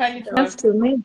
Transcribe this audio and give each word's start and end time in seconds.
How 0.00 0.06
you 0.06 0.22
doing? 0.22 0.34
That's 0.34 0.54
to 0.56 0.72
me. 0.72 1.04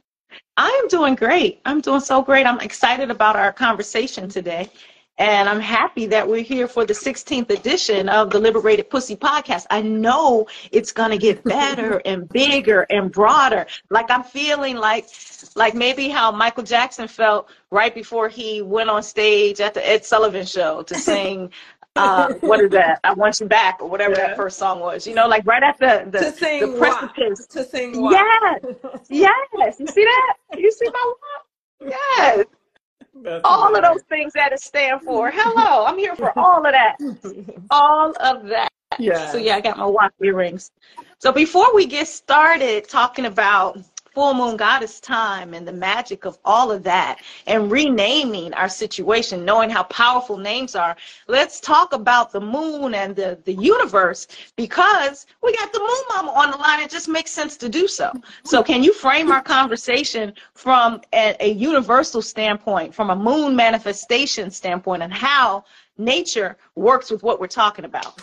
I 0.55 0.69
am 0.81 0.87
doing 0.87 1.15
great. 1.15 1.59
I'm 1.65 1.81
doing 1.81 1.99
so 1.99 2.21
great. 2.21 2.45
I'm 2.45 2.61
excited 2.61 3.11
about 3.11 3.35
our 3.35 3.51
conversation 3.51 4.29
today. 4.29 4.69
And 5.17 5.49
I'm 5.49 5.59
happy 5.59 6.07
that 6.07 6.27
we're 6.27 6.43
here 6.43 6.67
for 6.67 6.85
the 6.85 6.93
16th 6.93 7.49
edition 7.49 8.07
of 8.09 8.31
the 8.31 8.39
Liberated 8.39 8.89
Pussy 8.89 9.15
podcast. 9.15 9.65
I 9.69 9.81
know 9.81 10.47
it's 10.71 10.93
going 10.93 11.11
to 11.11 11.17
get 11.17 11.43
better 11.45 12.01
and 12.05 12.27
bigger 12.27 12.85
and 12.89 13.11
broader. 13.11 13.65
Like 13.89 14.09
I'm 14.09 14.23
feeling 14.23 14.77
like 14.77 15.07
like 15.55 15.73
maybe 15.73 16.09
how 16.09 16.31
Michael 16.31 16.63
Jackson 16.63 17.07
felt 17.07 17.49
right 17.71 17.93
before 17.93 18.29
he 18.29 18.61
went 18.61 18.89
on 18.89 19.03
stage 19.03 19.61
at 19.61 19.73
the 19.73 19.87
Ed 19.87 20.05
Sullivan 20.05 20.45
show 20.45 20.83
to 20.83 20.95
sing 21.09 21.51
uh, 21.95 22.33
what 22.41 22.59
is 22.59 22.69
that? 22.71 22.99
I 23.03 23.13
want 23.13 23.39
you 23.39 23.47
back, 23.47 23.81
or 23.81 23.89
whatever 23.89 24.15
yeah. 24.15 24.27
that 24.27 24.37
first 24.37 24.57
song 24.57 24.79
was. 24.79 25.07
You 25.07 25.15
know, 25.15 25.27
like 25.27 25.45
right 25.45 25.63
at 25.63 25.79
the 25.79 26.09
the, 26.09 26.19
to 26.19 26.31
sing 26.31 26.71
the 26.71 26.77
precipice. 26.77 27.47
To 27.47 27.63
sing 27.63 27.93
Yes, 28.11 28.63
yes. 29.09 29.79
You 29.79 29.87
see 29.87 30.03
that? 30.03 30.35
You 30.57 30.71
see 30.71 30.85
my 30.85 31.13
walk? 31.13 31.91
Yes. 31.91 32.45
That's 33.21 33.41
all 33.45 33.69
amazing. 33.69 33.85
of 33.85 33.93
those 33.93 34.01
things 34.03 34.33
that 34.33 34.51
it 34.51 34.59
stand 34.59 35.01
for. 35.01 35.31
Hello, 35.33 35.85
I'm 35.85 35.97
here 35.97 36.15
for 36.15 36.37
all 36.37 36.65
of 36.65 36.73
that. 36.73 36.97
all 37.69 38.13
of 38.19 38.45
that. 38.47 38.69
Yeah. 38.99 39.31
So 39.31 39.37
yeah, 39.37 39.55
I 39.55 39.61
got 39.61 39.77
my 39.77 39.85
WAP 39.85 40.13
earrings. 40.21 40.71
So 41.19 41.31
before 41.31 41.73
we 41.73 41.85
get 41.85 42.07
started 42.07 42.89
talking 42.89 43.25
about 43.25 43.79
full 44.15 44.33
moon 44.33 44.55
goddess 44.55 45.01
time 45.01 45.53
and 45.53 45.67
the 45.67 45.73
magic 45.73 46.23
of 46.23 46.39
all 46.45 46.71
of 46.71 46.83
that 46.83 47.19
and 47.47 47.69
renaming 47.69 48.53
our 48.53 48.69
situation, 48.69 49.43
knowing 49.43 49.69
how 49.69 49.83
powerful 49.83 50.37
names 50.37 50.73
are. 50.73 50.95
Let's 51.27 51.59
talk 51.59 51.91
about 51.91 52.31
the 52.31 52.39
moon 52.39 52.95
and 52.95 53.13
the, 53.13 53.37
the 53.43 53.53
universe 53.53 54.27
because 54.55 55.25
we 55.43 55.53
got 55.53 55.73
the 55.73 55.79
moon 55.79 56.03
mama 56.15 56.31
on 56.31 56.51
the 56.51 56.57
line. 56.57 56.79
It 56.79 56.89
just 56.89 57.09
makes 57.09 57.29
sense 57.29 57.57
to 57.57 57.67
do 57.67 57.89
so. 57.89 58.13
So 58.45 58.63
can 58.63 58.81
you 58.81 58.93
frame 58.93 59.31
our 59.31 59.43
conversation 59.43 60.33
from 60.53 61.01
a, 61.13 61.35
a 61.41 61.51
universal 61.51 62.21
standpoint, 62.21 62.95
from 62.95 63.09
a 63.09 63.15
moon 63.15 63.53
manifestation 63.53 64.49
standpoint 64.49 65.03
and 65.03 65.13
how 65.13 65.65
nature 65.97 66.55
works 66.75 67.11
with 67.11 67.21
what 67.21 67.41
we're 67.41 67.47
talking 67.47 67.83
about? 67.83 68.21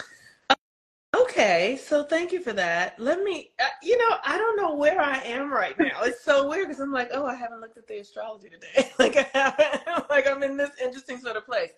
Okay, 1.15 1.79
so 1.85 2.05
thank 2.05 2.33
you 2.33 2.41
for 2.41 2.55
that. 2.55 2.99
Let 2.99 3.23
me, 3.23 3.51
uh, 3.61 3.67
you 3.83 3.99
know, 3.99 4.17
I 4.25 4.39
don't 4.39 4.57
know 4.57 4.75
where 4.75 5.01
I 5.01 5.19
am 5.19 5.53
right 5.53 5.79
now. 5.79 6.03
It's 6.05 6.25
so 6.25 6.49
weird 6.49 6.69
because 6.69 6.81
I'm 6.81 6.93
like, 6.93 7.11
oh, 7.13 7.27
I 7.27 7.35
haven't 7.35 7.61
looked 7.61 7.77
at 7.77 7.87
the 7.87 7.99
astrology 7.99 8.49
today. 8.49 8.91
like 8.99 9.17
I 9.35 10.03
like 10.11 10.27
I'm 10.27 10.43
in 10.43 10.57
this 10.57 10.71
interesting 10.83 11.19
sort 11.19 11.37
of 11.37 11.45
place. 11.45 11.73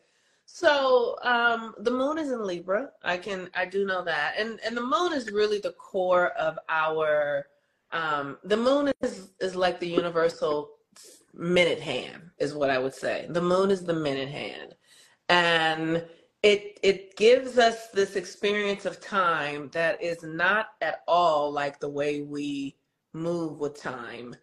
So 0.47 1.17
um, 1.23 1.75
the 1.79 1.91
moon 1.91 2.19
is 2.19 2.31
in 2.31 2.45
Libra. 2.47 2.91
I 3.03 3.17
can, 3.17 3.51
I 3.55 3.65
do 3.67 3.87
know 3.87 4.05
that, 4.05 4.35
and 4.39 4.61
and 4.65 4.77
the 4.77 4.83
moon 4.85 5.13
is 5.15 5.31
really 5.33 5.59
the 5.59 5.73
core 5.73 6.29
of 6.33 6.59
our. 6.69 7.47
Um, 7.93 8.39
the 8.45 8.57
moon 8.57 8.93
is 9.03 9.31
is 9.41 9.57
like 9.57 9.81
the 9.81 9.89
universal 9.89 10.71
minute 11.33 11.81
hand, 11.81 12.31
is 12.39 12.55
what 12.55 12.71
I 12.71 12.79
would 12.79 12.95
say. 12.95 13.27
The 13.31 13.43
moon 13.43 13.71
is 13.71 13.85
the 13.85 13.95
minute 13.95 14.29
hand, 14.29 14.75
and 15.29 16.05
it 16.45 16.79
it 16.83 17.17
gives 17.17 17.57
us 17.57 17.89
this 17.89 18.17
experience 18.17 18.85
of 18.85 19.01
time 19.01 19.71
that 19.73 20.01
is 20.03 20.23
not 20.23 20.69
at 20.83 21.03
all 21.09 21.51
like 21.51 21.81
the 21.81 21.89
way 21.89 22.21
we 22.21 22.77
move 23.15 23.61
with 23.61 23.81
time 23.81 24.37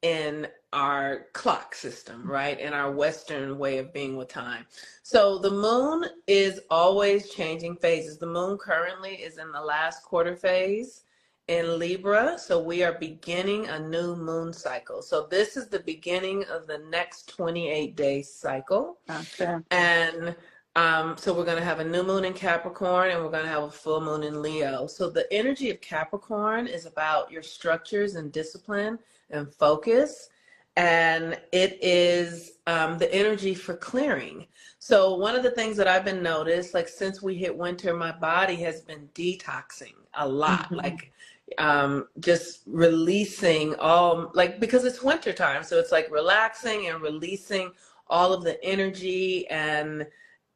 in 0.00 0.46
our 0.72 1.26
clock 1.34 1.74
system, 1.74 2.26
right? 2.26 2.58
In 2.58 2.72
our 2.72 2.90
Western 2.90 3.58
way 3.58 3.76
of 3.78 3.92
being 3.92 4.16
with 4.16 4.28
time. 4.28 4.64
So 5.02 5.38
the 5.38 5.50
moon 5.50 6.06
is 6.26 6.60
always 6.70 7.30
changing 7.30 7.76
phases. 7.76 8.16
The 8.16 8.26
moon 8.26 8.56
currently 8.56 9.16
is 9.16 9.36
in 9.36 9.52
the 9.52 9.60
last 9.60 10.04
quarter 10.04 10.36
phase 10.36 11.02
in 11.48 11.78
Libra. 11.78 12.38
So 12.38 12.60
we 12.62 12.82
are 12.82 12.98
beginning 12.98 13.66
a 13.66 13.78
new 13.78 14.16
moon 14.16 14.54
cycle. 14.54 15.02
So 15.02 15.26
this 15.30 15.56
is 15.56 15.68
the 15.68 15.80
beginning 15.80 16.44
of 16.44 16.66
the 16.66 16.78
next 16.90 17.28
28 17.28 17.94
day 17.94 18.22
cycle. 18.22 18.98
Okay. 19.10 19.56
And 19.70 20.34
um, 20.76 21.16
so 21.16 21.32
we're 21.32 21.46
going 21.46 21.56
to 21.56 21.64
have 21.64 21.80
a 21.80 21.84
new 21.84 22.02
moon 22.02 22.26
in 22.26 22.34
Capricorn 22.34 23.10
and 23.10 23.24
we're 23.24 23.30
going 23.30 23.44
to 23.44 23.50
have 23.50 23.62
a 23.62 23.70
full 23.70 24.02
moon 24.02 24.22
in 24.22 24.42
Leo. 24.42 24.86
So 24.86 25.08
the 25.08 25.26
energy 25.32 25.70
of 25.70 25.80
Capricorn 25.80 26.66
is 26.66 26.84
about 26.84 27.30
your 27.30 27.42
structures 27.42 28.14
and 28.16 28.30
discipline 28.30 28.98
and 29.30 29.50
focus. 29.50 30.28
And 30.76 31.40
it 31.50 31.78
is 31.80 32.58
um, 32.66 32.98
the 32.98 33.12
energy 33.12 33.54
for 33.54 33.74
clearing. 33.74 34.46
So 34.78 35.14
one 35.14 35.34
of 35.34 35.42
the 35.42 35.50
things 35.52 35.78
that 35.78 35.88
I've 35.88 36.04
been 36.04 36.22
noticed, 36.22 36.74
like 36.74 36.88
since 36.88 37.22
we 37.22 37.36
hit 37.36 37.56
winter, 37.56 37.96
my 37.96 38.12
body 38.12 38.56
has 38.56 38.82
been 38.82 39.08
detoxing 39.14 39.94
a 40.12 40.28
lot. 40.28 40.64
Mm-hmm. 40.64 40.74
Like 40.74 41.12
um, 41.56 42.08
just 42.20 42.60
releasing 42.66 43.74
all, 43.76 44.30
like 44.34 44.60
because 44.60 44.84
it's 44.84 45.02
winter 45.02 45.32
time. 45.32 45.62
So 45.62 45.78
it's 45.78 45.90
like 45.90 46.10
relaxing 46.10 46.88
and 46.88 47.00
releasing 47.00 47.72
all 48.08 48.34
of 48.34 48.44
the 48.44 48.62
energy 48.62 49.48
and 49.48 50.06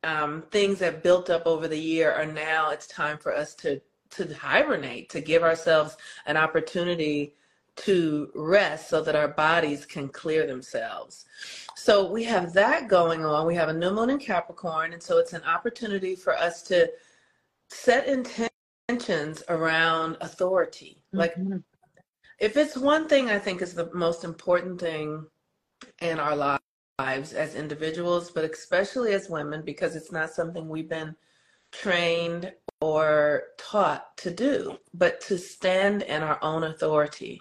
um, 0.05 0.43
things 0.51 0.79
that 0.79 1.03
built 1.03 1.31
up 1.31 1.47
over 1.47 1.69
the 1.69 1.79
year 1.79 2.13
are 2.13 2.27
now 2.27 2.71
it's 2.71 2.87
time 2.87 3.19
for 3.19 3.35
us 3.35 3.55
to 3.57 3.81
to 4.11 4.35
hibernate 4.35 5.09
to 5.11 5.21
give 5.21 5.43
ourselves 5.43 5.97
an 6.27 6.37
opportunity 6.37 7.35
to 7.77 8.31
rest 8.35 8.89
so 8.89 9.03
that 9.03 9.15
our 9.15 9.29
bodies 9.29 9.87
can 9.87 10.09
clear 10.09 10.47
themselves. 10.47 11.25
So 11.77 12.11
we 12.11 12.25
have 12.25 12.53
that 12.55 12.89
going 12.89 13.25
on. 13.25 13.47
We 13.47 13.55
have 13.55 13.69
a 13.69 13.73
new 13.73 13.93
moon 13.93 14.11
in 14.11 14.19
capricorn 14.19 14.93
and 14.93 15.03
so 15.03 15.19
it's 15.19 15.33
an 15.33 15.45
opportunity 15.45 16.17
for 16.17 16.37
us 16.37 16.63
to 16.65 16.91
set 17.69 18.07
intentions 18.09 19.45
around 19.49 20.17
authority. 20.21 21.05
Like 21.13 21.37
mm-hmm. 21.37 21.59
if 22.41 22.57
it's 22.57 22.77
one 22.77 23.07
thing 23.07 23.29
i 23.31 23.39
think 23.39 23.63
is 23.63 23.75
the 23.75 23.91
most 23.93 24.25
important 24.25 24.81
thing 24.81 25.27
in 26.01 26.19
our 26.19 26.35
lives 26.35 26.63
lives 27.05 27.33
as 27.33 27.55
individuals, 27.55 28.31
but 28.31 28.45
especially 28.45 29.13
as 29.15 29.31
women, 29.31 29.63
because 29.63 29.97
it's 29.97 30.13
not 30.13 30.31
something 30.31 30.69
we've 30.69 30.89
been 30.89 31.15
trained 31.73 32.53
or 32.81 33.45
taught 33.59 34.17
to 34.19 34.31
do, 34.31 34.77
but 34.93 35.21
to 35.23 35.39
stand 35.39 36.03
in 36.03 36.23
our 36.23 36.39
own 36.43 36.65
authority. 36.65 37.41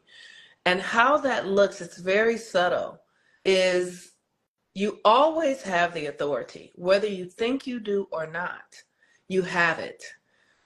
And 0.65 0.79
how 0.79 1.17
that 1.17 1.47
looks, 1.47 1.81
it's 1.81 1.97
very 1.97 2.37
subtle, 2.37 3.01
is 3.43 4.13
you 4.75 4.99
always 5.03 5.61
have 5.61 5.93
the 5.93 6.07
authority, 6.07 6.71
whether 6.75 7.07
you 7.07 7.25
think 7.25 7.67
you 7.67 7.79
do 7.79 8.07
or 8.11 8.27
not, 8.27 8.69
you 9.27 9.41
have 9.41 9.79
it. 9.79 10.01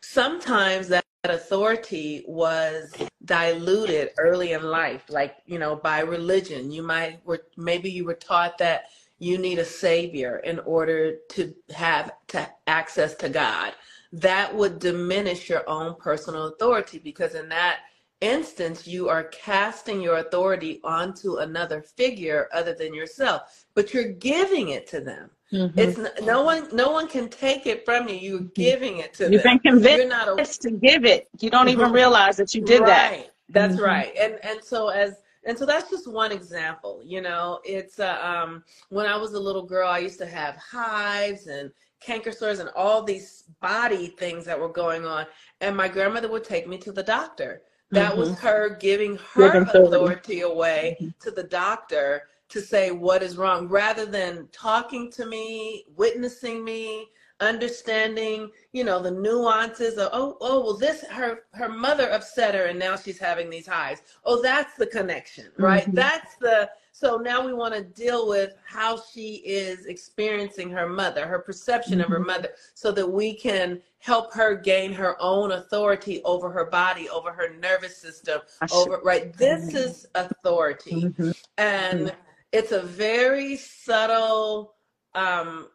Sometimes 0.01 0.87
that 0.89 1.05
authority 1.31 2.23
was 2.27 2.93
diluted 3.23 4.09
early 4.17 4.51
in 4.51 4.63
life 4.63 5.03
like 5.07 5.37
you 5.45 5.57
know 5.57 5.75
by 5.75 6.01
religion. 6.01 6.69
You 6.69 6.83
might 6.83 7.25
were 7.25 7.45
maybe 7.55 7.89
you 7.89 8.03
were 8.03 8.13
taught 8.13 8.57
that 8.57 8.85
you 9.19 9.37
need 9.37 9.59
a 9.59 9.65
savior 9.65 10.39
in 10.39 10.59
order 10.59 11.15
to 11.29 11.55
have 11.73 12.11
to 12.27 12.49
access 12.67 13.15
to 13.15 13.29
god. 13.29 13.73
That 14.11 14.53
would 14.53 14.79
diminish 14.79 15.49
your 15.49 15.67
own 15.67 15.95
personal 15.95 16.47
authority 16.47 16.99
because 16.99 17.35
in 17.35 17.47
that 17.49 17.79
instance 18.19 18.85
you 18.85 19.07
are 19.07 19.23
casting 19.25 20.01
your 20.01 20.17
authority 20.17 20.81
onto 20.83 21.37
another 21.37 21.81
figure 21.81 22.47
other 22.53 22.73
than 22.73 22.93
yourself 22.93 23.65
but 23.73 23.93
you're 23.93 24.13
giving 24.13 24.69
it 24.69 24.87
to 24.87 25.01
them 25.01 25.29
Mm-hmm. 25.53 25.79
It's 25.79 26.21
no 26.23 26.41
one. 26.41 26.67
No 26.71 26.91
one 26.91 27.07
can 27.07 27.29
take 27.29 27.67
it 27.67 27.85
from 27.85 28.07
you. 28.07 28.15
You're 28.15 28.39
mm-hmm. 28.39 28.47
giving 28.55 28.97
it 28.97 29.13
to 29.15 29.31
You've 29.31 29.43
them. 29.43 29.59
been 29.63 29.73
convinced 29.73 29.97
You're 29.99 30.07
not 30.07 30.39
a, 30.39 30.59
to 30.59 30.71
give 30.71 31.05
it. 31.05 31.29
You 31.39 31.51
don't 31.51 31.69
even 31.69 31.85
mm-hmm. 31.85 31.95
realize 31.95 32.37
that 32.37 32.55
you 32.55 32.61
did 32.61 32.81
right. 32.81 32.87
that. 32.87 33.33
That's 33.49 33.75
mm-hmm. 33.75 33.83
right. 33.83 34.11
And 34.19 34.39
and 34.43 34.63
so 34.63 34.87
as 34.87 35.21
and 35.45 35.57
so 35.57 35.65
that's 35.65 35.91
just 35.91 36.11
one 36.11 36.31
example. 36.31 37.01
You 37.05 37.21
know, 37.21 37.59
it's 37.63 37.99
uh, 37.99 38.17
um, 38.21 38.63
when 38.89 39.05
I 39.05 39.15
was 39.15 39.33
a 39.33 39.39
little 39.39 39.61
girl, 39.61 39.87
I 39.87 39.99
used 39.99 40.17
to 40.19 40.25
have 40.25 40.55
hives 40.55 41.45
and 41.45 41.71
canker 41.99 42.31
sores 42.31 42.59
and 42.59 42.69
all 42.75 43.03
these 43.03 43.43
body 43.61 44.07
things 44.07 44.45
that 44.45 44.59
were 44.59 44.69
going 44.69 45.05
on, 45.05 45.27
and 45.61 45.77
my 45.77 45.87
grandmother 45.87 46.31
would 46.31 46.43
take 46.43 46.67
me 46.67 46.79
to 46.79 46.91
the 46.91 47.03
doctor. 47.03 47.61
That 47.91 48.13
mm-hmm. 48.13 48.21
was 48.21 48.39
her 48.39 48.75
giving 48.77 49.19
her 49.35 49.61
authority 49.61 50.41
away 50.41 50.97
mm-hmm. 50.99 51.09
to 51.21 51.29
the 51.29 51.43
doctor 51.43 52.23
to 52.49 52.61
say 52.61 52.91
what 52.91 53.23
is 53.23 53.37
wrong 53.37 53.67
rather 53.67 54.05
than 54.05 54.47
talking 54.51 55.11
to 55.11 55.25
me, 55.25 55.85
witnessing 55.95 56.63
me, 56.63 57.07
understanding, 57.39 58.49
you 58.71 58.83
know, 58.83 59.01
the 59.01 59.11
nuances 59.11 59.97
of 59.97 60.09
oh, 60.13 60.37
oh, 60.41 60.61
well 60.61 60.77
this 60.77 61.03
her 61.11 61.41
her 61.53 61.69
mother 61.69 62.09
upset 62.11 62.55
her 62.55 62.65
and 62.65 62.79
now 62.79 62.95
she's 62.95 63.19
having 63.19 63.49
these 63.49 63.67
highs. 63.67 64.01
Oh, 64.25 64.41
that's 64.41 64.75
the 64.75 64.87
connection, 64.87 65.47
right? 65.57 65.83
Mm-hmm. 65.83 65.95
That's 65.95 66.35
the 66.37 66.69
so 66.95 67.17
now 67.17 67.43
we 67.43 67.53
want 67.53 67.73
to 67.73 67.81
deal 67.81 68.27
with 68.27 68.53
how 68.65 69.01
she 69.11 69.37
is 69.45 69.87
experiencing 69.87 70.69
her 70.69 70.87
mother, 70.87 71.25
her 71.25 71.39
perception 71.39 71.93
mm-hmm. 71.93 72.01
of 72.01 72.09
her 72.09 72.17
mm-hmm. 72.19 72.27
mother, 72.27 72.49
so 72.75 72.91
that 72.91 73.07
we 73.07 73.33
can 73.33 73.81
help 73.97 74.31
her 74.33 74.55
gain 74.55 74.93
her 74.93 75.19
own 75.19 75.53
authority 75.53 76.21
over 76.23 76.51
her 76.51 76.65
body, 76.65 77.09
over 77.09 77.33
her 77.33 77.55
nervous 77.55 77.97
system, 77.97 78.41
over 78.71 79.01
right. 79.03 79.33
This 79.33 79.73
is 79.73 80.05
authority. 80.13 81.05
Mm-hmm. 81.05 81.31
And 81.57 82.13
it's 82.53 82.71
a 82.71 82.81
very 82.81 83.57
subtle 83.57 84.75
um, 85.15 85.67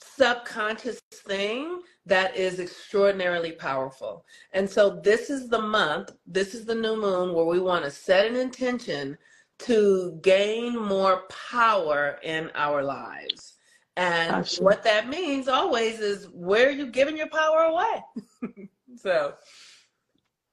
subconscious 0.00 1.00
thing 1.26 1.80
that 2.06 2.34
is 2.36 2.60
extraordinarily 2.60 3.52
powerful. 3.52 4.24
And 4.52 4.68
so 4.68 5.00
this 5.02 5.28
is 5.28 5.48
the 5.48 5.60
month, 5.60 6.12
this 6.26 6.54
is 6.54 6.64
the 6.64 6.74
new 6.74 6.96
moon 6.96 7.34
where 7.34 7.44
we 7.44 7.58
want 7.58 7.84
to 7.84 7.90
set 7.90 8.26
an 8.26 8.36
intention 8.36 9.18
to 9.60 10.18
gain 10.22 10.78
more 10.78 11.24
power 11.50 12.18
in 12.22 12.50
our 12.54 12.82
lives. 12.82 13.56
And 13.96 14.30
gotcha. 14.30 14.62
what 14.62 14.82
that 14.84 15.08
means 15.08 15.48
always 15.48 15.98
is 15.98 16.28
where 16.32 16.68
are 16.68 16.72
you 16.72 16.86
giving 16.86 17.16
your 17.16 17.28
power 17.28 17.64
away? 17.64 18.02
so, 18.96 19.34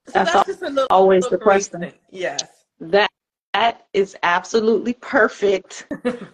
so, 0.08 0.14
that's, 0.14 0.34
that's 0.34 0.48
just 0.48 0.62
a 0.64 0.70
little, 0.70 0.88
always 0.90 1.24
little 1.24 1.38
the 1.38 1.44
question. 1.44 1.82
Thing. 1.82 1.94
Yes. 2.12 2.44
That 2.80 3.10
that 3.58 3.88
is 3.94 4.16
absolutely 4.22 4.94
perfect 4.94 5.88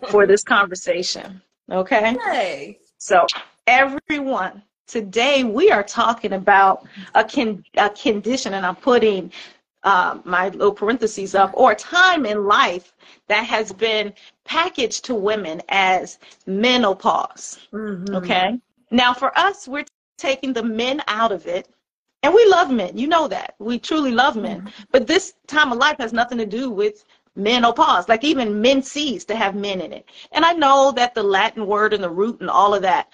for 0.09 0.27
this 0.27 0.43
conversation. 0.43 1.41
Okay. 1.71 2.17
Hey. 2.21 2.79
So 2.97 3.25
everyone, 3.65 4.61
today 4.87 5.45
we 5.45 5.71
are 5.71 5.83
talking 5.83 6.33
about 6.33 6.85
a, 7.15 7.23
con- 7.23 7.63
a 7.77 7.89
condition, 7.91 8.55
and 8.55 8.65
I'm 8.65 8.75
putting 8.75 9.31
uh, 9.83 10.19
my 10.25 10.49
little 10.49 10.73
parentheses 10.73 11.33
up, 11.33 11.51
or 11.53 11.73
time 11.75 12.25
in 12.25 12.45
life 12.45 12.93
that 13.29 13.45
has 13.45 13.71
been 13.71 14.13
packaged 14.43 15.05
to 15.05 15.15
women 15.15 15.61
as 15.69 16.19
menopause. 16.45 17.59
Mm-hmm. 17.71 18.15
Okay. 18.15 18.59
Now, 18.91 19.13
for 19.13 19.37
us, 19.39 19.65
we're 19.65 19.85
taking 20.17 20.51
the 20.51 20.63
men 20.63 21.01
out 21.07 21.31
of 21.31 21.47
it. 21.47 21.69
And 22.25 22.33
we 22.33 22.45
love 22.45 22.71
men. 22.71 22.97
You 22.97 23.07
know 23.07 23.27
that. 23.27 23.55
We 23.59 23.77
truly 23.77 24.11
love 24.11 24.37
men. 24.37 24.59
Mm-hmm. 24.61 24.83
But 24.93 25.07
this 25.07 25.33
time 25.45 25.73
of 25.73 25.77
life 25.77 25.97
has 25.99 26.13
nothing 26.13 26.37
to 26.37 26.45
do 26.45 26.69
with 26.69 27.03
menopause. 27.35 28.09
Like 28.09 28.23
even 28.23 28.61
menses 28.61 29.25
to 29.25 29.35
have 29.35 29.55
men 29.55 29.81
in 29.81 29.93
it. 29.93 30.09
And 30.31 30.45
I 30.45 30.53
know 30.53 30.91
that 30.95 31.15
the 31.15 31.23
Latin 31.23 31.67
word 31.67 31.93
and 31.93 32.03
the 32.03 32.09
root 32.09 32.41
and 32.41 32.49
all 32.49 32.73
of 32.73 32.81
that 32.83 33.09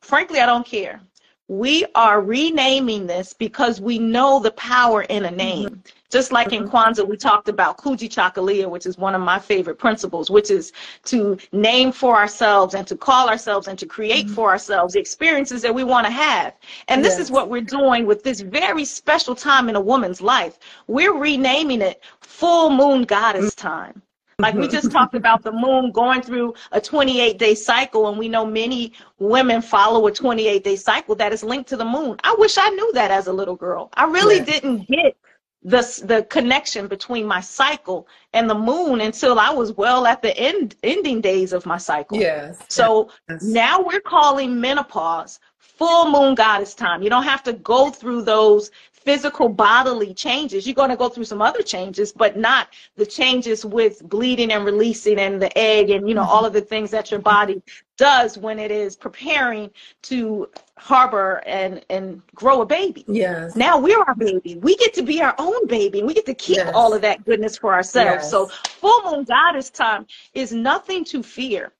frankly, 0.00 0.40
I 0.40 0.46
don't 0.46 0.66
care. 0.66 1.00
We 1.48 1.84
are 1.94 2.20
renaming 2.20 3.06
this 3.06 3.32
because 3.32 3.80
we 3.80 3.98
know 3.98 4.40
the 4.40 4.52
power 4.52 5.02
in 5.02 5.24
a 5.24 5.30
name. 5.30 5.68
Mm-hmm. 5.70 5.99
Just 6.10 6.32
like 6.32 6.52
in 6.52 6.64
mm-hmm. 6.64 6.76
Kwanzaa, 6.76 7.08
we 7.08 7.16
talked 7.16 7.48
about 7.48 7.78
Kujichagulia, 7.78 8.68
which 8.68 8.84
is 8.84 8.98
one 8.98 9.14
of 9.14 9.20
my 9.20 9.38
favorite 9.38 9.78
principles, 9.78 10.28
which 10.30 10.50
is 10.50 10.72
to 11.04 11.38
name 11.52 11.92
for 11.92 12.16
ourselves 12.16 12.74
and 12.74 12.86
to 12.86 12.96
call 12.96 13.28
ourselves 13.28 13.68
and 13.68 13.78
to 13.78 13.86
create 13.86 14.26
mm-hmm. 14.26 14.34
for 14.34 14.50
ourselves 14.50 14.94
the 14.94 15.00
experiences 15.00 15.62
that 15.62 15.74
we 15.74 15.84
want 15.84 16.06
to 16.06 16.12
have. 16.12 16.54
And 16.88 17.04
this 17.04 17.18
is 17.18 17.30
what 17.30 17.48
we're 17.48 17.60
doing 17.60 18.06
with 18.06 18.24
this 18.24 18.40
very 18.40 18.84
special 18.84 19.34
time 19.34 19.68
in 19.68 19.76
a 19.76 19.80
woman's 19.80 20.20
life. 20.20 20.58
We're 20.88 21.16
renaming 21.16 21.80
it 21.80 22.02
Full 22.20 22.70
Moon 22.70 23.04
Goddess 23.04 23.54
mm-hmm. 23.54 23.68
Time. 23.68 24.02
Like 24.40 24.54
we 24.54 24.68
just 24.68 24.90
talked 24.90 25.14
about 25.14 25.42
the 25.42 25.52
moon 25.52 25.92
going 25.92 26.22
through 26.22 26.54
a 26.72 26.80
28 26.80 27.38
day 27.38 27.54
cycle, 27.54 28.08
and 28.08 28.18
we 28.18 28.28
know 28.28 28.46
many 28.46 28.94
women 29.18 29.60
follow 29.60 30.06
a 30.06 30.12
28 30.12 30.64
day 30.64 30.76
cycle 30.76 31.14
that 31.16 31.32
is 31.32 31.44
linked 31.44 31.68
to 31.68 31.76
the 31.76 31.84
moon. 31.84 32.16
I 32.24 32.34
wish 32.38 32.56
I 32.56 32.70
knew 32.70 32.90
that 32.94 33.10
as 33.10 33.26
a 33.26 33.32
little 33.32 33.56
girl. 33.56 33.90
I 33.94 34.04
really 34.04 34.38
yeah. 34.38 34.44
didn't 34.44 34.88
get 34.88 35.16
the 35.62 36.02
the 36.06 36.22
connection 36.30 36.86
between 36.86 37.26
my 37.26 37.40
cycle 37.40 38.08
and 38.32 38.48
the 38.48 38.54
moon 38.54 39.00
until 39.00 39.38
I 39.38 39.50
was 39.50 39.72
well 39.72 40.06
at 40.06 40.22
the 40.22 40.36
end 40.36 40.74
ending 40.82 41.20
days 41.20 41.52
of 41.52 41.66
my 41.66 41.76
cycle. 41.76 42.18
Yes. 42.18 42.58
So 42.68 43.10
yes. 43.28 43.42
now 43.42 43.82
we're 43.82 44.00
calling 44.00 44.58
menopause 44.58 45.38
full 45.58 46.10
moon 46.10 46.34
goddess 46.34 46.74
time. 46.74 47.02
You 47.02 47.10
don't 47.10 47.24
have 47.24 47.42
to 47.44 47.52
go 47.54 47.90
through 47.90 48.22
those 48.22 48.70
physical 49.00 49.48
bodily 49.48 50.12
changes. 50.12 50.66
You're 50.66 50.74
going 50.74 50.90
to 50.90 50.96
go 50.96 51.08
through 51.08 51.24
some 51.24 51.40
other 51.40 51.62
changes, 51.62 52.12
but 52.12 52.36
not 52.36 52.68
the 52.96 53.06
changes 53.06 53.64
with 53.64 54.06
bleeding 54.08 54.52
and 54.52 54.64
releasing 54.64 55.18
and 55.18 55.40
the 55.40 55.56
egg 55.58 55.90
and, 55.90 56.08
you 56.08 56.14
know, 56.14 56.22
all 56.22 56.44
of 56.44 56.52
the 56.52 56.60
things 56.60 56.90
that 56.90 57.10
your 57.10 57.20
body 57.20 57.62
does 57.96 58.36
when 58.36 58.58
it 58.58 58.70
is 58.70 58.96
preparing 58.96 59.70
to 60.02 60.48
harbor 60.76 61.42
and, 61.46 61.84
and 61.88 62.22
grow 62.34 62.60
a 62.60 62.66
baby. 62.66 63.04
Yes. 63.08 63.56
Now 63.56 63.78
we're 63.78 64.02
our 64.02 64.14
baby. 64.14 64.56
We 64.56 64.76
get 64.76 64.92
to 64.94 65.02
be 65.02 65.22
our 65.22 65.34
own 65.38 65.66
baby. 65.66 66.02
We 66.02 66.14
get 66.14 66.26
to 66.26 66.34
keep 66.34 66.58
yes. 66.58 66.72
all 66.74 66.92
of 66.92 67.02
that 67.02 67.24
goodness 67.24 67.56
for 67.56 67.72
ourselves. 67.72 68.22
Yes. 68.24 68.30
So 68.30 68.48
full 68.48 69.10
moon 69.10 69.24
goddess 69.24 69.70
time 69.70 70.06
is 70.34 70.52
nothing 70.52 71.04
to 71.06 71.22
fear. 71.22 71.72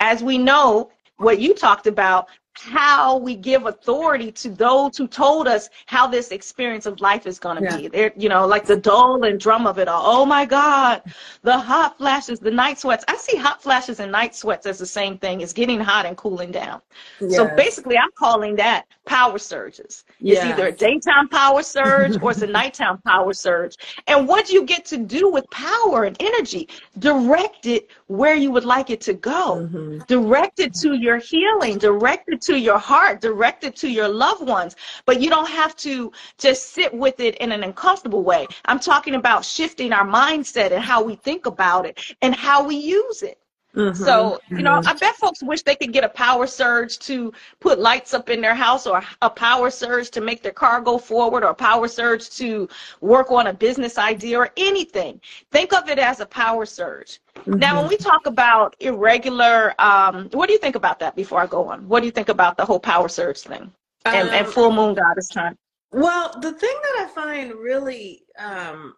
As 0.00 0.22
we 0.22 0.38
know, 0.38 0.90
what 1.18 1.40
you 1.40 1.54
talked 1.54 1.86
about, 1.86 2.28
how 2.58 3.16
we 3.18 3.34
give 3.34 3.66
authority 3.66 4.32
to 4.32 4.50
those 4.50 4.96
who 4.96 5.06
told 5.06 5.46
us 5.46 5.68
how 5.86 6.06
this 6.06 6.30
experience 6.30 6.86
of 6.86 7.00
life 7.00 7.26
is 7.26 7.38
going 7.38 7.56
to 7.56 7.64
yeah. 7.64 7.76
be. 7.76 7.88
They're, 7.88 8.12
you 8.16 8.28
know, 8.28 8.46
like 8.46 8.64
the 8.64 8.76
dull 8.76 9.24
and 9.24 9.38
drum 9.38 9.66
of 9.66 9.78
it 9.78 9.88
all. 9.88 10.02
Oh 10.04 10.26
my 10.26 10.44
God, 10.44 11.02
the 11.42 11.56
hot 11.56 11.98
flashes, 11.98 12.40
the 12.40 12.50
night 12.50 12.78
sweats. 12.78 13.04
I 13.08 13.16
see 13.16 13.36
hot 13.36 13.62
flashes 13.62 14.00
and 14.00 14.10
night 14.10 14.34
sweats 14.34 14.66
as 14.66 14.78
the 14.78 14.86
same 14.86 15.18
thing. 15.18 15.40
It's 15.40 15.52
getting 15.52 15.80
hot 15.80 16.06
and 16.06 16.16
cooling 16.16 16.50
down. 16.50 16.80
Yes. 17.20 17.36
So 17.36 17.54
basically, 17.56 17.96
I'm 17.96 18.10
calling 18.18 18.56
that 18.56 18.86
power 19.04 19.38
surges. 19.38 20.04
Yes. 20.20 20.44
It's 20.44 20.52
either 20.52 20.68
a 20.68 20.72
daytime 20.72 21.28
power 21.28 21.62
surge 21.62 22.20
or 22.20 22.32
it's 22.32 22.42
a 22.42 22.46
nighttime 22.58 22.98
power 23.02 23.32
surge. 23.32 23.76
And 24.06 24.26
what 24.26 24.50
you 24.50 24.64
get 24.64 24.84
to 24.86 24.96
do 24.98 25.30
with 25.30 25.48
power 25.50 26.04
and 26.04 26.16
energy? 26.20 26.68
Direct 26.98 27.66
it 27.66 27.88
where 28.08 28.34
you 28.34 28.50
would 28.50 28.64
like 28.64 28.90
it 28.90 29.00
to 29.02 29.14
go. 29.14 29.68
Mm-hmm. 29.70 29.98
Direct 30.08 30.58
it 30.60 30.74
to 30.74 30.94
your 30.94 31.18
healing. 31.18 31.78
Direct 31.78 32.28
it 32.28 32.40
to 32.42 32.58
your 32.58 32.78
heart, 32.78 33.20
directed 33.20 33.76
to 33.76 33.88
your 33.88 34.08
loved 34.08 34.46
ones, 34.46 34.76
but 35.04 35.20
you 35.20 35.30
don't 35.30 35.48
have 35.48 35.76
to 35.76 36.10
just 36.38 36.72
sit 36.72 36.92
with 36.92 37.20
it 37.20 37.36
in 37.36 37.52
an 37.52 37.62
uncomfortable 37.62 38.22
way. 38.22 38.46
I'm 38.64 38.80
talking 38.80 39.14
about 39.14 39.44
shifting 39.44 39.92
our 39.92 40.06
mindset 40.06 40.72
and 40.72 40.82
how 40.82 41.02
we 41.02 41.14
think 41.16 41.46
about 41.46 41.86
it 41.86 42.00
and 42.22 42.34
how 42.34 42.66
we 42.66 42.76
use 42.76 43.22
it. 43.22 43.38
Mm-hmm. 43.76 44.02
So, 44.02 44.40
you 44.48 44.62
know, 44.62 44.78
mm-hmm. 44.78 44.88
I 44.88 44.94
bet 44.94 45.14
folks 45.16 45.42
wish 45.42 45.62
they 45.62 45.76
could 45.76 45.92
get 45.92 46.02
a 46.02 46.08
power 46.08 46.46
surge 46.46 46.98
to 47.00 47.32
put 47.60 47.78
lights 47.78 48.14
up 48.14 48.30
in 48.30 48.40
their 48.40 48.54
house 48.54 48.86
or 48.86 49.02
a 49.20 49.30
power 49.30 49.70
surge 49.70 50.10
to 50.12 50.20
make 50.20 50.42
their 50.42 50.52
car 50.52 50.80
go 50.80 50.96
forward 50.98 51.44
or 51.44 51.50
a 51.50 51.54
power 51.54 51.86
surge 51.86 52.30
to 52.30 52.68
work 53.00 53.30
on 53.30 53.48
a 53.48 53.52
business 53.52 53.98
idea 53.98 54.38
or 54.38 54.50
anything. 54.56 55.20
Think 55.52 55.74
of 55.74 55.88
it 55.88 55.98
as 55.98 56.20
a 56.20 56.26
power 56.26 56.64
surge. 56.64 57.20
Mm-hmm. 57.36 57.58
Now, 57.58 57.80
when 57.80 57.88
we 57.88 57.96
talk 57.96 58.26
about 58.26 58.74
irregular, 58.80 59.74
um, 59.78 60.28
what 60.32 60.46
do 60.46 60.54
you 60.54 60.58
think 60.58 60.74
about 60.74 60.98
that 61.00 61.14
before 61.14 61.40
I 61.40 61.46
go 61.46 61.68
on? 61.68 61.86
What 61.86 62.00
do 62.00 62.06
you 62.06 62.12
think 62.12 62.30
about 62.30 62.56
the 62.56 62.64
whole 62.64 62.80
power 62.80 63.08
surge 63.08 63.40
thing 63.40 63.70
and, 64.06 64.28
um, 64.28 64.34
and 64.34 64.46
full 64.46 64.72
moon 64.72 64.94
goddess 64.94 65.28
time? 65.28 65.56
Well, 65.92 66.34
the 66.40 66.52
thing 66.52 66.76
that 66.82 67.06
I 67.06 67.14
find 67.14 67.54
really 67.54 68.22
um, 68.38 68.94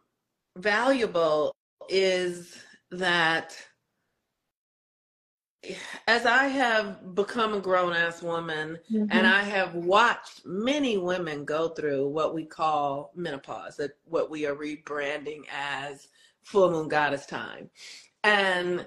valuable 0.56 1.52
is 1.88 2.56
that 2.92 3.56
as 6.06 6.26
I 6.26 6.46
have 6.46 7.14
become 7.14 7.54
a 7.54 7.60
grown 7.60 7.92
ass 7.92 8.22
woman 8.22 8.78
mm-hmm. 8.90 9.06
and 9.10 9.26
I 9.26 9.42
have 9.42 9.74
watched 9.74 10.46
many 10.46 10.96
women 10.96 11.44
go 11.44 11.68
through 11.68 12.08
what 12.08 12.34
we 12.34 12.44
call 12.44 13.12
menopause, 13.14 13.76
that 13.76 13.92
what 14.04 14.30
we 14.30 14.46
are 14.46 14.54
rebranding 14.54 15.42
as 15.52 16.08
full 16.42 16.70
moon 16.70 16.88
goddess 16.88 17.26
time. 17.26 17.68
And 18.24 18.86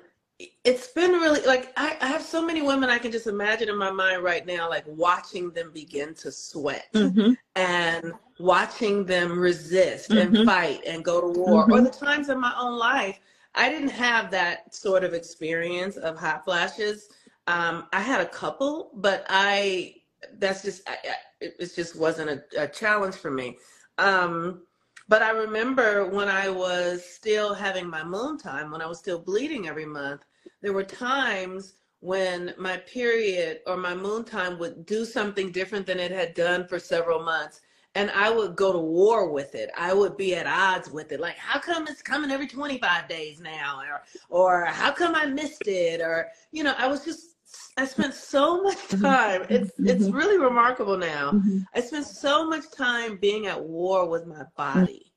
it's 0.63 0.87
been 0.87 1.11
really 1.11 1.41
like 1.45 1.71
I, 1.77 1.95
I, 2.01 2.07
have 2.07 2.23
so 2.23 2.45
many 2.45 2.61
women 2.61 2.89
I 2.89 2.97
can 2.97 3.11
just 3.11 3.27
imagine 3.27 3.69
in 3.69 3.77
my 3.77 3.91
mind 3.91 4.23
right 4.23 4.45
now, 4.45 4.67
like 4.67 4.83
watching 4.87 5.51
them 5.51 5.71
begin 5.71 6.15
to 6.15 6.31
sweat 6.31 6.87
mm-hmm. 6.93 7.33
and 7.55 8.13
watching 8.39 9.05
them 9.05 9.37
resist 9.37 10.09
mm-hmm. 10.09 10.35
and 10.35 10.45
fight 10.45 10.81
and 10.85 11.05
go 11.05 11.21
to 11.21 11.39
war. 11.39 11.63
Or 11.63 11.67
mm-hmm. 11.67 11.83
the 11.85 11.91
times 11.91 12.29
in 12.29 12.41
my 12.41 12.53
own 12.59 12.77
life 12.77 13.19
I 13.55 13.69
didn't 13.69 13.89
have 13.89 14.31
that 14.31 14.73
sort 14.73 15.03
of 15.03 15.13
experience 15.13 15.97
of 15.97 16.17
hot 16.17 16.43
flashes. 16.43 17.09
Um, 17.47 17.87
I 17.93 18.01
had 18.01 18.21
a 18.21 18.25
couple, 18.25 18.91
but 18.95 19.25
I 19.29 19.95
that's 20.39 20.63
just 20.63 20.87
I, 20.87 20.97
it 21.41 21.75
just 21.75 21.95
wasn't 21.97 22.29
a, 22.29 22.63
a 22.63 22.67
challenge 22.67 23.15
for 23.15 23.29
me. 23.31 23.57
Um, 23.97 24.63
but 25.09 25.21
I 25.21 25.31
remember 25.31 26.07
when 26.07 26.29
I 26.29 26.49
was 26.49 27.03
still 27.05 27.53
having 27.53 27.87
my 27.87 28.03
moon 28.03 28.37
time, 28.37 28.71
when 28.71 28.81
I 28.81 28.87
was 28.87 28.99
still 28.99 29.19
bleeding 29.19 29.67
every 29.67 29.85
month, 29.85 30.23
there 30.61 30.73
were 30.73 30.83
times 30.83 31.73
when 31.99 32.53
my 32.57 32.77
period 32.77 33.59
or 33.67 33.77
my 33.77 33.93
moon 33.93 34.23
time 34.23 34.57
would 34.59 34.85
do 34.85 35.05
something 35.05 35.51
different 35.51 35.85
than 35.85 35.99
it 35.99 36.11
had 36.11 36.33
done 36.33 36.67
for 36.67 36.79
several 36.79 37.21
months 37.23 37.61
and 37.95 38.09
I 38.11 38.29
would 38.29 38.55
go 38.55 38.73
to 38.73 38.79
war 38.79 39.29
with 39.29 39.53
it. 39.55 39.69
I 39.77 39.93
would 39.93 40.17
be 40.17 40.35
at 40.35 40.47
odds 40.47 40.89
with 40.89 41.11
it. 41.11 41.19
Like, 41.19 41.37
how 41.37 41.59
come 41.59 41.87
it's 41.87 42.01
coming 42.01 42.31
every 42.31 42.47
25 42.47 43.07
days 43.07 43.39
now? 43.39 43.81
Or, 43.81 44.03
or 44.29 44.65
how 44.65 44.91
come 44.91 45.15
I 45.15 45.25
missed 45.25 45.67
it? 45.67 46.01
Or, 46.01 46.27
you 46.51 46.63
know, 46.63 46.73
I 46.77 46.87
was 46.87 47.05
just, 47.05 47.35
I 47.77 47.85
spent 47.85 48.15
so 48.15 48.63
much 48.63 48.77
mm-hmm. 48.77 49.03
time. 49.03 49.45
It's, 49.49 49.71
it's 49.77 50.05
mm-hmm. 50.05 50.15
really 50.15 50.39
remarkable 50.39 50.97
now. 50.97 51.31
Mm-hmm. 51.31 51.59
I 51.75 51.81
spent 51.81 52.05
so 52.05 52.47
much 52.47 52.71
time 52.71 53.17
being 53.17 53.45
at 53.45 53.63
war 53.63 54.09
with 54.09 54.25
my 54.25 54.43
body, 54.57 55.13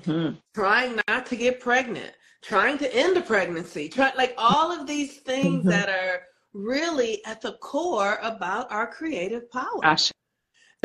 mm-hmm. 0.00 0.36
trying 0.54 1.00
not 1.08 1.26
to 1.26 1.36
get 1.36 1.58
pregnant, 1.58 2.12
trying 2.42 2.78
to 2.78 2.94
end 2.94 3.16
a 3.16 3.22
pregnancy, 3.22 3.88
try, 3.88 4.12
like 4.16 4.34
all 4.38 4.70
of 4.70 4.86
these 4.86 5.18
things 5.18 5.60
mm-hmm. 5.60 5.70
that 5.70 5.88
are 5.88 6.22
really 6.52 7.24
at 7.24 7.40
the 7.40 7.54
core 7.54 8.20
about 8.22 8.70
our 8.70 8.86
creative 8.86 9.50
power. 9.50 9.80
Gosh. 9.82 10.12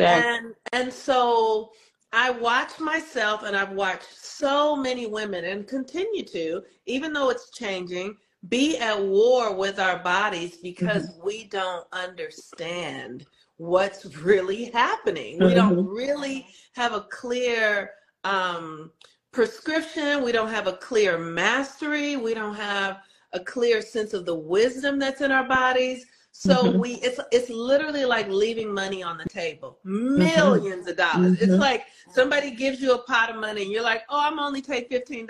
And 0.06 0.54
and 0.72 0.92
so 0.92 1.72
I 2.12 2.30
watch 2.30 2.78
myself 2.80 3.44
and 3.44 3.56
I've 3.56 3.72
watched 3.72 4.08
so 4.12 4.74
many 4.74 5.06
women 5.06 5.44
and 5.44 5.66
continue 5.66 6.24
to, 6.24 6.62
even 6.86 7.12
though 7.12 7.30
it's 7.30 7.50
changing, 7.50 8.16
be 8.48 8.78
at 8.78 9.00
war 9.00 9.54
with 9.54 9.78
our 9.78 9.98
bodies 9.98 10.56
because 10.56 11.10
mm-hmm. 11.10 11.26
we 11.26 11.44
don't 11.44 11.86
understand 11.92 13.26
what's 13.58 14.16
really 14.22 14.66
happening. 14.66 15.38
Mm-hmm. 15.38 15.46
We 15.46 15.54
don't 15.54 15.76
mm-hmm. 15.76 15.94
really 15.94 16.46
have 16.72 16.94
a 16.94 17.02
clear 17.02 17.92
um, 18.24 18.90
prescription. 19.32 20.24
We 20.24 20.32
don't 20.32 20.50
have 20.50 20.66
a 20.66 20.74
clear 20.74 21.18
mastery. 21.18 22.16
We 22.16 22.34
don't 22.34 22.56
have 22.56 22.98
a 23.32 23.40
clear 23.40 23.80
sense 23.80 24.14
of 24.14 24.26
the 24.26 24.34
wisdom 24.34 24.98
that's 24.98 25.20
in 25.20 25.30
our 25.30 25.46
bodies. 25.46 26.06
So 26.32 26.54
mm-hmm. 26.54 26.78
we 26.78 26.94
it's 26.94 27.20
it's 27.32 27.50
literally 27.50 28.04
like 28.04 28.28
leaving 28.28 28.72
money 28.72 29.02
on 29.02 29.18
the 29.18 29.28
table. 29.28 29.78
1000000s 29.84 30.26
mm-hmm. 30.26 30.88
of 30.88 30.96
dollars. 30.96 31.32
Mm-hmm. 31.36 31.44
It's 31.44 31.60
like 31.60 31.84
somebody 32.12 32.50
gives 32.52 32.80
you 32.80 32.94
a 32.94 32.98
pot 32.98 33.30
of 33.30 33.36
money 33.36 33.62
and 33.62 33.70
you're 33.70 33.82
like, 33.82 34.02
"Oh, 34.08 34.20
I'm 34.20 34.38
only 34.38 34.62
take 34.62 34.90
$15." 34.90 35.28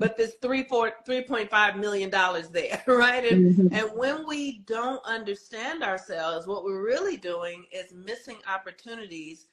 But 0.00 0.16
there's 0.16 0.34
three, 0.40 0.62
four, 0.62 0.92
three 1.04 1.22
point 1.22 1.50
five 1.50 1.76
million 1.76 2.08
dollars 2.08 2.50
there, 2.50 2.82
right? 2.86 3.24
And, 3.30 3.56
mm-hmm. 3.56 3.74
and 3.74 3.90
when 3.98 4.26
we 4.28 4.60
don't 4.60 5.04
understand 5.04 5.82
ourselves, 5.82 6.46
what 6.46 6.62
we're 6.62 6.84
really 6.84 7.16
doing 7.16 7.64
is 7.72 7.92
missing 7.92 8.36
opportunities 8.46 9.46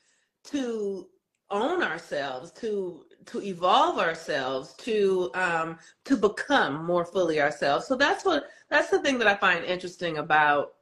to 0.46 1.08
own 1.50 1.82
ourselves, 1.82 2.52
to 2.52 3.06
to 3.26 3.42
evolve 3.42 3.98
ourselves, 3.98 4.74
to 4.80 5.32
um, 5.34 5.80
to 6.04 6.16
become 6.16 6.86
more 6.86 7.06
fully 7.06 7.42
ourselves. 7.42 7.88
So 7.88 7.96
that's 7.96 8.24
what 8.24 8.46
that's 8.70 8.90
the 8.90 9.00
thing 9.00 9.18
that 9.20 9.28
I 9.28 9.36
find 9.36 9.64
interesting 9.64 10.18
about 10.18 10.74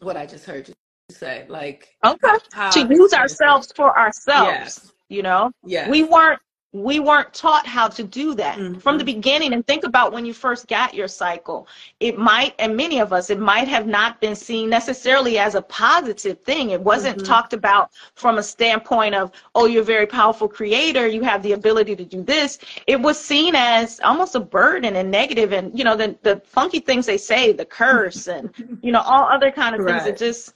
what 0.00 0.16
I 0.16 0.26
just 0.26 0.44
heard 0.44 0.68
you 0.68 0.74
say. 1.10 1.46
Like 1.48 1.96
okay, 2.04 2.28
to 2.72 2.86
use 2.88 3.12
ourselves 3.12 3.72
for 3.74 3.96
ourselves. 3.96 4.50
Yes. 4.50 4.92
You 5.08 5.22
know, 5.22 5.50
yeah, 5.64 5.88
we 5.88 6.02
weren't 6.02 6.40
we 6.72 7.00
weren't 7.00 7.32
taught 7.32 7.66
how 7.66 7.88
to 7.88 8.02
do 8.02 8.34
that 8.34 8.58
mm-hmm. 8.58 8.78
from 8.78 8.98
the 8.98 9.04
beginning 9.04 9.52
and 9.52 9.66
think 9.66 9.84
about 9.84 10.12
when 10.12 10.26
you 10.26 10.34
first 10.34 10.66
got 10.66 10.94
your 10.94 11.08
cycle 11.08 11.66
it 12.00 12.18
might 12.18 12.54
and 12.58 12.76
many 12.76 13.00
of 13.00 13.12
us 13.12 13.30
it 13.30 13.38
might 13.38 13.68
have 13.68 13.86
not 13.86 14.20
been 14.20 14.34
seen 14.34 14.68
necessarily 14.68 15.38
as 15.38 15.54
a 15.54 15.62
positive 15.62 16.40
thing 16.40 16.70
it 16.70 16.80
wasn't 16.80 17.16
mm-hmm. 17.16 17.26
talked 17.26 17.52
about 17.52 17.90
from 18.14 18.38
a 18.38 18.42
standpoint 18.42 19.14
of 19.14 19.30
oh 19.54 19.66
you're 19.66 19.82
a 19.82 19.84
very 19.84 20.06
powerful 20.06 20.48
creator 20.48 21.06
you 21.06 21.22
have 21.22 21.42
the 21.42 21.52
ability 21.52 21.94
to 21.94 22.04
do 22.04 22.22
this 22.22 22.58
it 22.86 23.00
was 23.00 23.18
seen 23.18 23.54
as 23.54 24.00
almost 24.00 24.34
a 24.34 24.40
burden 24.40 24.96
and 24.96 25.10
negative 25.10 25.52
and 25.52 25.76
you 25.76 25.84
know 25.84 25.96
the, 25.96 26.16
the 26.22 26.40
funky 26.44 26.80
things 26.80 27.06
they 27.06 27.18
say 27.18 27.52
the 27.52 27.64
curse 27.64 28.26
and 28.26 28.50
you 28.82 28.90
know 28.90 29.00
all 29.00 29.24
other 29.24 29.50
kind 29.50 29.74
of 29.74 29.80
things 29.86 30.02
right. 30.02 30.04
that 30.04 30.18
just 30.18 30.52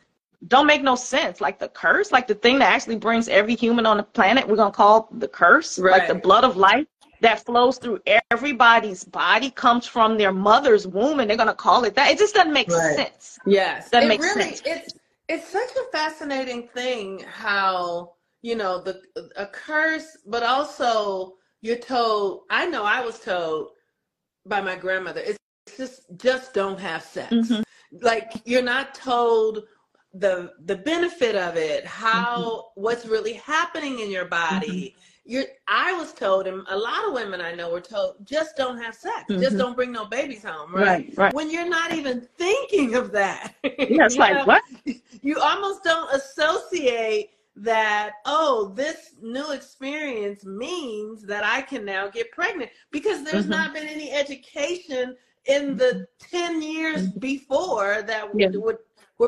don't 0.48 0.66
make 0.66 0.82
no 0.82 0.94
sense. 0.94 1.40
Like 1.40 1.58
the 1.58 1.68
curse, 1.68 2.12
like 2.12 2.26
the 2.26 2.34
thing 2.34 2.58
that 2.60 2.72
actually 2.72 2.96
brings 2.96 3.28
every 3.28 3.54
human 3.54 3.86
on 3.86 3.98
the 3.98 4.02
planet, 4.02 4.48
we're 4.48 4.56
gonna 4.56 4.72
call 4.72 5.08
the 5.12 5.28
curse, 5.28 5.78
right. 5.78 5.98
like 5.98 6.08
the 6.08 6.14
blood 6.14 6.44
of 6.44 6.56
life 6.56 6.86
that 7.20 7.44
flows 7.44 7.78
through 7.78 8.00
everybody's 8.30 9.04
body 9.04 9.50
comes 9.50 9.86
from 9.86 10.16
their 10.16 10.32
mother's 10.32 10.86
womb, 10.86 11.20
and 11.20 11.28
they're 11.28 11.36
gonna 11.36 11.54
call 11.54 11.84
it 11.84 11.94
that. 11.94 12.10
It 12.10 12.18
just 12.18 12.34
doesn't 12.34 12.52
make 12.52 12.68
right. 12.68 12.96
sense. 12.96 13.38
Yes, 13.46 13.90
doesn't 13.90 14.06
it 14.06 14.08
make 14.08 14.20
really, 14.20 14.42
sense. 14.42 14.62
It's 14.64 14.94
it's 15.28 15.48
such 15.48 15.70
a 15.76 15.90
fascinating 15.92 16.68
thing 16.68 17.24
how 17.30 18.14
you 18.42 18.56
know 18.56 18.80
the 18.80 19.00
a 19.36 19.46
curse, 19.46 20.16
but 20.26 20.42
also 20.42 21.34
you're 21.60 21.76
told. 21.76 22.42
I 22.50 22.66
know 22.66 22.84
I 22.84 23.04
was 23.04 23.18
told 23.20 23.68
by 24.46 24.60
my 24.60 24.76
grandmother. 24.76 25.20
It's 25.20 25.38
just 25.76 26.02
just 26.16 26.54
don't 26.54 26.80
have 26.80 27.02
sex. 27.02 27.32
Mm-hmm. 27.32 27.62
Like 28.00 28.32
you're 28.44 28.62
not 28.62 28.94
told 28.94 29.64
the 30.14 30.52
the 30.66 30.76
benefit 30.76 31.36
of 31.36 31.56
it 31.56 31.86
how 31.86 32.38
mm-hmm. 32.38 32.82
what's 32.82 33.06
really 33.06 33.34
happening 33.34 34.00
in 34.00 34.10
your 34.10 34.24
body 34.24 34.66
mm-hmm. 34.96 35.32
you're 35.32 35.44
i 35.68 35.92
was 35.92 36.12
told 36.12 36.48
and 36.48 36.66
a 36.68 36.76
lot 36.76 37.06
of 37.06 37.12
women 37.12 37.40
i 37.40 37.54
know 37.54 37.70
were 37.70 37.80
told 37.80 38.16
just 38.24 38.56
don't 38.56 38.76
have 38.76 38.92
sex 38.92 39.24
mm-hmm. 39.30 39.40
just 39.40 39.56
don't 39.56 39.76
bring 39.76 39.92
no 39.92 40.04
babies 40.04 40.44
home 40.44 40.74
right? 40.74 40.84
right? 40.84 41.14
right 41.16 41.34
when 41.34 41.48
you're 41.48 41.68
not 41.68 41.92
even 41.92 42.26
thinking 42.38 42.96
of 42.96 43.12
that 43.12 43.54
yeah 43.64 44.04
it's 44.04 44.16
like 44.16 44.34
know, 44.34 44.44
what 44.44 44.62
you 45.22 45.38
almost 45.38 45.84
don't 45.84 46.12
associate 46.12 47.30
that 47.54 48.14
oh 48.26 48.72
this 48.74 49.14
new 49.22 49.52
experience 49.52 50.44
means 50.44 51.22
that 51.22 51.44
i 51.44 51.62
can 51.62 51.84
now 51.84 52.08
get 52.08 52.32
pregnant 52.32 52.70
because 52.90 53.22
there's 53.22 53.42
mm-hmm. 53.42 53.52
not 53.52 53.72
been 53.74 53.86
any 53.86 54.10
education 54.10 55.16
in 55.46 55.76
the 55.76 56.06
10 56.18 56.62
years 56.62 57.08
mm-hmm. 57.08 57.18
before 57.18 58.02
that 58.02 58.28
yeah. 58.34 58.46
would 58.46 58.56
would 58.56 58.78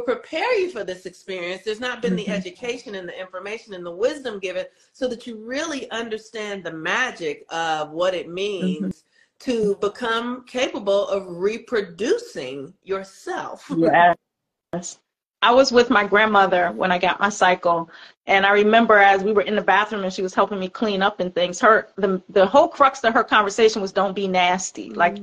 prepare 0.00 0.58
you 0.58 0.70
for 0.70 0.84
this 0.84 1.04
experience. 1.04 1.62
There's 1.64 1.80
not 1.80 2.00
been 2.00 2.16
the 2.16 2.24
mm-hmm. 2.24 2.32
education 2.32 2.94
and 2.94 3.08
the 3.08 3.20
information 3.20 3.74
and 3.74 3.84
the 3.84 3.94
wisdom 3.94 4.38
given 4.38 4.64
so 4.92 5.06
that 5.08 5.26
you 5.26 5.36
really 5.36 5.90
understand 5.90 6.64
the 6.64 6.72
magic 6.72 7.44
of 7.50 7.90
what 7.90 8.14
it 8.14 8.28
means 8.28 8.80
mm-hmm. 8.80 9.50
to 9.50 9.76
become 9.76 10.44
capable 10.46 11.06
of 11.08 11.24
reproducing 11.28 12.72
yourself. 12.82 13.70
Yes. 13.76 14.98
I 15.42 15.50
was 15.50 15.72
with 15.72 15.90
my 15.90 16.06
grandmother 16.06 16.70
when 16.70 16.92
I 16.92 16.98
got 16.98 17.18
my 17.18 17.28
cycle, 17.28 17.90
and 18.26 18.46
I 18.46 18.52
remember 18.52 18.98
as 18.98 19.24
we 19.24 19.32
were 19.32 19.42
in 19.42 19.56
the 19.56 19.62
bathroom 19.62 20.04
and 20.04 20.12
she 20.12 20.22
was 20.22 20.34
helping 20.34 20.60
me 20.60 20.68
clean 20.68 21.02
up 21.02 21.18
and 21.18 21.34
things. 21.34 21.58
Her 21.58 21.88
the 21.96 22.22
the 22.28 22.46
whole 22.46 22.68
crux 22.68 23.02
of 23.02 23.12
her 23.12 23.24
conversation 23.24 23.82
was 23.82 23.90
don't 23.90 24.14
be 24.14 24.28
nasty. 24.28 24.90
Mm-hmm. 24.90 24.98
Like 24.98 25.18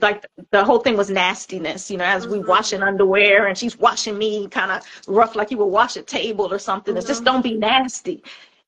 like 0.00 0.26
the 0.50 0.64
whole 0.64 0.80
thing 0.80 0.96
was 0.96 1.10
nastiness, 1.10 1.90
you 1.90 1.96
know, 1.96 2.04
as 2.04 2.24
mm-hmm. 2.24 2.32
we 2.32 2.38
washing 2.40 2.82
underwear 2.82 3.46
and 3.46 3.56
she's 3.56 3.78
washing 3.78 4.18
me 4.18 4.46
kind 4.48 4.70
of 4.70 4.82
rough 5.08 5.34
like 5.34 5.50
you 5.50 5.56
would 5.58 5.66
wash 5.66 5.96
a 5.96 6.02
table 6.02 6.52
or 6.52 6.58
something. 6.58 6.92
Mm-hmm. 6.92 6.98
It's 6.98 7.06
just 7.06 7.24
mm-hmm. 7.24 7.32
don't 7.32 7.42
be 7.42 7.56
nasty. 7.56 8.22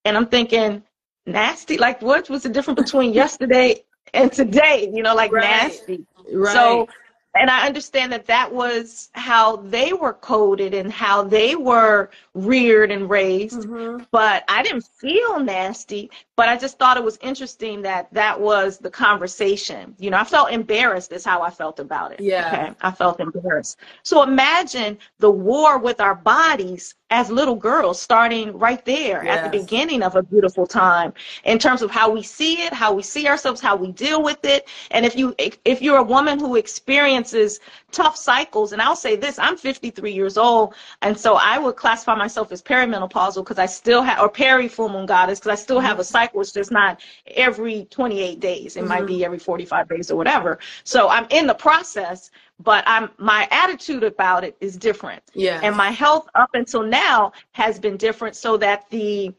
And 0.04 0.16
I'm 0.16 0.26
thinking, 0.26 0.82
nasty? 1.26 1.76
Like 1.76 2.00
what 2.00 2.30
was 2.30 2.42
the 2.42 2.48
difference 2.48 2.80
between 2.80 3.12
yesterday 3.22 3.84
and 4.12 4.32
today? 4.32 4.90
You 4.92 5.02
know, 5.02 5.14
like 5.14 5.32
right. 5.32 5.42
nasty. 5.42 6.06
Right. 6.32 6.52
So 6.52 6.88
and 7.36 7.50
I 7.50 7.66
understand 7.66 8.12
that 8.12 8.26
that 8.26 8.52
was 8.52 9.10
how 9.12 9.56
they 9.56 9.92
were 9.92 10.12
coded 10.12 10.72
and 10.72 10.92
how 10.92 11.24
they 11.24 11.56
were 11.56 12.10
reared 12.34 12.92
and 12.92 13.10
raised. 13.10 13.62
Mm-hmm. 13.62 14.04
But 14.12 14.44
I 14.46 14.62
didn't 14.62 14.86
feel 15.00 15.40
nasty, 15.40 16.10
but 16.36 16.48
I 16.48 16.56
just 16.56 16.78
thought 16.78 16.96
it 16.96 17.04
was 17.04 17.18
interesting 17.22 17.82
that 17.82 18.12
that 18.12 18.40
was 18.40 18.78
the 18.78 18.90
conversation. 18.90 19.94
You 19.98 20.10
know, 20.10 20.18
I 20.18 20.24
felt 20.24 20.50
embarrassed, 20.50 21.12
is 21.12 21.24
how 21.24 21.42
I 21.42 21.50
felt 21.50 21.78
about 21.78 22.12
it. 22.12 22.20
Yeah. 22.20 22.48
Okay. 22.52 22.74
I 22.80 22.90
felt 22.90 23.20
embarrassed. 23.20 23.78
So 24.02 24.22
imagine 24.22 24.98
the 25.18 25.30
war 25.30 25.78
with 25.78 26.00
our 26.00 26.14
bodies 26.14 26.94
as 27.14 27.30
little 27.30 27.54
girls 27.54 28.00
starting 28.00 28.56
right 28.58 28.84
there 28.84 29.24
yes. 29.24 29.38
at 29.38 29.52
the 29.52 29.58
beginning 29.58 30.02
of 30.02 30.16
a 30.16 30.22
beautiful 30.22 30.66
time 30.66 31.12
in 31.44 31.58
terms 31.58 31.80
of 31.80 31.90
how 31.90 32.10
we 32.10 32.22
see 32.22 32.62
it 32.62 32.72
how 32.72 32.92
we 32.92 33.02
see 33.02 33.28
ourselves 33.28 33.60
how 33.60 33.76
we 33.76 33.92
deal 33.92 34.22
with 34.22 34.44
it 34.44 34.66
and 34.90 35.06
if 35.06 35.14
you 35.14 35.34
if 35.38 35.80
you're 35.80 35.98
a 35.98 36.02
woman 36.02 36.40
who 36.40 36.56
experiences 36.56 37.60
tough 37.92 38.16
cycles 38.16 38.72
and 38.72 38.82
i'll 38.82 38.96
say 38.96 39.14
this 39.14 39.38
i'm 39.38 39.56
53 39.56 40.12
years 40.12 40.36
old 40.36 40.74
and 41.02 41.16
so 41.16 41.34
i 41.36 41.56
would 41.56 41.76
classify 41.76 42.16
myself 42.16 42.50
as 42.50 42.62
perimenopausal 42.62 43.44
because 43.44 43.58
i 43.58 43.66
still 43.66 44.02
have 44.02 44.20
or 44.20 44.28
peri 44.28 44.66
full 44.66 44.88
moon 44.88 45.06
goddess 45.06 45.38
because 45.38 45.52
i 45.52 45.62
still 45.62 45.80
have 45.80 45.98
a 45.98 46.02
mm-hmm. 46.02 46.08
Cycle 46.24 46.40
it's 46.40 46.52
just 46.52 46.70
not 46.70 47.00
every 47.28 47.86
28 47.90 48.40
days 48.40 48.76
it 48.76 48.80
mm-hmm. 48.80 48.88
might 48.88 49.06
be 49.06 49.24
every 49.24 49.38
45 49.38 49.88
days 49.88 50.10
or 50.10 50.16
whatever 50.16 50.58
so 50.84 51.08
i'm 51.08 51.26
in 51.30 51.46
the 51.46 51.54
process 51.54 52.30
but 52.60 52.84
I'm 52.86 53.10
my 53.18 53.48
attitude 53.50 54.04
about 54.04 54.44
it 54.44 54.56
is 54.60 54.76
different. 54.76 55.22
Yeah. 55.34 55.60
And 55.62 55.76
my 55.76 55.90
health 55.90 56.28
up 56.34 56.50
until 56.54 56.82
now 56.82 57.32
has 57.52 57.78
been 57.78 57.96
different 57.96 58.36
so 58.36 58.56
that 58.58 58.88
the 58.90 59.34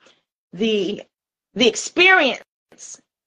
the 0.54 1.04
the 1.54 1.68
experience 1.68 2.42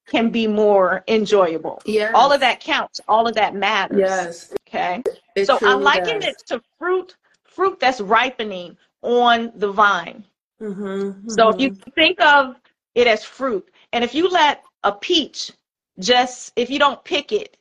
can 0.06 0.30
be 0.30 0.46
more 0.46 1.04
enjoyable. 1.08 1.82
Yeah. 1.84 2.12
All 2.14 2.32
of 2.32 2.40
that 2.40 2.60
counts. 2.60 3.00
All 3.08 3.26
of 3.26 3.34
that 3.34 3.54
matters. 3.54 3.98
Yes. 3.98 4.54
Okay. 4.68 5.02
It 5.34 5.46
so 5.46 5.58
I 5.62 5.74
liken 5.74 6.20
does. 6.20 6.30
it 6.30 6.42
to 6.48 6.62
fruit 6.78 7.16
fruit 7.44 7.80
that's 7.80 8.00
ripening 8.00 8.76
on 9.02 9.52
the 9.56 9.72
vine. 9.72 10.24
Mm-hmm, 10.60 10.82
mm-hmm. 10.82 11.28
So 11.30 11.50
if 11.50 11.60
you 11.60 11.74
think 11.94 12.20
of 12.20 12.56
it 12.98 13.06
as 13.06 13.24
fruit, 13.24 13.68
and 13.92 14.04
if 14.04 14.14
you 14.14 14.28
let 14.28 14.62
a 14.84 14.92
peach 14.92 15.52
just 15.98 16.52
if 16.56 16.70
you 16.70 16.78
don't 16.78 17.02
pick 17.04 17.32
it 17.32 17.56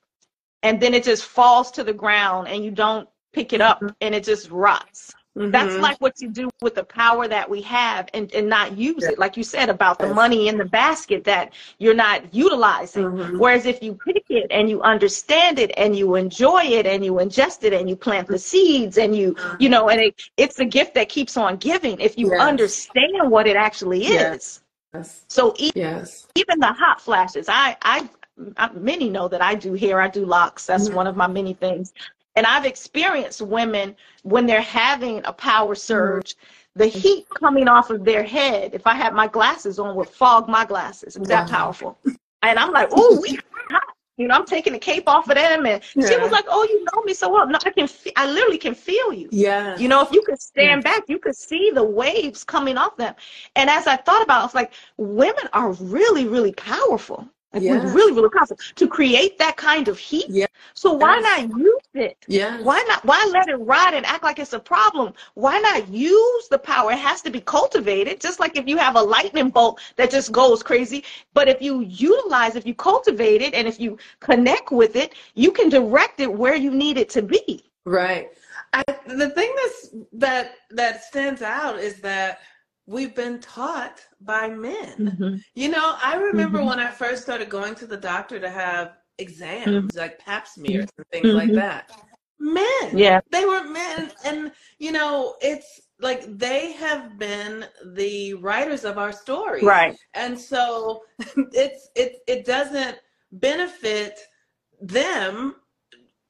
and 0.64 0.80
then 0.80 0.94
it 0.94 1.04
just 1.04 1.24
falls 1.24 1.72
to 1.72 1.84
the 1.84 1.94
ground 1.94 2.48
and 2.48 2.64
you 2.64 2.72
don't 2.72 3.08
pick 3.34 3.54
it 3.54 3.62
up 3.62 3.84
and 4.02 4.16
it 4.16 4.24
just 4.24 4.50
rots. 4.50 5.14
Mm-hmm. 5.38 5.52
That's 5.52 5.76
like 5.76 6.02
what 6.02 6.20
you 6.20 6.32
do 6.32 6.50
with 6.64 6.74
the 6.74 6.84
power 6.84 7.28
that 7.28 7.48
we 7.48 7.62
have 7.62 8.10
and, 8.16 8.34
and 8.34 8.50
not 8.50 8.76
use 8.76 9.04
it. 9.04 9.20
Like 9.20 9.38
you 9.38 9.44
said 9.44 9.70
about 9.70 10.00
the 10.00 10.12
money 10.12 10.48
in 10.48 10.58
the 10.58 10.66
basket 10.66 11.24
that 11.26 11.54
you're 11.78 11.94
not 11.94 12.34
utilizing. 12.34 13.04
Mm-hmm. 13.04 13.38
Whereas 13.38 13.68
if 13.68 13.84
you 13.84 13.94
pick 14.04 14.24
it 14.30 14.48
and 14.50 14.68
you 14.68 14.82
understand 14.82 15.60
it 15.60 15.72
and 15.78 15.96
you 15.96 16.16
enjoy 16.16 16.64
it 16.64 16.88
and 16.88 17.06
you 17.06 17.14
ingest 17.14 17.64
it 17.64 17.74
and 17.74 17.88
you 17.88 17.96
plant 17.96 18.28
the 18.28 18.40
seeds 18.40 18.98
and 18.98 19.16
you, 19.16 19.36
mm-hmm. 19.36 19.62
you 19.62 19.70
know, 19.70 19.90
and 19.90 20.02
it, 20.02 20.20
it's 20.38 20.58
a 20.58 20.66
gift 20.66 20.96
that 20.96 21.08
keeps 21.08 21.38
on 21.38 21.58
giving 21.58 22.00
if 22.00 22.18
you 22.18 22.32
yes. 22.32 22.42
understand 22.42 23.30
what 23.30 23.46
it 23.46 23.56
actually 23.56 24.06
is. 24.06 24.12
Yes. 24.12 24.62
So 25.28 25.54
even, 25.58 25.82
yes. 25.82 26.28
even 26.36 26.60
the 26.60 26.74
hot 26.74 27.02
flashes, 27.02 27.48
I, 27.50 27.76
I 27.82 28.10
many 28.74 29.10
know 29.10 29.28
that 29.28 29.42
I 29.42 29.56
do 29.56 29.74
hair, 29.74 30.02
I 30.02 30.08
do 30.08 30.26
locks. 30.26 30.66
That's 30.66 30.88
mm-hmm. 30.88 30.96
one 30.96 31.08
of 31.08 31.16
my 31.16 31.28
many 31.28 31.54
things. 31.54 31.94
And 32.36 32.46
I've 32.46 32.66
experienced 32.66 33.42
women 33.42 33.96
when 34.24 34.46
they're 34.46 34.62
having 34.62 35.22
a 35.26 35.34
power 35.34 35.74
mm-hmm. 35.74 35.80
surge, 35.80 36.36
mm-hmm. 36.36 36.80
the 36.80 36.88
heat 36.88 37.28
coming 37.40 37.68
off 37.68 37.90
of 37.90 38.06
their 38.06 38.24
head, 38.24 38.74
if 38.74 38.86
I 38.86 38.94
had 38.94 39.14
my 39.14 39.28
glasses 39.28 39.80
on, 39.80 39.96
would 39.96 40.10
fog 40.10 40.48
my 40.48 40.66
glasses. 40.66 41.16
It's 41.16 41.28
that 41.28 41.50
powerful. 41.50 41.98
And 42.44 42.60
I'm 42.60 42.72
like, 42.72 42.90
oh, 42.92 43.20
we 43.22 43.40
hot. 43.70 43.97
You 44.18 44.28
know, 44.28 44.36
I'm 44.36 44.46
taking 44.46 44.74
the 44.74 44.80
cape 44.80 45.08
off 45.08 45.30
of 45.30 45.36
them, 45.36 45.66
and 45.68 45.82
yeah. 45.96 46.10
she 46.10 46.18
was 46.18 46.32
like, 46.32 46.46
"Oh, 46.48 46.64
you 46.64 46.84
know 46.84 47.04
me 47.04 47.14
so 47.14 47.32
well." 47.32 47.48
No, 47.48 47.60
I 47.64 47.70
can. 47.70 47.88
Fe- 47.88 48.14
I 48.16 48.26
literally 48.26 48.58
can 48.58 48.74
feel 48.74 49.14
you. 49.14 49.30
Yeah. 49.32 49.78
You 49.78 49.88
know, 49.88 50.02
if 50.02 50.12
you 50.12 50.24
could 50.24 50.42
stand 50.42 50.84
back, 50.84 51.04
you 51.08 51.20
could 51.20 51.36
see 51.36 51.72
the 51.74 51.84
waves 51.84 52.44
coming 52.44 52.78
off 52.78 52.98
them. 52.98 53.14
And 53.56 53.70
as 53.70 53.86
I 53.86 53.96
thought 53.96 54.24
about, 54.24 54.40
it, 54.40 54.42
I 54.42 54.46
was 54.46 54.56
like, 54.56 54.74
women 54.98 55.48
are 55.54 55.72
really, 55.74 56.28
really 56.28 56.54
powerful. 56.54 57.30
Like 57.54 57.64
yeah. 57.64 57.84
we 57.84 57.92
really, 57.92 58.14
really 58.14 58.30
powerful 58.30 58.58
to 58.76 58.88
create 58.88 59.38
that 59.40 59.56
kind 59.56 59.88
of 59.88 59.98
heat. 59.98 60.26
Yeah. 60.30 60.48
So 60.74 60.94
why 60.94 61.20
not 61.20 61.50
use 61.58 61.82
it? 61.94 62.18
Yeah. 62.28 62.62
Why 62.62 62.84
not? 62.88 63.06
Why 63.06 63.26
let 63.32 63.48
it 63.48 63.56
ride 63.56 63.94
and 63.94 64.06
act 64.06 64.24
like 64.24 64.38
it's 64.38 64.54
a 64.54 64.60
problem? 64.60 65.14
Why 65.36 65.58
not 65.60 65.88
use 65.88 66.48
the 66.50 66.60
power? 66.60 66.92
It 66.92 67.00
has 67.00 67.22
to 67.22 67.30
be 67.30 67.40
cultivated, 67.40 68.20
just 68.20 68.42
like 68.42 68.58
if 68.58 68.68
you 68.68 68.78
have 68.78 68.96
a 68.98 69.02
lightning 69.02 69.50
bolt 69.50 69.80
that 69.96 70.12
just 70.12 70.32
goes 70.32 70.62
crazy. 70.62 71.06
But 71.34 71.48
if 71.48 71.62
you 71.62 71.82
utilize, 71.82 72.56
if 72.56 72.66
you 72.66 72.76
cultivate 72.76 73.42
it, 73.42 73.54
and 73.54 73.66
if 73.66 73.80
you 73.80 73.98
connect 74.20 74.72
with 74.72 74.98
it, 74.98 75.16
you 75.34 75.52
can 75.52 75.70
direct 75.70 76.20
it 76.20 76.32
where 76.32 76.56
you 76.56 76.72
need 76.72 76.98
it 76.98 77.10
to 77.12 77.22
be. 77.22 77.64
Right. 77.86 78.30
I, 78.74 78.84
the 79.06 79.30
thing 79.30 79.56
that's 79.56 79.90
that 80.14 80.56
that 80.72 81.04
stands 81.06 81.42
out 81.42 81.80
is 81.80 82.02
that 82.02 82.40
we've 82.88 83.14
been 83.14 83.40
taught 83.40 84.00
by 84.22 84.50
men. 84.50 84.96
Mm-hmm. 84.98 85.36
You 85.54 85.70
know, 85.70 85.96
I 86.02 86.16
remember 86.16 86.60
mm-hmm. 86.60 86.70
when 86.70 86.80
I 86.80 86.90
first 86.90 87.22
started 87.22 87.50
going 87.50 87.76
to 87.76 87.86
the 87.86 87.98
doctor 87.98 88.40
to 88.40 88.50
have 88.50 88.94
exams, 89.20 89.68
mm-hmm. 89.68 89.98
like 89.98 90.18
pap 90.20 90.48
smears 90.48 90.88
and 90.98 91.06
things 91.12 91.28
like 91.28 91.50
mm-hmm. 91.50 91.56
that. 91.58 91.92
Men. 92.40 92.98
Yeah. 92.98 93.20
They 93.32 93.46
were 93.46 93.64
men. 93.66 94.12
And, 94.24 94.52
you 94.80 94.92
know, 94.92 95.36
it's 95.42 95.82
like 96.00 96.38
they 96.38 96.72
have 96.74 97.18
been 97.20 97.66
the 97.94 98.36
writers 98.36 98.86
of 98.86 98.98
our 98.98 99.12
stories. 99.12 99.64
Right. 99.64 99.96
And 100.14 100.40
so 100.40 101.02
it's 101.52 101.90
it 101.96 102.18
it 102.28 102.46
doesn't 102.46 102.98
benefit 103.32 104.20
them 104.80 105.56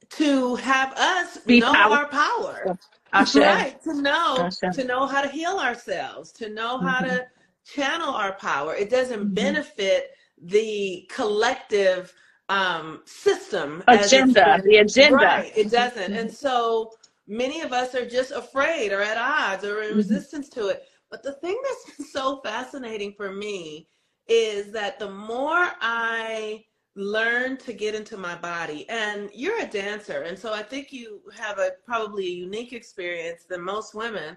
to 0.09 0.55
have 0.55 0.93
us 0.93 1.37
Be 1.45 1.59
know 1.59 1.73
power. 1.73 1.97
our 1.97 2.07
power. 2.07 2.77
Right. 3.13 3.81
To 3.83 3.93
know 3.93 4.49
to 4.73 4.83
know 4.83 5.05
how 5.05 5.21
to 5.21 5.29
heal 5.29 5.57
ourselves, 5.59 6.31
to 6.33 6.49
know 6.49 6.79
how 6.79 7.01
mm-hmm. 7.01 7.15
to 7.15 7.27
channel 7.65 8.13
our 8.13 8.33
power. 8.33 8.75
It 8.75 8.89
doesn't 8.89 9.19
mm-hmm. 9.19 9.33
benefit 9.33 10.11
the 10.41 11.09
collective 11.09 12.13
um, 12.49 13.01
system 13.05 13.83
agenda. 13.87 14.61
The 14.63 14.77
agenda. 14.77 15.17
Right. 15.17 15.51
It 15.55 15.71
doesn't. 15.71 16.13
And 16.13 16.31
so 16.31 16.91
many 17.27 17.61
of 17.61 17.73
us 17.73 17.93
are 17.95 18.07
just 18.07 18.31
afraid 18.31 18.91
or 18.91 19.01
at 19.01 19.17
odds 19.17 19.63
or 19.63 19.81
in 19.81 19.89
mm-hmm. 19.89 19.97
resistance 19.97 20.49
to 20.49 20.67
it. 20.67 20.83
But 21.09 21.23
the 21.23 21.33
thing 21.33 21.59
that's 21.63 21.97
been 21.97 22.05
so 22.11 22.41
fascinating 22.43 23.13
for 23.13 23.31
me 23.31 23.87
is 24.27 24.71
that 24.73 24.99
the 24.99 25.09
more 25.09 25.71
I 25.81 26.65
learn 26.97 27.57
to 27.57 27.73
get 27.73 27.95
into 27.95 28.17
my 28.17 28.35
body 28.35 28.87
and 28.89 29.29
you're 29.33 29.61
a 29.61 29.67
dancer 29.67 30.23
and 30.23 30.37
so 30.37 30.53
i 30.53 30.63
think 30.63 30.91
you 30.91 31.21
have 31.35 31.59
a 31.59 31.71
probably 31.85 32.25
a 32.25 32.31
unique 32.31 32.73
experience 32.73 33.43
than 33.43 33.61
most 33.61 33.93
women 33.93 34.35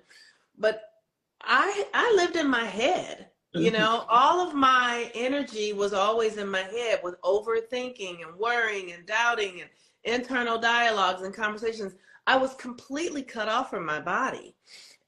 but 0.59 0.83
i 1.43 1.85
i 1.95 2.13
lived 2.17 2.37
in 2.37 2.49
my 2.49 2.65
head 2.65 3.27
you 3.53 3.71
know? 3.73 4.05
All 4.09 4.47
of 4.47 4.55
my 4.55 5.11
energy 5.13 5.73
was 5.73 5.93
always 5.93 6.37
in 6.37 6.49
my 6.49 6.61
head 6.61 7.01
with 7.03 7.21
overthinking 7.23 8.25
and 8.25 8.39
worrying 8.39 8.93
and 8.93 9.05
doubting 9.07 9.61
and 9.61 9.71
internal 10.05 10.57
dialogues 10.57 11.23
and 11.23 11.35
conversations. 11.35 11.95
I 12.29 12.37
was 12.37 12.55
completely 12.55 13.25
cut 13.25 13.49
off 13.49 13.71
from 13.71 13.85
my 13.85 13.99
body 13.99 14.55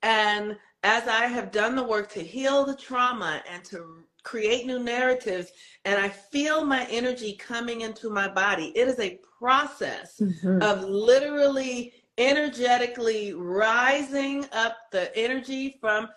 and 0.03 0.57
as 0.83 1.07
i 1.07 1.27
have 1.27 1.53
done 1.53 1.77
the 1.77 1.83
work 1.83 2.11
to 2.11 2.21
heal 2.21 2.65
the 2.65 2.77
trauma 2.77 3.43
and 3.51 3.65
to 3.65 4.05
create 4.23 4.67
new 4.67 4.79
narratives 4.79 5.53
and 5.85 5.99
I 5.99 6.09
feel 6.09 6.65
my 6.65 6.87
energy 6.91 7.35
coming 7.35 7.81
into 7.81 8.09
my 8.09 8.29
body. 8.29 8.73
It 8.77 8.89
is 8.89 8.99
a 9.01 9.19
process 9.39 10.21
mm-hmm. 10.21 10.63
of 10.63 10.85
literally 10.85 11.93
energetically 12.19 13.33
rising 13.33 14.47
up 14.53 14.77
the 14.93 15.17
energy 15.17 15.79
from 15.81 16.09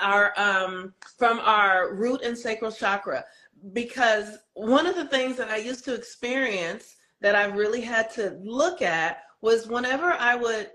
our 0.00 0.32
um 0.36 0.92
from 1.16 1.38
our 1.40 1.94
root 1.94 2.20
and 2.22 2.36
sacral 2.36 2.70
chakra 2.70 3.24
because 3.72 4.38
one 4.54 4.86
of 4.86 4.94
the 4.94 5.06
things 5.06 5.36
that 5.36 5.48
I 5.48 5.56
used 5.56 5.84
to 5.86 5.94
experience 5.94 6.96
that 7.20 7.34
I 7.34 7.46
really 7.46 7.80
had 7.80 8.10
to 8.12 8.38
look 8.42 8.82
at 8.82 9.22
was 9.40 9.66
whenever 9.66 10.12
I 10.12 10.34
would 10.34 10.70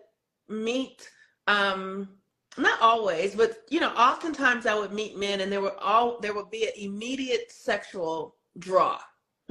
meet 0.49 1.09
um 1.47 2.09
not 2.57 2.81
always, 2.81 3.35
but 3.35 3.63
you 3.69 3.79
know, 3.79 3.89
oftentimes 3.89 4.65
I 4.65 4.75
would 4.75 4.93
meet 4.93 5.17
men 5.17 5.41
and 5.41 5.51
there 5.51 5.61
were 5.61 5.77
all 5.79 6.19
there 6.19 6.33
would 6.33 6.51
be 6.51 6.65
an 6.65 6.73
immediate 6.77 7.51
sexual 7.51 8.35
draw. 8.59 8.99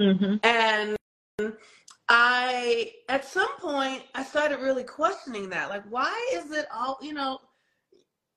Mm-hmm. 0.01 0.35
And 0.43 0.97
I 2.09 2.91
at 3.09 3.25
some 3.25 3.57
point 3.57 4.03
I 4.15 4.23
started 4.23 4.59
really 4.59 4.83
questioning 4.83 5.49
that. 5.49 5.69
Like, 5.69 5.83
why 5.89 6.31
is 6.33 6.51
it 6.51 6.67
all, 6.73 6.97
you 7.01 7.13
know, 7.13 7.39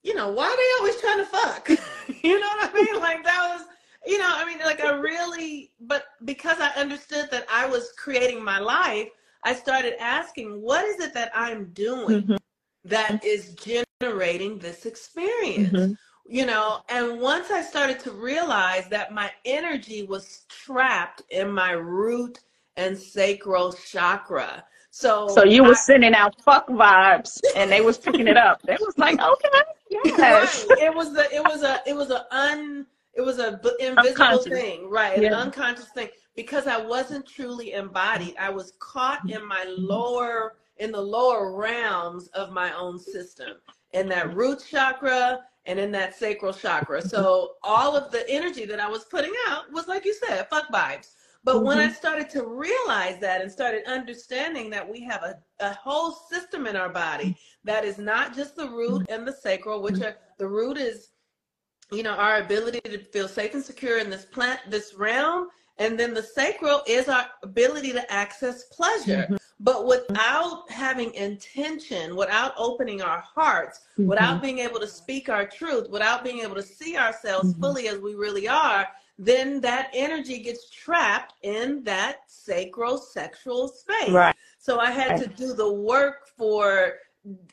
you 0.02 0.14
know, 0.14 0.30
why 0.30 0.44
are 0.44 0.56
they 0.56 0.78
always 0.80 1.00
trying 1.00 1.18
to 1.18 1.26
fuck? 1.26 1.68
you 2.24 2.40
know 2.40 2.46
what 2.46 2.70
I 2.70 2.74
mean? 2.74 3.00
Like 3.00 3.24
that 3.24 3.56
was 3.56 3.66
you 4.06 4.18
know, 4.18 4.28
I 4.28 4.44
mean, 4.44 4.58
like 4.60 4.82
I 4.84 4.92
really, 4.92 5.72
but 5.80 6.04
because 6.24 6.58
I 6.60 6.68
understood 6.80 7.28
that 7.32 7.44
I 7.50 7.66
was 7.66 7.92
creating 7.98 8.42
my 8.42 8.60
life, 8.60 9.08
I 9.42 9.52
started 9.52 10.00
asking, 10.00 10.62
what 10.62 10.84
is 10.84 11.00
it 11.00 11.12
that 11.14 11.32
I'm 11.34 11.66
doing 11.72 12.22
mm-hmm. 12.22 12.36
that 12.84 13.24
is 13.24 13.54
generating 13.54 13.85
this 14.00 14.86
experience. 14.86 15.72
Mm-hmm. 15.72 15.92
You 16.28 16.44
know, 16.44 16.80
and 16.88 17.20
once 17.20 17.50
I 17.50 17.62
started 17.62 18.00
to 18.00 18.10
realize 18.10 18.88
that 18.88 19.12
my 19.12 19.30
energy 19.44 20.02
was 20.02 20.44
trapped 20.48 21.22
in 21.30 21.50
my 21.50 21.70
root 21.70 22.40
and 22.76 22.98
sacral 22.98 23.72
chakra. 23.72 24.64
So 24.90 25.28
So 25.28 25.44
you 25.44 25.64
I, 25.64 25.68
were 25.68 25.74
sending 25.74 26.14
out 26.14 26.34
fuck 26.42 26.66
vibes 26.68 27.40
and 27.54 27.70
they 27.70 27.80
was 27.80 27.96
picking 27.96 28.26
it 28.26 28.36
up. 28.36 28.60
They 28.62 28.76
was 28.80 28.98
like, 28.98 29.20
okay, 29.20 29.48
yes. 29.90 30.66
Right. 30.68 30.78
It 30.80 30.94
was 30.94 31.16
a 31.16 31.32
it 31.32 31.44
was 31.44 31.62
a 31.62 31.80
it 31.86 31.94
was 31.94 32.10
a 32.10 32.26
un 32.34 32.86
it 33.14 33.22
was 33.22 33.38
a 33.38 33.60
invisible 33.78 34.42
thing, 34.42 34.90
right? 34.90 35.20
Yeah. 35.20 35.28
An 35.28 35.34
unconscious 35.34 35.90
thing 35.90 36.08
because 36.34 36.66
I 36.66 36.76
wasn't 36.76 37.24
truly 37.24 37.72
embodied. 37.72 38.34
I 38.38 38.50
was 38.50 38.72
caught 38.80 39.30
in 39.30 39.46
my 39.46 39.64
lower 39.78 40.56
in 40.78 40.90
the 40.90 41.00
lower 41.00 41.56
realms 41.56 42.26
of 42.28 42.50
my 42.50 42.72
own 42.72 42.98
system 42.98 43.58
in 43.96 44.08
that 44.08 44.34
root 44.34 44.62
chakra 44.68 45.40
and 45.64 45.78
in 45.78 45.90
that 45.92 46.14
sacral 46.14 46.52
chakra. 46.52 47.02
So 47.02 47.52
all 47.62 47.96
of 47.96 48.12
the 48.12 48.28
energy 48.28 48.66
that 48.66 48.78
I 48.78 48.88
was 48.88 49.04
putting 49.04 49.32
out 49.48 49.72
was 49.72 49.88
like 49.88 50.04
you 50.04 50.14
said, 50.14 50.46
fuck 50.48 50.68
vibes. 50.72 51.12
But 51.42 51.56
mm-hmm. 51.56 51.66
when 51.66 51.78
I 51.78 51.86
mm-hmm. 51.86 51.94
started 51.94 52.30
to 52.30 52.44
realize 52.44 53.18
that 53.20 53.40
and 53.40 53.50
started 53.50 53.86
understanding 53.86 54.68
that 54.70 54.88
we 54.88 55.02
have 55.04 55.22
a, 55.22 55.36
a 55.60 55.72
whole 55.74 56.12
system 56.30 56.66
in 56.66 56.76
our 56.76 56.88
body 56.88 57.36
that 57.64 57.84
is 57.84 57.98
not 57.98 58.34
just 58.34 58.56
the 58.56 58.68
root 58.68 59.06
and 59.08 59.26
the 59.26 59.32
sacral, 59.32 59.82
which 59.82 60.00
are 60.00 60.16
the 60.38 60.48
root 60.48 60.76
is, 60.76 61.08
you 61.90 62.02
know, 62.02 62.14
our 62.14 62.38
ability 62.40 62.80
to 62.80 62.98
feel 62.98 63.28
safe 63.28 63.54
and 63.54 63.64
secure 63.64 63.98
in 63.98 64.10
this 64.10 64.24
plant, 64.24 64.60
this 64.68 64.94
realm. 64.94 65.48
And 65.78 65.98
then 65.98 66.14
the 66.14 66.22
sacral 66.22 66.82
is 66.86 67.08
our 67.08 67.26
ability 67.42 67.92
to 67.92 68.12
access 68.12 68.64
pleasure. 68.64 69.24
Mm-hmm. 69.24 69.36
But 69.60 69.86
without 69.86 70.70
having 70.70 71.14
intention, 71.14 72.14
without 72.14 72.52
opening 72.58 73.02
our 73.02 73.20
hearts, 73.20 73.80
mm-hmm. 73.92 74.06
without 74.06 74.42
being 74.42 74.58
able 74.58 74.80
to 74.80 74.86
speak 74.86 75.28
our 75.28 75.46
truth, 75.46 75.88
without 75.90 76.24
being 76.24 76.40
able 76.40 76.54
to 76.56 76.62
see 76.62 76.96
ourselves 76.96 77.52
mm-hmm. 77.52 77.60
fully 77.60 77.88
as 77.88 77.98
we 77.98 78.14
really 78.14 78.48
are, 78.48 78.86
then 79.18 79.60
that 79.62 79.90
energy 79.94 80.38
gets 80.38 80.68
trapped 80.70 81.34
in 81.42 81.82
that 81.84 82.16
sacral 82.26 82.98
sexual 82.98 83.68
space. 83.68 84.10
Right. 84.10 84.36
So 84.58 84.78
I 84.78 84.90
had 84.90 85.18
to 85.20 85.26
do 85.26 85.54
the 85.54 85.72
work 85.72 86.28
for, 86.36 86.94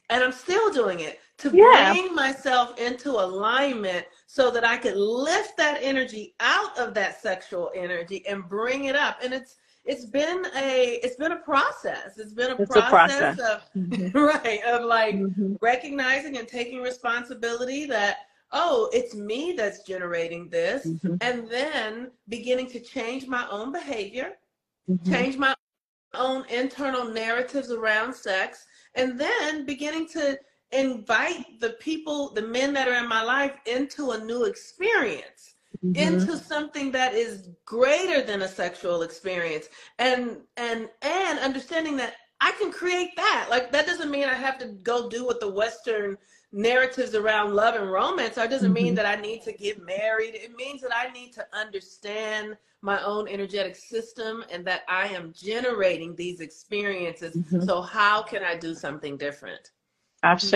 and 0.09 0.23
I'm 0.23 0.33
still 0.33 0.71
doing 0.73 0.99
it, 0.99 1.19
to 1.38 1.51
yeah. 1.53 1.93
bring 1.93 2.13
myself 2.13 2.79
into 2.79 3.12
alignment 3.12 4.05
so 4.34 4.50
that 4.50 4.65
I 4.65 4.78
could 4.78 4.98
lift 4.98 5.58
that 5.58 5.78
energy 5.84 6.34
out 6.39 6.76
of 6.80 6.96
that 6.96 7.22
sexual 7.22 7.69
energy 7.76 8.26
and 8.28 8.50
bring 8.50 8.86
it 8.86 8.96
up. 8.96 9.19
And 9.24 9.32
it's 9.32 9.58
it's 9.86 10.06
been 10.06 10.48
a 10.56 11.00
it's 11.04 11.17
been 11.17 11.34
a 11.34 11.39
process. 11.41 12.17
It's 12.17 12.34
been 12.34 12.50
a, 12.50 12.56
it's 12.56 12.72
process, 12.72 12.88
a 12.88 12.89
process, 12.89 13.39
of 13.39 13.62
mm-hmm. 13.78 14.17
right 14.48 14.63
of 14.63 14.86
like 14.86 15.13
mm-hmm. 15.13 15.54
recognizing 15.62 16.39
and 16.39 16.48
taking 16.48 16.82
responsibility 16.82 17.86
that 17.86 18.22
oh 18.52 18.89
it's 18.91 19.13
me 19.13 19.54
that's 19.56 19.84
generating 19.84 20.50
this 20.50 20.88
mm-hmm. 20.88 21.13
and 21.22 21.48
then 21.48 22.10
beginning 22.28 22.65
to 22.72 22.80
change 22.80 23.28
my 23.28 23.48
own 23.52 23.72
behavior 23.72 24.32
mm-hmm. 24.89 25.12
change 25.12 25.38
my 25.38 25.54
own 26.15 26.43
internal 26.50 27.06
narratives 27.06 27.72
around 27.72 28.12
sex 28.15 28.65
and 28.96 29.19
then 29.19 29.63
beginning 29.63 30.08
to 30.08 30.39
invite 30.73 31.59
the 31.59 31.71
people 31.71 32.31
the 32.33 32.41
men 32.41 32.73
that 32.73 32.88
are 32.88 32.95
in 32.95 33.07
my 33.07 33.23
life 33.23 33.53
into 33.65 34.12
a 34.12 34.23
new 34.23 34.43
experience 34.45 35.55
mm-hmm. 35.83 35.95
into 35.95 36.38
something 36.38 36.91
that 36.91 37.13
is 37.13 37.49
greater 37.65 38.21
than 38.21 38.41
a 38.41 38.47
sexual 38.47 39.03
experience 39.03 39.69
and 39.99 40.38
and 40.57 40.89
and 41.01 41.39
understanding 41.39 41.95
that 41.97 42.15
I 42.41 42.51
can 42.59 42.71
create 42.71 43.15
that. 43.15 43.47
Like 43.49 43.71
that 43.71 43.86
doesn't 43.86 44.12
mean 44.12 44.25
I 44.25 44.33
have 44.33 44.57
to 44.59 44.67
go 44.67 45.09
do 45.09 45.25
what 45.25 45.39
the 45.39 45.49
Western 45.49 46.17
narratives 46.53 47.15
around 47.15 47.55
love 47.55 47.75
and 47.75 47.91
romance, 47.91 48.36
that 48.36 48.49
doesn't 48.49 48.73
mm-hmm. 48.73 48.86
mean 48.86 48.95
that 48.95 49.05
I 49.05 49.19
need 49.19 49.41
to 49.43 49.51
get 49.51 49.83
married. 49.83 50.36
It 50.36 50.55
means 50.55 50.81
that 50.81 50.95
I 50.95 51.12
need 51.12 51.33
to 51.33 51.45
understand 51.51 52.55
my 52.81 53.03
own 53.03 53.27
energetic 53.27 53.75
system 53.75 54.45
and 54.51 54.65
that 54.67 54.83
I 54.88 55.07
am 55.07 55.33
generating 55.33 56.15
these 56.15 56.41
experiences. 56.41 57.36
Mm-hmm. 57.36 57.63
So, 57.63 57.81
how 57.81 58.21
can 58.21 58.43
I 58.43 58.55
do 58.55 58.75
something 58.75 59.17
different? 59.17 59.71
Ashe. 60.23 60.53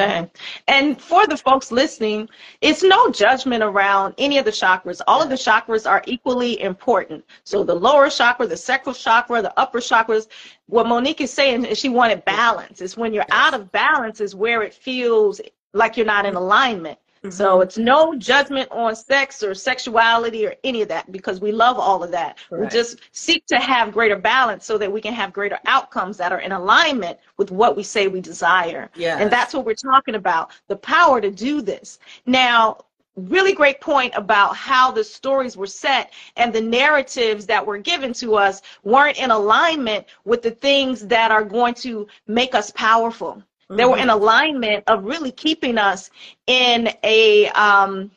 And 0.67 1.01
for 1.01 1.27
the 1.27 1.37
folks 1.37 1.71
listening, 1.71 2.29
it's 2.61 2.83
no 2.83 3.11
judgment 3.11 3.63
around 3.63 4.15
any 4.17 4.37
of 4.37 4.45
the 4.45 4.51
chakras. 4.51 5.01
All 5.07 5.21
of 5.21 5.29
the 5.29 5.35
chakras 5.35 5.89
are 5.89 6.01
equally 6.07 6.61
important. 6.61 7.25
So 7.43 7.63
the 7.63 7.75
lower 7.75 8.09
chakra, 8.09 8.47
the 8.47 8.57
sacral 8.57 8.95
chakra, 8.95 9.41
the 9.41 9.53
upper 9.59 9.79
chakras, 9.79 10.27
what 10.67 10.87
Monique 10.87 11.21
is 11.21 11.31
saying 11.31 11.65
is 11.65 11.77
she 11.77 11.89
wanted 11.89 12.25
balance. 12.25 12.81
It's 12.81 12.97
when 12.97 13.13
you're 13.13 13.25
out 13.29 13.53
of 13.53 13.71
balance 13.71 14.21
is 14.21 14.33
where 14.33 14.63
it 14.63 14.73
feels 14.73 15.41
like 15.73 15.97
you're 15.97 16.05
not 16.05 16.25
in 16.25 16.31
mm-hmm. 16.31 16.43
alignment. 16.43 16.99
Mm-hmm. 17.23 17.29
So 17.29 17.61
it's 17.61 17.77
no 17.77 18.15
judgment 18.15 18.69
on 18.71 18.95
sex 18.95 19.43
or 19.43 19.53
sexuality 19.53 20.45
or 20.45 20.55
any 20.63 20.81
of 20.81 20.87
that 20.89 21.11
because 21.11 21.41
we 21.41 21.51
love 21.51 21.77
all 21.77 22.03
of 22.03 22.11
that. 22.11 22.37
Right. 22.49 22.61
We 22.61 22.67
just 22.67 22.99
seek 23.11 23.45
to 23.47 23.57
have 23.57 23.91
greater 23.91 24.17
balance 24.17 24.65
so 24.65 24.77
that 24.77 24.91
we 24.91 25.01
can 25.01 25.13
have 25.13 25.33
greater 25.33 25.59
outcomes 25.65 26.17
that 26.17 26.31
are 26.31 26.41
in 26.41 26.51
alignment 26.51 27.17
with 27.37 27.51
what 27.51 27.75
we 27.75 27.83
say 27.83 28.07
we 28.07 28.21
desire. 28.21 28.89
Yeah. 28.95 29.17
And 29.19 29.31
that's 29.31 29.53
what 29.53 29.65
we're 29.65 29.73
talking 29.73 30.15
about 30.15 30.51
the 30.67 30.77
power 30.77 31.21
to 31.21 31.31
do 31.31 31.61
this. 31.61 31.99
Now, 32.25 32.77
really 33.17 33.53
great 33.53 33.81
point 33.81 34.13
about 34.15 34.55
how 34.55 34.91
the 34.91 35.03
stories 35.03 35.57
were 35.57 35.67
set 35.67 36.13
and 36.35 36.53
the 36.53 36.61
narratives 36.61 37.45
that 37.47 37.65
were 37.65 37.79
given 37.79 38.13
to 38.13 38.35
us 38.35 38.61
weren't 38.83 39.17
in 39.17 39.31
alignment 39.31 40.05
with 40.23 40.41
the 40.41 40.51
things 40.51 41.05
that 41.07 41.31
are 41.31 41.43
going 41.43 41.73
to 41.73 42.07
make 42.27 42.53
us 42.53 42.71
powerful. 42.71 43.41
They 43.69 43.85
were 43.85 43.97
in 43.97 44.07
mm-hmm. 44.07 44.21
alignment 44.21 44.83
of 44.87 45.03
really 45.03 45.31
keeping 45.31 45.77
us 45.77 46.09
in 46.45 46.89
a 47.03 47.47
um, 47.49 48.11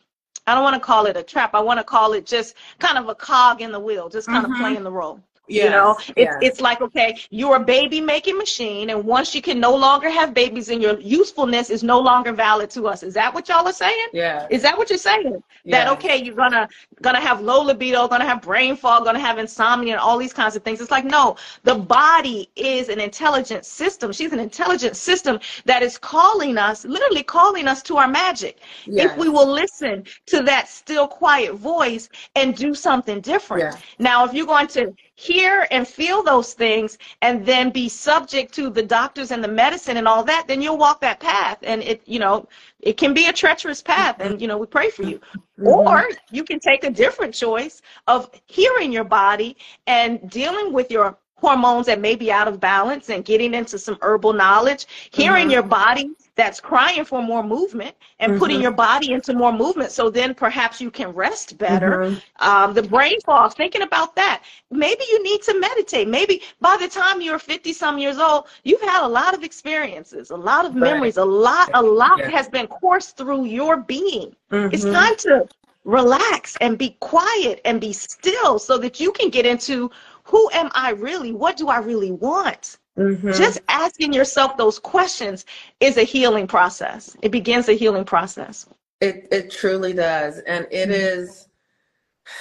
I 0.46 0.54
don't 0.54 0.62
want 0.62 0.74
to 0.74 0.80
call 0.80 1.06
it 1.06 1.16
a 1.16 1.22
trap. 1.22 1.54
I 1.54 1.60
want 1.60 1.78
to 1.78 1.84
call 1.84 2.12
it 2.12 2.26
just 2.26 2.54
kind 2.78 2.98
of 2.98 3.08
a 3.08 3.14
cog 3.14 3.60
in 3.60 3.72
the 3.72 3.80
wheel, 3.80 4.08
just 4.08 4.26
kind 4.28 4.44
mm-hmm. 4.44 4.54
of 4.54 4.60
playing 4.60 4.84
the 4.84 4.90
role. 4.92 5.20
Yes, 5.50 5.64
you 5.64 5.70
know, 5.70 5.96
it's, 6.14 6.14
yes. 6.16 6.38
it's 6.40 6.60
like, 6.60 6.80
okay, 6.80 7.18
you're 7.30 7.56
a 7.56 7.64
baby 7.64 8.00
making 8.00 8.38
machine, 8.38 8.90
and 8.90 9.04
once 9.04 9.34
you 9.34 9.42
can 9.42 9.58
no 9.58 9.74
longer 9.74 10.08
have 10.08 10.32
babies 10.32 10.68
and 10.68 10.80
your 10.80 10.98
usefulness 11.00 11.70
is 11.70 11.82
no 11.82 11.98
longer 11.98 12.32
valid 12.32 12.70
to 12.70 12.86
us. 12.86 13.02
Is 13.02 13.14
that 13.14 13.34
what 13.34 13.48
y'all 13.48 13.66
are 13.66 13.72
saying? 13.72 14.08
Yeah. 14.12 14.46
Is 14.50 14.62
that 14.62 14.78
what 14.78 14.90
you're 14.90 14.98
saying? 14.98 15.42
That, 15.66 15.88
okay, 15.88 16.22
you're 16.22 16.34
gonna, 16.34 16.68
gonna 17.02 17.20
have 17.20 17.40
low 17.40 17.62
libido, 17.62 18.06
gonna 18.08 18.24
have 18.24 18.40
brain 18.42 18.76
fog, 18.76 19.04
gonna 19.04 19.18
have 19.18 19.38
insomnia, 19.38 19.94
and 19.94 20.00
all 20.00 20.18
these 20.18 20.32
kinds 20.32 20.56
of 20.56 20.62
things. 20.62 20.80
It's 20.80 20.90
like, 20.90 21.04
no, 21.04 21.36
the 21.64 21.74
body 21.74 22.48
is 22.56 22.88
an 22.88 23.00
intelligent 23.00 23.66
system. 23.66 24.12
She's 24.12 24.32
an 24.32 24.40
intelligent 24.40 24.96
system 24.96 25.40
that 25.64 25.82
is 25.82 25.98
calling 25.98 26.56
us, 26.58 26.84
literally 26.84 27.22
calling 27.22 27.66
us 27.66 27.82
to 27.84 27.96
our 27.96 28.08
magic. 28.08 28.58
Yes. 28.86 29.10
If 29.10 29.18
we 29.18 29.28
will 29.28 29.50
listen 29.50 30.04
to 30.26 30.42
that 30.42 30.68
still 30.68 31.08
quiet 31.08 31.54
voice 31.54 32.08
and 32.36 32.54
do 32.54 32.74
something 32.74 33.20
different. 33.20 33.76
Now, 33.98 34.24
if 34.24 34.32
you're 34.32 34.46
going 34.46 34.68
to 34.68 34.94
hear 35.20 35.66
and 35.70 35.87
feel 35.87 36.22
those 36.22 36.54
things 36.54 36.96
and 37.20 37.44
then 37.44 37.68
be 37.68 37.90
subject 37.90 38.54
to 38.54 38.70
the 38.70 38.83
doctors 38.83 39.30
and 39.33 39.44
the 39.44 39.48
medicine 39.48 39.98
and 39.98 40.09
all 40.09 40.24
that, 40.24 40.46
then 40.48 40.62
you'll 40.62 40.78
walk 40.78 40.98
that 41.02 41.20
path. 41.20 41.59
And 41.62 41.83
it, 41.83 42.00
you 42.06 42.18
know, 42.18 42.48
it 42.80 42.96
can 42.96 43.12
be 43.12 43.26
a 43.26 43.33
treacherous 43.33 43.83
path 43.83 44.16
and, 44.20 44.40
you 44.40 44.48
know, 44.48 44.56
we 44.56 44.66
pray 44.66 44.88
for 44.88 45.02
you. 45.02 45.20
Or 45.62 46.09
you 46.30 46.42
can 46.42 46.59
take 46.59 46.85
a 46.85 46.90
different 46.90 47.35
choice 47.35 47.83
of 48.06 48.30
hearing 48.46 48.90
your 48.90 49.04
body 49.04 49.59
and 49.87 50.30
dealing 50.30 50.72
with 50.72 50.90
your 50.90 51.18
hormones 51.35 51.85
that 51.87 52.00
may 52.00 52.14
be 52.14 52.33
out 52.33 52.48
of 52.48 52.59
balance 52.59 53.11
and 53.11 53.22
getting 53.22 53.52
into 53.52 53.78
some 53.78 53.98
herbal 54.00 54.33
knowledge, 54.33 54.87
hearing 55.11 55.44
mm-hmm. 55.44 55.50
your 55.50 55.62
body 55.62 56.12
that's 56.40 56.61
crying 56.61 57.05
for 57.05 57.22
more 57.22 57.42
movement 57.42 57.94
and 58.18 58.33
mm-hmm. 58.33 58.38
putting 58.38 58.61
your 58.62 58.70
body 58.70 59.12
into 59.12 59.35
more 59.35 59.53
movement 59.53 59.92
so 59.92 60.09
then 60.09 60.35
perhaps 60.35 60.81
you 60.81 60.90
can 60.90 61.11
rest 61.11 61.59
better. 61.59 61.98
Mm-hmm. 61.98 62.48
Um, 62.48 62.72
the 62.72 62.83
brain 62.83 63.20
fog, 63.20 63.55
thinking 63.55 63.83
about 63.83 64.16
that. 64.16 64.42
Maybe 64.70 65.05
you 65.11 65.22
need 65.22 65.42
to 65.42 65.61
meditate. 65.61 66.09
Maybe 66.09 66.42
by 66.61 66.76
the 66.79 66.88
time 66.88 67.20
you're 67.20 67.38
50 67.38 67.72
some 67.74 67.98
years 67.98 68.18
old, 68.18 68.46
you've 68.64 68.81
had 68.81 69.05
a 69.05 69.09
lot 69.09 69.35
of 69.35 69.44
experiences, 69.44 70.31
a 70.31 70.37
lot 70.37 70.64
of 70.64 70.74
memories, 70.74 71.18
a 71.18 71.24
lot, 71.24 71.70
a 71.74 71.83
lot 71.83 72.18
yeah. 72.18 72.31
has 72.31 72.48
been 72.48 72.66
coursed 72.66 73.16
through 73.18 73.44
your 73.44 73.76
being. 73.76 74.35
It's 74.50 74.85
mm-hmm. 74.85 74.94
time 74.94 75.16
to 75.18 75.46
relax 75.85 76.57
and 76.61 76.79
be 76.79 76.96
quiet 77.00 77.61
and 77.64 77.81
be 77.81 77.92
still 77.92 78.59
so 78.59 78.79
that 78.79 79.00
you 79.00 79.12
can 79.12 79.31
get 79.31 79.46
into 79.46 79.90
who 80.24 80.48
am 80.53 80.70
I 80.74 80.90
really? 80.92 81.33
What 81.33 81.57
do 81.57 81.68
I 81.68 81.79
really 81.79 82.12
want? 82.12 82.79
Mm-hmm. 83.00 83.32
Just 83.32 83.60
asking 83.68 84.12
yourself 84.12 84.58
those 84.58 84.78
questions 84.78 85.46
is 85.80 85.96
a 85.96 86.02
healing 86.02 86.46
process. 86.46 87.16
It 87.22 87.30
begins 87.30 87.68
a 87.68 87.72
healing 87.72 88.04
process. 88.04 88.66
It 89.00 89.26
it 89.30 89.50
truly 89.50 89.94
does, 89.94 90.38
and 90.40 90.66
it 90.70 90.90
mm-hmm. 90.90 90.92
is. 90.92 91.48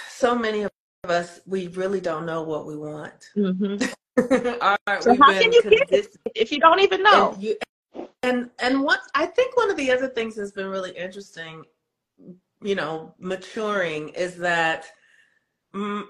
So 0.09 0.37
many 0.37 0.63
of 0.63 0.71
us, 1.05 1.39
we 1.45 1.67
really 1.69 2.01
don't 2.01 2.25
know 2.25 2.43
what 2.43 2.65
we 2.65 2.75
want. 2.75 3.29
Mm-hmm. 3.37 3.77
so 5.01 5.15
how 5.15 5.31
can 5.31 5.53
you 5.53 5.63
get 5.63 5.91
it 5.93 6.17
if 6.35 6.51
you 6.51 6.59
don't 6.59 6.81
even 6.81 7.03
know? 7.03 7.31
And, 7.31 7.43
you, 7.43 7.57
and 8.21 8.49
and 8.59 8.83
what 8.83 8.99
I 9.15 9.27
think 9.27 9.55
one 9.55 9.71
of 9.71 9.77
the 9.77 9.89
other 9.91 10.09
things 10.09 10.35
that's 10.35 10.51
been 10.51 10.67
really 10.67 10.91
interesting, 10.91 11.63
you 12.61 12.75
know, 12.75 13.15
maturing 13.17 14.09
is 14.09 14.35
that. 14.37 14.87
Mm, 15.73 16.03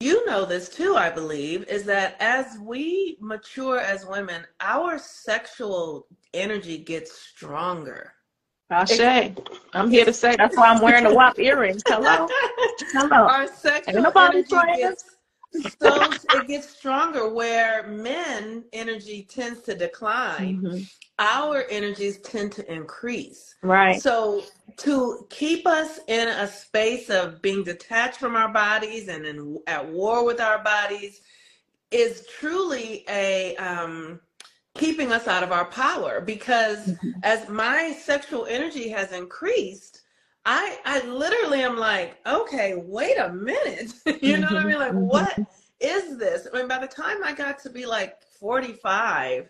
you 0.00 0.24
know 0.26 0.46
this 0.46 0.68
too, 0.68 0.96
I 0.96 1.10
believe, 1.10 1.68
is 1.68 1.84
that 1.84 2.16
as 2.20 2.58
we 2.62 3.18
mature 3.20 3.78
as 3.78 4.06
women, 4.06 4.44
our 4.60 4.98
sexual 4.98 6.06
energy 6.32 6.78
gets 6.78 7.12
stronger. 7.12 8.14
Ashe. 8.70 9.32
I'm 9.74 9.90
here 9.90 10.04
to 10.04 10.12
say 10.12 10.36
that's 10.36 10.56
why 10.56 10.68
I'm 10.68 10.80
wearing 10.80 11.04
the 11.04 11.14
WAP 11.14 11.38
earrings. 11.38 11.82
Hello. 11.86 12.28
Hello. 12.92 13.26
Our 13.28 13.48
sexual 13.48 14.06
energy 14.16 14.54
gets 14.76 15.04
so 15.52 16.12
it 16.34 16.46
gets 16.46 16.70
stronger 16.70 17.32
where 17.32 17.86
men 17.88 18.64
energy 18.72 19.26
tends 19.28 19.60
to 19.62 19.74
decline 19.74 20.62
mm-hmm. 20.62 20.82
Our 21.20 21.64
energies 21.70 22.18
tend 22.22 22.50
to 22.50 22.72
increase 22.72 23.54
right 23.62 24.02
so 24.02 24.42
to 24.76 25.26
keep 25.30 25.66
us 25.66 26.00
in 26.08 26.26
a 26.28 26.46
space 26.48 27.10
of 27.10 27.40
being 27.42 27.62
detached 27.62 28.18
from 28.18 28.34
our 28.34 28.52
bodies 28.52 29.08
and 29.08 29.24
in, 29.24 29.58
at 29.66 29.86
war 29.86 30.24
with 30.24 30.40
our 30.40 30.62
bodies 30.64 31.20
is 31.90 32.26
truly 32.38 33.04
a 33.08 33.54
um, 33.56 34.18
keeping 34.74 35.12
us 35.12 35.28
out 35.28 35.42
of 35.42 35.52
our 35.52 35.66
power 35.66 36.20
because 36.20 36.86
mm-hmm. 36.86 37.10
as 37.22 37.48
my 37.48 37.92
sexual 38.00 38.46
energy 38.46 38.88
has 38.88 39.12
increased 39.12 40.00
I 40.46 40.78
I 40.84 41.06
literally 41.06 41.62
am 41.62 41.76
like, 41.76 42.16
okay, 42.26 42.74
wait 42.76 43.18
a 43.18 43.32
minute. 43.32 43.92
you 44.22 44.38
know 44.38 44.46
what 44.46 44.56
I 44.56 44.64
mean? 44.64 44.78
Like, 44.78 44.92
mm-hmm. 44.92 45.06
what 45.06 45.38
is 45.80 46.18
this? 46.18 46.46
I 46.52 46.58
mean, 46.58 46.68
by 46.68 46.78
the 46.78 46.86
time 46.86 47.22
I 47.22 47.32
got 47.32 47.58
to 47.60 47.70
be 47.70 47.86
like 47.86 48.22
45, 48.38 49.48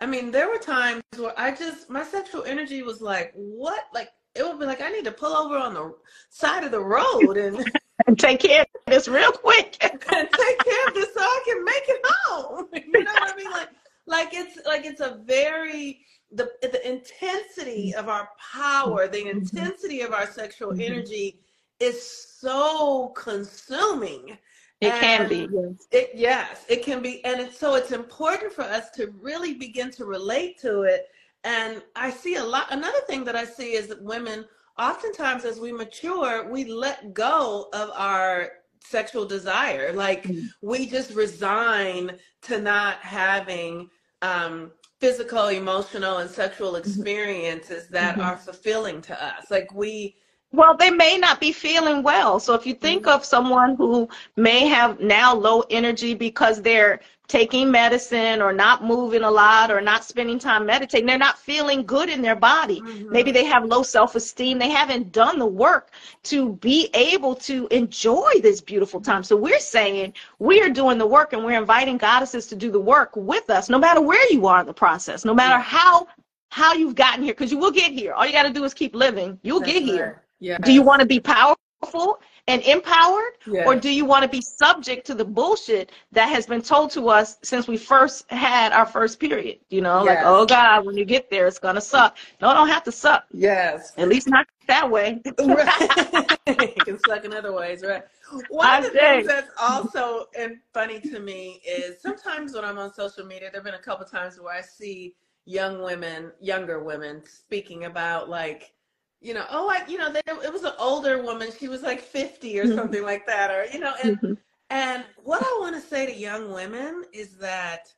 I 0.00 0.06
mean, 0.06 0.30
there 0.30 0.48
were 0.48 0.58
times 0.58 1.02
where 1.16 1.38
I 1.38 1.50
just 1.54 1.90
my 1.90 2.04
sexual 2.04 2.44
energy 2.44 2.82
was 2.82 3.00
like, 3.00 3.32
what? 3.34 3.84
Like 3.92 4.08
it 4.34 4.42
would 4.42 4.58
be 4.58 4.66
like 4.66 4.80
I 4.80 4.90
need 4.90 5.04
to 5.04 5.12
pull 5.12 5.36
over 5.36 5.56
on 5.56 5.74
the 5.74 5.94
side 6.30 6.64
of 6.64 6.70
the 6.70 6.80
road 6.80 7.36
and, 7.36 7.70
and 8.06 8.18
take 8.18 8.40
care 8.40 8.62
of 8.62 8.66
this 8.86 9.08
real 9.08 9.32
quick 9.32 9.76
and 9.82 10.00
take 10.00 10.58
care 10.64 10.86
of 10.88 10.94
this 10.94 11.12
so 11.14 11.20
I 11.20 11.42
can 11.44 11.64
make 11.64 11.84
it 11.88 12.00
home. 12.04 12.66
You 12.92 13.04
know 13.04 13.12
what 13.12 13.32
I 13.32 13.36
mean? 13.36 13.50
Like 13.50 13.68
like 14.06 14.28
it's 14.32 14.58
like 14.66 14.84
it's 14.84 15.00
a 15.00 15.20
very 15.24 16.04
the 16.32 16.50
the 16.62 16.88
intensity 16.88 17.94
of 17.94 18.08
our 18.08 18.28
power, 18.52 19.06
the 19.06 19.18
mm-hmm. 19.18 19.38
intensity 19.38 20.00
of 20.00 20.12
our 20.12 20.26
sexual 20.26 20.72
mm-hmm. 20.72 20.92
energy 20.92 21.40
is 21.78 22.26
so 22.38 23.08
consuming. 23.16 24.38
It 24.80 24.92
and 24.92 25.00
can 25.00 25.28
be. 25.28 25.48
Yes. 25.52 25.88
It, 25.90 26.10
yes, 26.14 26.64
it 26.68 26.82
can 26.82 27.02
be. 27.02 27.24
And 27.24 27.40
it's, 27.40 27.58
so 27.58 27.74
it's 27.74 27.92
important 27.92 28.52
for 28.52 28.62
us 28.62 28.90
to 28.92 29.12
really 29.20 29.54
begin 29.54 29.90
to 29.92 30.04
relate 30.06 30.58
to 30.60 30.82
it. 30.82 31.06
And 31.44 31.82
I 31.96 32.10
see 32.10 32.36
a 32.36 32.44
lot, 32.44 32.66
another 32.70 33.00
thing 33.06 33.24
that 33.24 33.36
I 33.36 33.44
see 33.44 33.72
is 33.74 33.88
that 33.88 34.02
women, 34.02 34.46
oftentimes 34.78 35.44
as 35.44 35.60
we 35.60 35.72
mature, 35.72 36.50
we 36.50 36.64
let 36.64 37.12
go 37.12 37.68
of 37.72 37.90
our 37.94 38.52
sexual 38.82 39.26
desire. 39.26 39.92
Like 39.92 40.24
mm-hmm. 40.24 40.46
we 40.62 40.86
just 40.86 41.14
resign 41.14 42.16
to 42.42 42.60
not 42.60 42.96
having 42.98 43.90
um, 44.22 44.72
physical, 44.98 45.48
emotional, 45.48 46.18
and 46.18 46.30
sexual 46.30 46.72
mm-hmm. 46.72 46.88
experiences 46.88 47.88
that 47.88 48.14
mm-hmm. 48.14 48.22
are 48.22 48.36
fulfilling 48.36 49.02
to 49.02 49.24
us. 49.24 49.50
Like 49.50 49.72
we 49.74 50.16
well, 50.52 50.76
they 50.76 50.90
may 50.90 51.16
not 51.16 51.40
be 51.40 51.52
feeling 51.52 52.02
well. 52.02 52.40
So 52.40 52.54
if 52.54 52.66
you 52.66 52.74
think 52.74 53.02
mm-hmm. 53.02 53.16
of 53.16 53.24
someone 53.24 53.76
who 53.76 54.08
may 54.36 54.66
have 54.66 54.98
now 54.98 55.34
low 55.34 55.62
energy 55.70 56.14
because 56.14 56.60
they're 56.60 57.00
taking 57.28 57.70
medicine 57.70 58.42
or 58.42 58.52
not 58.52 58.84
moving 58.84 59.22
a 59.22 59.30
lot 59.30 59.70
or 59.70 59.80
not 59.80 60.04
spending 60.04 60.40
time 60.40 60.66
meditating, 60.66 61.06
they're 61.06 61.16
not 61.16 61.38
feeling 61.38 61.86
good 61.86 62.08
in 62.08 62.20
their 62.20 62.34
body. 62.34 62.80
Mm-hmm. 62.80 63.12
Maybe 63.12 63.30
they 63.30 63.44
have 63.44 63.64
low 63.64 63.84
self 63.84 64.16
esteem. 64.16 64.58
They 64.58 64.70
haven't 64.70 65.12
done 65.12 65.38
the 65.38 65.46
work 65.46 65.92
to 66.24 66.54
be 66.54 66.90
able 66.94 67.36
to 67.36 67.68
enjoy 67.70 68.32
this 68.42 68.60
beautiful 68.60 69.00
time. 69.00 69.22
So 69.22 69.36
we're 69.36 69.60
saying 69.60 70.14
we 70.40 70.60
are 70.62 70.70
doing 70.70 70.98
the 70.98 71.06
work 71.06 71.32
and 71.32 71.44
we're 71.44 71.60
inviting 71.60 71.96
goddesses 71.96 72.48
to 72.48 72.56
do 72.56 72.72
the 72.72 72.80
work 72.80 73.14
with 73.14 73.48
us, 73.50 73.68
no 73.68 73.78
matter 73.78 74.00
where 74.00 74.32
you 74.32 74.48
are 74.48 74.60
in 74.60 74.66
the 74.66 74.74
process, 74.74 75.24
no 75.24 75.32
matter 75.32 75.60
how 75.60 76.08
how 76.48 76.74
you've 76.74 76.96
gotten 76.96 77.22
here 77.22 77.32
because 77.32 77.52
you 77.52 77.58
will 77.58 77.70
get 77.70 77.92
here. 77.92 78.12
All 78.12 78.26
you 78.26 78.32
got 78.32 78.42
to 78.42 78.52
do 78.52 78.64
is 78.64 78.74
keep 78.74 78.96
living. 78.96 79.38
You'll 79.44 79.60
That's 79.60 79.72
get 79.72 79.82
right. 79.82 79.92
here. 79.92 80.22
Yeah. 80.40 80.58
Do 80.58 80.72
you 80.72 80.82
want 80.82 81.00
to 81.00 81.06
be 81.06 81.20
powerful 81.20 82.18
and 82.48 82.62
empowered? 82.62 83.32
Yeah. 83.46 83.64
Or 83.64 83.76
do 83.76 83.90
you 83.90 84.04
want 84.04 84.22
to 84.22 84.28
be 84.28 84.40
subject 84.40 85.06
to 85.06 85.14
the 85.14 85.24
bullshit 85.24 85.92
that 86.12 86.28
has 86.28 86.46
been 86.46 86.62
told 86.62 86.90
to 86.92 87.08
us 87.08 87.38
since 87.42 87.68
we 87.68 87.76
first 87.76 88.28
had 88.30 88.72
our 88.72 88.86
first 88.86 89.20
period? 89.20 89.60
You 89.68 89.82
know, 89.82 90.02
like, 90.02 90.18
oh 90.22 90.46
God, 90.46 90.86
when 90.86 90.96
you 90.96 91.04
get 91.04 91.30
there, 91.30 91.46
it's 91.46 91.58
going 91.58 91.76
to 91.76 91.80
suck. 91.80 92.16
No, 92.40 92.50
it 92.50 92.54
don't 92.54 92.68
have 92.68 92.84
to 92.84 92.92
suck. 92.92 93.24
Yes. 93.32 93.92
At 93.98 94.08
least 94.08 94.28
not 94.28 94.46
that 94.66 94.90
way. 94.90 95.20
Right. 95.38 96.38
it 96.46 96.84
can 96.84 96.98
suck 97.06 97.24
in 97.24 97.34
other 97.34 97.52
ways, 97.52 97.82
right? 97.86 98.02
One 98.48 98.66
I 98.66 98.78
of 98.78 98.84
the 98.84 98.90
say. 98.90 99.16
things 99.16 99.26
that's 99.26 99.50
also 99.60 100.26
and 100.38 100.56
funny 100.72 101.00
to 101.00 101.20
me 101.20 101.60
is 101.66 102.00
sometimes 102.00 102.54
when 102.54 102.64
I'm 102.64 102.78
on 102.78 102.92
social 102.94 103.26
media, 103.26 103.50
there've 103.52 103.64
been 103.64 103.74
a 103.74 103.78
couple 103.78 104.06
times 104.06 104.40
where 104.40 104.54
I 104.54 104.60
see 104.60 105.14
young 105.44 105.82
women, 105.82 106.32
younger 106.40 106.82
women, 106.82 107.22
speaking 107.26 107.84
about 107.84 108.28
like, 108.28 108.72
you 109.20 109.34
know, 109.34 109.44
oh, 109.50 109.68
I, 109.70 109.86
you 109.88 109.98
know, 109.98 110.12
they, 110.12 110.20
it 110.26 110.52
was 110.52 110.64
an 110.64 110.72
older 110.78 111.22
woman. 111.22 111.50
She 111.58 111.68
was 111.68 111.82
like 111.82 112.00
50 112.00 112.58
or 112.58 112.66
Mhm. 112.66 112.66
something 112.66 113.02
like 113.02 113.26
that, 113.26 113.50
or 113.50 113.66
you 113.72 113.80
know, 113.80 113.94
and 114.02 114.16
Mhm. 114.22 114.36
and 114.70 115.04
what 115.22 115.42
I 115.42 115.58
want 115.60 115.74
to 115.76 115.80
say 115.80 116.06
to 116.06 116.14
young 116.14 116.52
women 116.52 117.04
is 117.12 117.36
that 117.38 117.88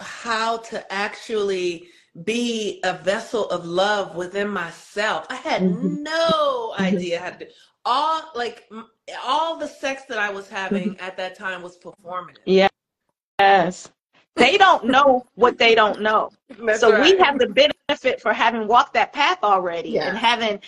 how 0.00 0.58
to 0.58 0.92
actually 0.92 1.88
be 2.24 2.80
a 2.84 2.94
vessel 2.94 3.48
of 3.50 3.64
love 3.64 4.16
within 4.16 4.48
myself. 4.48 5.26
I 5.30 5.36
had 5.36 5.62
Mhm. 5.62 6.00
no 6.00 6.74
Mhm. 6.76 6.80
idea 6.80 7.20
how 7.20 7.30
to 7.30 7.38
do 7.38 7.46
all 7.84 8.30
like 8.34 8.70
all 9.24 9.56
the 9.56 9.68
sex 9.68 10.02
that 10.08 10.18
I 10.18 10.30
was 10.30 10.48
having 10.48 10.98
at 11.00 11.16
that 11.16 11.36
time 11.36 11.62
was 11.62 11.78
performative. 11.78 12.68
Yes. 13.38 13.90
They 14.36 14.56
don't 14.56 14.84
know 14.84 15.26
what 15.34 15.58
they 15.58 15.74
don't 15.74 16.00
know. 16.00 16.30
That's 16.66 16.80
so 16.80 17.00
we 17.00 17.16
have 17.18 17.38
the 17.38 17.48
benefit 17.48 18.20
for 18.20 18.32
having 18.32 18.68
walked 18.68 18.94
that 18.94 19.12
path 19.12 19.38
already 19.42 19.90
Yeah. 19.90 20.08
and 20.08 20.18
having 20.18 20.60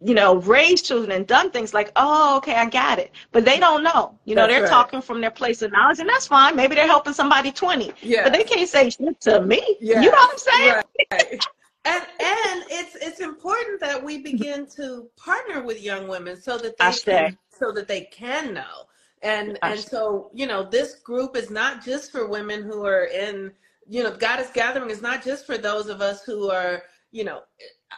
you 0.00 0.14
know 0.14 0.36
raised 0.36 0.84
children 0.84 1.10
and 1.12 1.26
done 1.26 1.50
things 1.50 1.72
like 1.72 1.90
oh 1.96 2.36
okay 2.36 2.54
i 2.54 2.68
got 2.68 2.98
it 2.98 3.10
but 3.32 3.44
they 3.46 3.58
don't 3.58 3.82
know 3.82 4.14
you 4.26 4.34
know 4.34 4.42
That's 4.42 4.52
they're 4.52 4.62
right. 4.64 4.68
talking 4.70 5.00
from 5.00 5.20
their 5.22 5.30
place 5.30 5.62
of 5.62 5.72
knowledge 5.72 6.00
and 6.00 6.08
that's 6.08 6.26
fine 6.26 6.54
maybe 6.54 6.74
they're 6.74 6.86
helping 6.86 7.14
somebody 7.14 7.50
20 7.50 7.92
yeah. 8.02 8.22
but 8.24 8.32
they 8.34 8.44
can't 8.44 8.68
say 8.68 8.90
shit 8.90 9.18
to 9.22 9.40
me 9.40 9.76
Yeah. 9.80 10.02
you 10.02 10.10
know 10.10 10.16
what 10.16 10.32
i'm 10.32 10.38
saying 10.38 10.82
Right. 11.12 11.40
And 11.88 12.02
and 12.02 12.64
it's 12.68 12.96
it's 12.96 13.20
important 13.20 13.78
that 13.80 14.02
we 14.02 14.18
begin 14.18 14.66
to 14.74 15.08
partner 15.16 15.62
with 15.62 15.80
young 15.80 16.08
women 16.08 16.36
so 16.40 16.58
that 16.58 16.76
they 16.76 16.92
can, 17.12 17.38
so 17.48 17.70
that 17.70 17.86
they 17.86 18.00
can 18.06 18.52
know. 18.54 18.86
And 19.22 19.50
and 19.62 19.74
Ashe. 19.78 19.84
so, 19.84 20.30
you 20.34 20.48
know, 20.48 20.64
this 20.68 20.96
group 20.96 21.36
is 21.36 21.48
not 21.48 21.84
just 21.84 22.10
for 22.10 22.26
women 22.26 22.64
who 22.64 22.84
are 22.84 23.04
in, 23.04 23.52
you 23.88 24.02
know, 24.02 24.10
Goddess 24.10 24.50
Gathering 24.52 24.90
is 24.90 25.00
not 25.00 25.22
just 25.24 25.46
for 25.46 25.56
those 25.58 25.86
of 25.88 26.00
us 26.00 26.24
who 26.24 26.50
are, 26.50 26.82
you 27.12 27.22
know, 27.22 27.42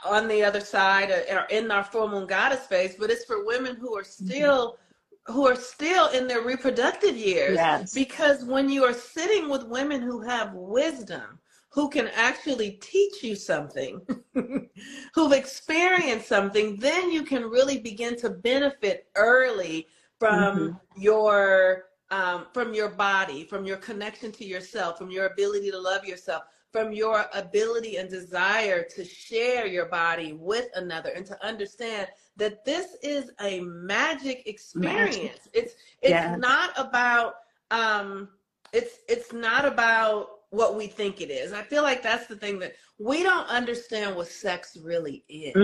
on 0.05 0.29
the 0.29 0.43
other 0.43 0.61
side 0.61 1.11
uh, 1.11 1.35
or, 1.35 1.41
or 1.41 1.45
in 1.47 1.71
our 1.71 1.85
full 1.85 2.09
moon 2.09 2.27
goddess 2.27 2.67
phase, 2.67 2.97
but 2.99 3.11
it's 3.11 3.25
for 3.25 3.45
women 3.45 3.77
who 3.77 3.97
are 3.97 4.03
mm-hmm. 4.03 4.27
still 4.27 4.79
who 5.27 5.47
are 5.47 5.57
still 5.57 6.09
in 6.09 6.27
their 6.27 6.41
reproductive 6.41 7.15
years. 7.15 7.57
Yes. 7.57 7.93
Because 7.93 8.45
when 8.45 8.71
you 8.71 8.85
are 8.85 8.95
sitting 8.95 9.51
with 9.51 9.63
women 9.65 10.01
who 10.01 10.23
have 10.23 10.55
wisdom, 10.55 11.39
who 11.69 11.91
can 11.91 12.09
actually 12.15 12.73
teach 12.81 13.23
you 13.23 13.35
something, 13.35 14.01
who've 15.15 15.33
experienced 15.33 16.29
something, 16.29 16.77
then 16.77 17.11
you 17.11 17.25
can 17.25 17.43
really 17.45 17.79
begin 17.79 18.17
to 18.17 18.31
benefit 18.31 19.07
early 19.17 19.87
from 20.19 20.59
mm-hmm. 20.59 21.01
your 21.03 21.85
um, 22.11 22.47
from 22.55 22.73
your 22.73 22.89
body, 22.89 23.45
from 23.45 23.67
your 23.67 23.77
connection 23.77 24.33
to 24.33 24.45
yourself, 24.45 24.97
from 24.97 25.11
your 25.11 25.27
ability 25.27 25.71
to 25.71 25.79
love 25.79 26.07
yourself, 26.07 26.45
from 26.73 26.93
your 26.93 27.27
ability 27.35 27.97
and 27.97 28.09
desire 28.11 28.83
to 28.95 29.05
share 29.05 29.67
your 29.67 29.87
body 29.87 30.35
with 30.35 30.67
another 30.75 31.11
and 31.11 31.25
to 31.27 31.47
understand 31.47 32.09
that 32.37 32.65
this 32.65 32.97
is 33.03 33.31
a 33.41 33.61
magic 33.61 34.47
experience. 34.47 35.49
It's 35.53 35.75
it's 36.03 36.11
Yes. 36.11 36.39
not 36.39 36.71
about 36.77 37.35
um 37.71 38.29
it's 38.73 38.99
it's 39.09 39.33
not 39.33 39.65
about 39.65 40.29
what 40.51 40.77
we 40.77 40.87
think 40.87 41.21
it 41.21 41.31
is. 41.31 41.53
I 41.53 41.63
feel 41.63 41.83
like 41.83 42.03
that's 42.03 42.27
the 42.27 42.37
thing 42.37 42.59
that 42.61 42.75
we 42.99 43.23
don't 43.23 43.47
understand 43.49 44.17
what 44.17 44.29
sex 44.29 44.77
really 44.83 45.25
is. 45.29 45.55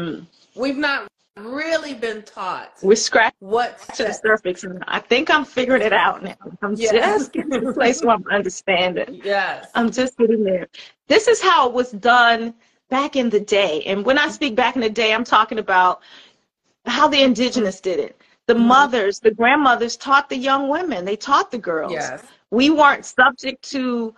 Mhm. 0.00 0.26
We've 0.54 0.76
not 0.76 1.08
really 1.46 1.92
been 1.92 2.22
taught 2.22 2.72
we're 2.82 2.96
scratching 2.96 3.36
what 3.40 3.78
to 3.94 4.04
the 4.04 4.12
surface 4.12 4.64
and 4.64 4.82
i 4.88 4.98
think 4.98 5.28
i'm 5.30 5.44
figuring 5.44 5.82
it 5.82 5.92
out 5.92 6.22
now 6.22 6.34
i'm 6.62 6.74
Yeah. 6.76 6.92
just 6.92 7.32
getting 7.32 7.50
to 7.50 7.60
the 7.60 7.72
place 7.74 8.02
where 8.02 8.14
i'm 8.14 8.24
understanding 8.30 9.20
Yes. 9.22 9.70
I'm 9.74 9.90
just 9.90 10.16
getting 10.16 10.42
there. 10.44 10.66
This 11.08 11.28
is 11.28 11.42
how 11.42 11.68
it 11.68 11.74
was 11.74 11.90
done 11.92 12.54
back 12.88 13.16
in 13.16 13.28
the 13.28 13.40
day. 13.40 13.82
And 13.84 14.04
when 14.04 14.18
I 14.18 14.28
speak 14.28 14.54
back 14.54 14.76
in 14.76 14.80
the 14.80 14.88
day, 14.90 15.12
I'm 15.12 15.24
talking 15.24 15.58
about 15.58 16.00
how 16.86 17.08
the 17.08 17.20
indigenous 17.22 17.80
did 17.80 17.98
it. 17.98 18.20
The 18.46 18.54
Mhm. 18.54 18.66
mothers, 18.66 19.20
the 19.20 19.32
grandmothers 19.32 19.96
taught 19.96 20.28
the 20.28 20.36
young 20.36 20.68
women, 20.68 21.04
they 21.04 21.16
taught 21.16 21.50
the 21.50 21.58
girls. 21.58 21.92
Yes. 21.92 22.22
We 22.50 22.70
weren't 22.70 23.04
subject 23.04 23.62
to 23.70 24.14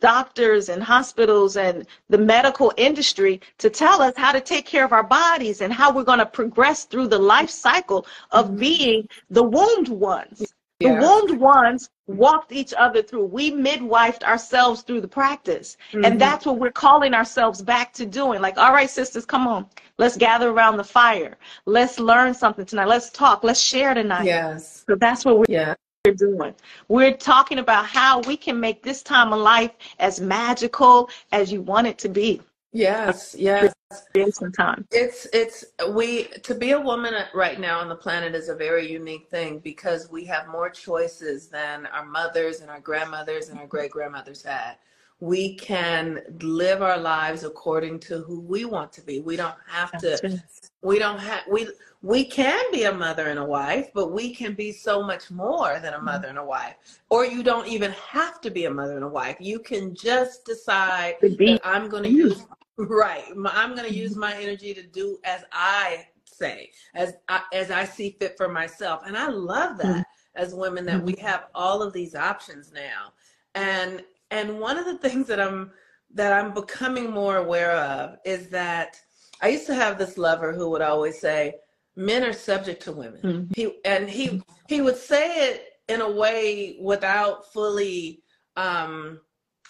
doctors 0.00 0.68
and 0.68 0.82
hospitals 0.82 1.56
and 1.56 1.86
the 2.08 2.18
medical 2.18 2.72
industry 2.76 3.40
to 3.58 3.70
tell 3.70 4.02
us 4.02 4.14
how 4.16 4.32
to 4.32 4.40
take 4.40 4.66
care 4.66 4.84
of 4.84 4.92
our 4.92 5.02
bodies 5.02 5.60
and 5.60 5.72
how 5.72 5.92
we're 5.92 6.04
going 6.04 6.18
to 6.18 6.26
progress 6.26 6.84
through 6.84 7.08
the 7.08 7.18
life 7.18 7.50
cycle 7.50 8.06
of 8.30 8.50
Mhm. 8.50 8.58
being 8.58 9.08
the 9.30 9.42
wombed 9.42 9.88
ones. 9.88 10.54
The 10.80 10.88
Yes. 10.88 11.02
wombed 11.02 11.38
ones 11.38 11.90
walked 12.08 12.50
each 12.50 12.74
other 12.76 13.02
through. 13.02 13.26
We 13.26 13.52
midwifed 13.52 14.24
ourselves 14.24 14.82
through 14.82 15.00
the 15.00 15.08
practice. 15.08 15.76
Mhm. 15.92 16.06
And 16.06 16.20
that's 16.20 16.44
what 16.44 16.58
we're 16.58 16.72
calling 16.72 17.14
ourselves 17.14 17.62
back 17.62 17.92
to 17.94 18.04
doing. 18.04 18.40
Like, 18.40 18.58
all 18.58 18.72
right, 18.72 18.90
sisters, 18.90 19.24
come 19.24 19.46
on. 19.46 19.66
Let's 19.98 20.16
gather 20.16 20.50
around 20.50 20.78
the 20.78 20.84
fire. 20.84 21.38
Let's 21.66 22.00
learn 22.00 22.34
something 22.34 22.64
tonight. 22.64 22.88
Let's 22.88 23.10
talk. 23.10 23.44
Let's 23.44 23.60
share 23.60 23.94
tonight. 23.94 24.24
Yes. 24.24 24.84
So 24.88 24.96
that's 24.96 25.24
what 25.24 25.38
we're 25.38 25.44
Yeah. 25.48 25.74
Doing. 26.10 26.52
We're 26.88 27.16
talking 27.16 27.60
about 27.60 27.86
how 27.86 28.20
we 28.22 28.36
can 28.36 28.58
make 28.58 28.82
this 28.82 29.04
time 29.04 29.32
of 29.32 29.38
life 29.38 29.70
as 30.00 30.20
magical 30.20 31.08
as 31.30 31.52
you 31.52 31.62
want 31.62 31.86
it 31.86 31.96
to 31.98 32.08
be 32.08 32.40
Yes. 32.72 33.36
Yes. 33.38 33.72
in 34.14 34.32
some 34.32 34.50
time. 34.50 34.84
It's 34.90 35.28
it's 35.32 35.64
we 35.90 36.24
to 36.42 36.54
be 36.54 36.72
a 36.72 36.80
woman 36.80 37.14
right 37.34 37.60
now 37.60 37.78
on 37.78 37.88
the 37.88 37.94
planet 37.94 38.34
is 38.34 38.48
a 38.48 38.54
very 38.54 38.90
unique 38.90 39.28
thing 39.28 39.58
because 39.60 40.10
we 40.10 40.24
have 40.24 40.48
more 40.48 40.70
choices 40.70 41.48
than 41.48 41.86
our 41.86 42.04
mothers 42.04 42.62
and 42.62 42.70
our 42.70 42.80
grandmothers 42.80 43.50
and 43.50 43.60
our 43.60 43.66
great 43.66 43.90
grandmothers 43.92 44.42
had. 44.42 44.76
We 45.20 45.54
can 45.54 46.20
live 46.40 46.82
our 46.82 46.98
lives 46.98 47.44
according 47.44 48.00
to 48.00 48.18
who 48.20 48.40
we 48.40 48.64
want 48.64 48.92
to 48.94 49.02
be. 49.02 49.20
We 49.20 49.36
don't 49.36 49.54
have 49.68 49.92
to 49.98 50.42
we 50.82 50.98
don't 50.98 51.18
have 51.18 51.42
we 51.50 51.68
we 52.02 52.24
can 52.24 52.62
be 52.72 52.84
a 52.84 52.92
mother 52.92 53.28
and 53.28 53.38
a 53.38 53.44
wife 53.44 53.90
but 53.94 54.12
we 54.12 54.34
can 54.34 54.54
be 54.54 54.72
so 54.72 55.02
much 55.02 55.30
more 55.30 55.78
than 55.80 55.94
a 55.94 56.00
mother 56.00 56.28
and 56.28 56.38
a 56.38 56.44
wife. 56.44 56.74
Or 57.08 57.24
you 57.24 57.42
don't 57.42 57.68
even 57.68 57.92
have 57.92 58.40
to 58.42 58.50
be 58.50 58.64
a 58.64 58.70
mother 58.70 58.96
and 58.96 59.04
a 59.04 59.08
wife. 59.08 59.36
You 59.40 59.58
can 59.60 59.94
just 59.94 60.44
decide 60.44 61.16
that 61.20 61.60
i'm 61.64 61.88
going 61.88 62.02
to 62.02 62.10
use 62.10 62.44
right 62.76 63.24
i'm 63.46 63.74
going 63.74 63.88
to 63.88 63.94
use 63.94 64.16
my 64.16 64.34
energy 64.34 64.74
to 64.74 64.82
do 64.82 65.18
as 65.24 65.44
i 65.52 66.06
say 66.24 66.70
as 66.94 67.14
I, 67.28 67.42
as 67.52 67.70
i 67.70 67.84
see 67.84 68.16
fit 68.18 68.36
for 68.36 68.48
myself. 68.48 69.02
And 69.06 69.16
i 69.16 69.28
love 69.28 69.78
that 69.78 70.06
as 70.34 70.54
women 70.54 70.84
that 70.86 71.02
we 71.02 71.14
have 71.20 71.46
all 71.54 71.82
of 71.82 71.92
these 71.92 72.14
options 72.14 72.72
now. 72.72 73.12
And 73.54 74.02
and 74.30 74.58
one 74.58 74.78
of 74.78 74.86
the 74.86 74.98
things 74.98 75.26
that 75.28 75.40
i'm 75.40 75.70
that 76.14 76.32
i'm 76.32 76.52
becoming 76.52 77.10
more 77.10 77.36
aware 77.36 77.72
of 77.72 78.16
is 78.24 78.48
that 78.48 78.98
I 79.42 79.48
used 79.48 79.66
to 79.66 79.74
have 79.74 79.98
this 79.98 80.16
lover 80.16 80.52
who 80.52 80.70
would 80.70 80.82
always 80.82 81.18
say, 81.20 81.56
"Men 81.96 82.22
are 82.24 82.32
subject 82.32 82.82
to 82.84 82.92
women." 82.92 83.20
Mhm. 83.22 83.56
He 83.56 83.80
and 83.84 84.08
he 84.08 84.42
he 84.68 84.80
would 84.80 84.96
say 84.96 85.50
it 85.50 85.72
in 85.88 86.00
a 86.00 86.10
way 86.10 86.76
without 86.80 87.52
fully 87.52 88.22
um, 88.56 89.20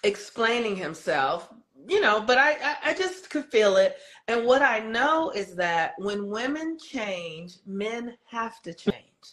explaining 0.04 0.76
himself, 0.76 1.48
you 1.88 2.00
know. 2.00 2.20
But 2.20 2.38
I, 2.38 2.50
I 2.52 2.76
I 2.90 2.94
just 2.94 3.30
could 3.30 3.46
feel 3.46 3.76
it, 3.76 3.96
and 4.28 4.44
what 4.46 4.62
I 4.62 4.80
know 4.80 5.30
is 5.30 5.56
that 5.56 5.94
when 5.98 6.28
women 6.28 6.78
change, 6.78 7.54
men 7.66 8.16
have 8.26 8.60
to 8.62 8.74
change. 8.74 9.24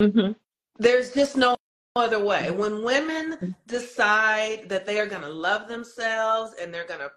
Mhm. 0.00 0.34
There's 0.78 1.12
just 1.12 1.36
no 1.36 1.56
other 1.94 2.18
way. 2.24 2.50
When 2.50 2.82
women 2.82 3.54
decide 3.66 4.68
that 4.70 4.86
they 4.86 4.98
are 4.98 5.06
going 5.06 5.22
to 5.22 5.28
love 5.28 5.68
themselves 5.68 6.54
and 6.58 6.72
they're 6.72 6.86
going 6.86 7.00
to 7.00 7.12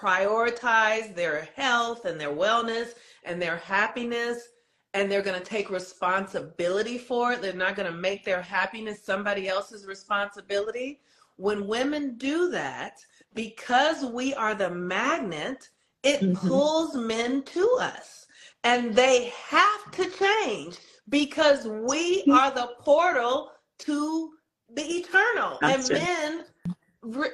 prioritize 0.00 1.14
their 1.14 1.48
health 1.56 2.04
and 2.04 2.20
their 2.20 2.34
wellness 2.34 2.90
and 3.24 3.40
their 3.40 3.56
happiness, 3.56 4.48
and 4.94 5.10
they're 5.10 5.22
going 5.22 5.38
to 5.38 5.44
take 5.44 5.70
responsibility 5.70 6.98
for 6.98 7.32
it, 7.32 7.42
they're 7.42 7.52
not 7.52 7.76
going 7.76 7.90
to 7.90 7.98
make 7.98 8.24
their 8.24 8.42
happiness 8.42 9.04
somebody 9.04 9.48
else's 9.48 9.86
responsibility. 9.86 11.00
When 11.36 11.66
women 11.66 12.16
do 12.16 12.50
that, 12.50 12.98
because 13.34 14.04
we 14.04 14.32
are 14.34 14.54
the 14.54 14.70
magnet, 14.70 15.68
it 16.02 16.20
mm-hmm. 16.20 16.48
pulls 16.48 16.94
men 16.94 17.42
to 17.42 17.78
us. 17.80 18.26
And 18.64 18.94
they 18.94 19.32
have 19.48 19.90
to 19.92 20.10
change 20.10 20.78
because 21.08 21.66
we 21.66 22.22
mm-hmm. 22.22 22.32
are 22.32 22.50
the 22.50 22.70
portal 22.80 23.52
to 23.80 24.32
the 24.74 24.82
eternal. 24.82 25.58
That's 25.60 25.90
and 25.90 26.02
men 26.02 26.44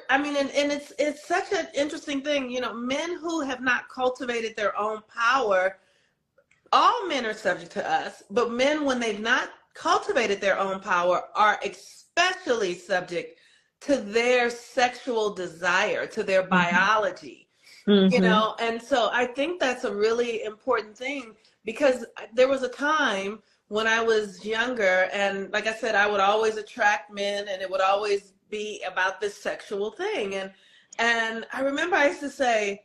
I 0.09 0.17
mean, 0.17 0.35
and, 0.35 0.49
and 0.51 0.71
it's 0.71 0.93
it's 0.99 1.27
such 1.27 1.51
an 1.51 1.67
interesting 1.73 2.21
thing, 2.21 2.49
you 2.49 2.61
know, 2.61 2.73
men 2.73 3.17
who 3.19 3.41
have 3.41 3.61
not 3.61 3.89
cultivated 3.89 4.55
their 4.55 4.77
own 4.77 5.01
power, 5.07 5.77
all 6.71 7.07
men 7.07 7.25
are 7.25 7.33
subject 7.33 7.71
to 7.73 7.89
us, 7.89 8.23
but 8.29 8.51
men 8.51 8.85
when 8.85 8.99
they've 8.99 9.19
not 9.19 9.49
cultivated 9.73 10.39
their 10.41 10.59
own 10.59 10.79
power 10.79 11.23
are 11.35 11.59
especially 11.63 12.75
subject 12.75 13.39
to 13.81 13.97
their 13.97 14.49
sexual 14.49 15.33
desire, 15.33 16.05
to 16.07 16.23
their 16.23 16.41
mm-hmm. 16.41 16.49
biology. 16.49 17.47
Mm-hmm. 17.87 18.13
You 18.13 18.21
know, 18.21 18.55
and 18.59 18.81
so 18.81 19.09
I 19.11 19.25
think 19.25 19.59
that's 19.59 19.83
a 19.83 19.93
really 19.93 20.43
important 20.43 20.97
thing 20.97 21.35
because 21.65 22.05
there 22.33 22.47
was 22.47 22.63
a 22.63 22.69
time 22.69 23.39
when 23.67 23.87
I 23.87 24.01
was 24.01 24.45
younger 24.45 25.09
and 25.11 25.51
like 25.51 25.67
I 25.67 25.73
said 25.73 25.95
I 25.95 26.09
would 26.09 26.19
always 26.19 26.57
attract 26.57 27.11
men 27.11 27.47
and 27.49 27.61
it 27.61 27.69
would 27.69 27.81
always 27.81 28.32
be 28.53 28.83
about 28.87 29.19
this 29.19 29.35
sexual 29.35 29.89
thing 29.89 30.35
and 30.35 30.51
and 30.99 31.45
I 31.51 31.61
remember 31.61 31.95
I 31.95 32.09
used 32.09 32.19
to 32.19 32.29
say 32.29 32.83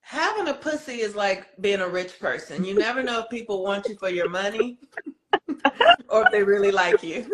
having 0.00 0.48
a 0.48 0.54
pussy 0.54 1.00
is 1.02 1.14
like 1.14 1.46
being 1.60 1.80
a 1.80 1.88
rich 1.88 2.18
person. 2.18 2.64
You 2.64 2.74
never 2.74 3.00
know 3.00 3.20
if 3.20 3.30
people 3.30 3.62
want 3.62 3.88
you 3.88 3.94
for 3.96 4.10
your 4.10 4.28
money 4.28 4.76
or 6.08 6.24
if 6.24 6.32
they 6.32 6.42
really 6.42 6.72
like 6.72 7.00
you. 7.02 7.24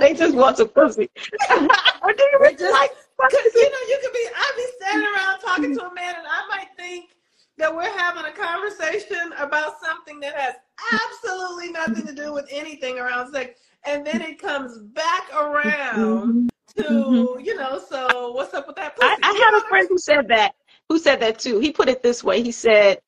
they 0.00 0.12
just 0.12 0.34
want 0.34 0.60
a 0.60 0.66
pussy. 0.66 1.08
or 1.50 2.12
do 2.12 2.22
you 2.32 2.38
really 2.40 2.56
just, 2.56 2.72
like 2.72 2.92
pussy? 3.18 3.50
You 3.54 3.70
know, 3.70 3.84
you 3.88 3.98
could 4.02 4.12
be, 4.12 4.28
I'd 4.36 4.52
be 4.56 4.66
standing 4.84 5.08
around 5.16 5.40
talking 5.40 5.74
to 5.78 5.86
a 5.90 5.94
man 5.94 6.14
and 6.18 6.26
I 6.26 6.46
might 6.50 6.68
think 6.76 7.16
that 7.56 7.74
we're 7.74 7.96
having 7.98 8.26
a 8.26 8.32
conversation 8.32 9.32
about 9.38 9.80
something 9.80 10.20
that 10.20 10.34
has 10.34 10.54
absolutely 10.92 11.70
nothing 11.70 12.06
to 12.06 12.14
do 12.14 12.34
with 12.34 12.46
anything 12.50 12.98
around 12.98 13.32
sex. 13.32 13.60
And 13.86 14.06
then 14.06 14.22
it 14.22 14.38
comes 14.38 14.78
back 14.78 15.32
around 15.34 16.50
to, 16.76 16.82
mm-hmm. 16.82 17.40
you 17.40 17.56
know, 17.56 17.80
so 17.88 18.32
what's 18.32 18.54
up 18.54 18.66
with 18.66 18.76
that? 18.76 18.94
I, 19.00 19.16
I 19.22 19.32
had 19.32 19.62
a 19.62 19.68
friend 19.68 19.86
who 19.88 19.98
said 19.98 20.28
that, 20.28 20.54
who 20.88 20.98
said 20.98 21.20
that 21.20 21.38
too. 21.38 21.58
He 21.58 21.70
put 21.70 21.88
it 21.88 22.02
this 22.02 22.24
way. 22.24 22.42
He 22.42 22.52
said, 22.52 23.00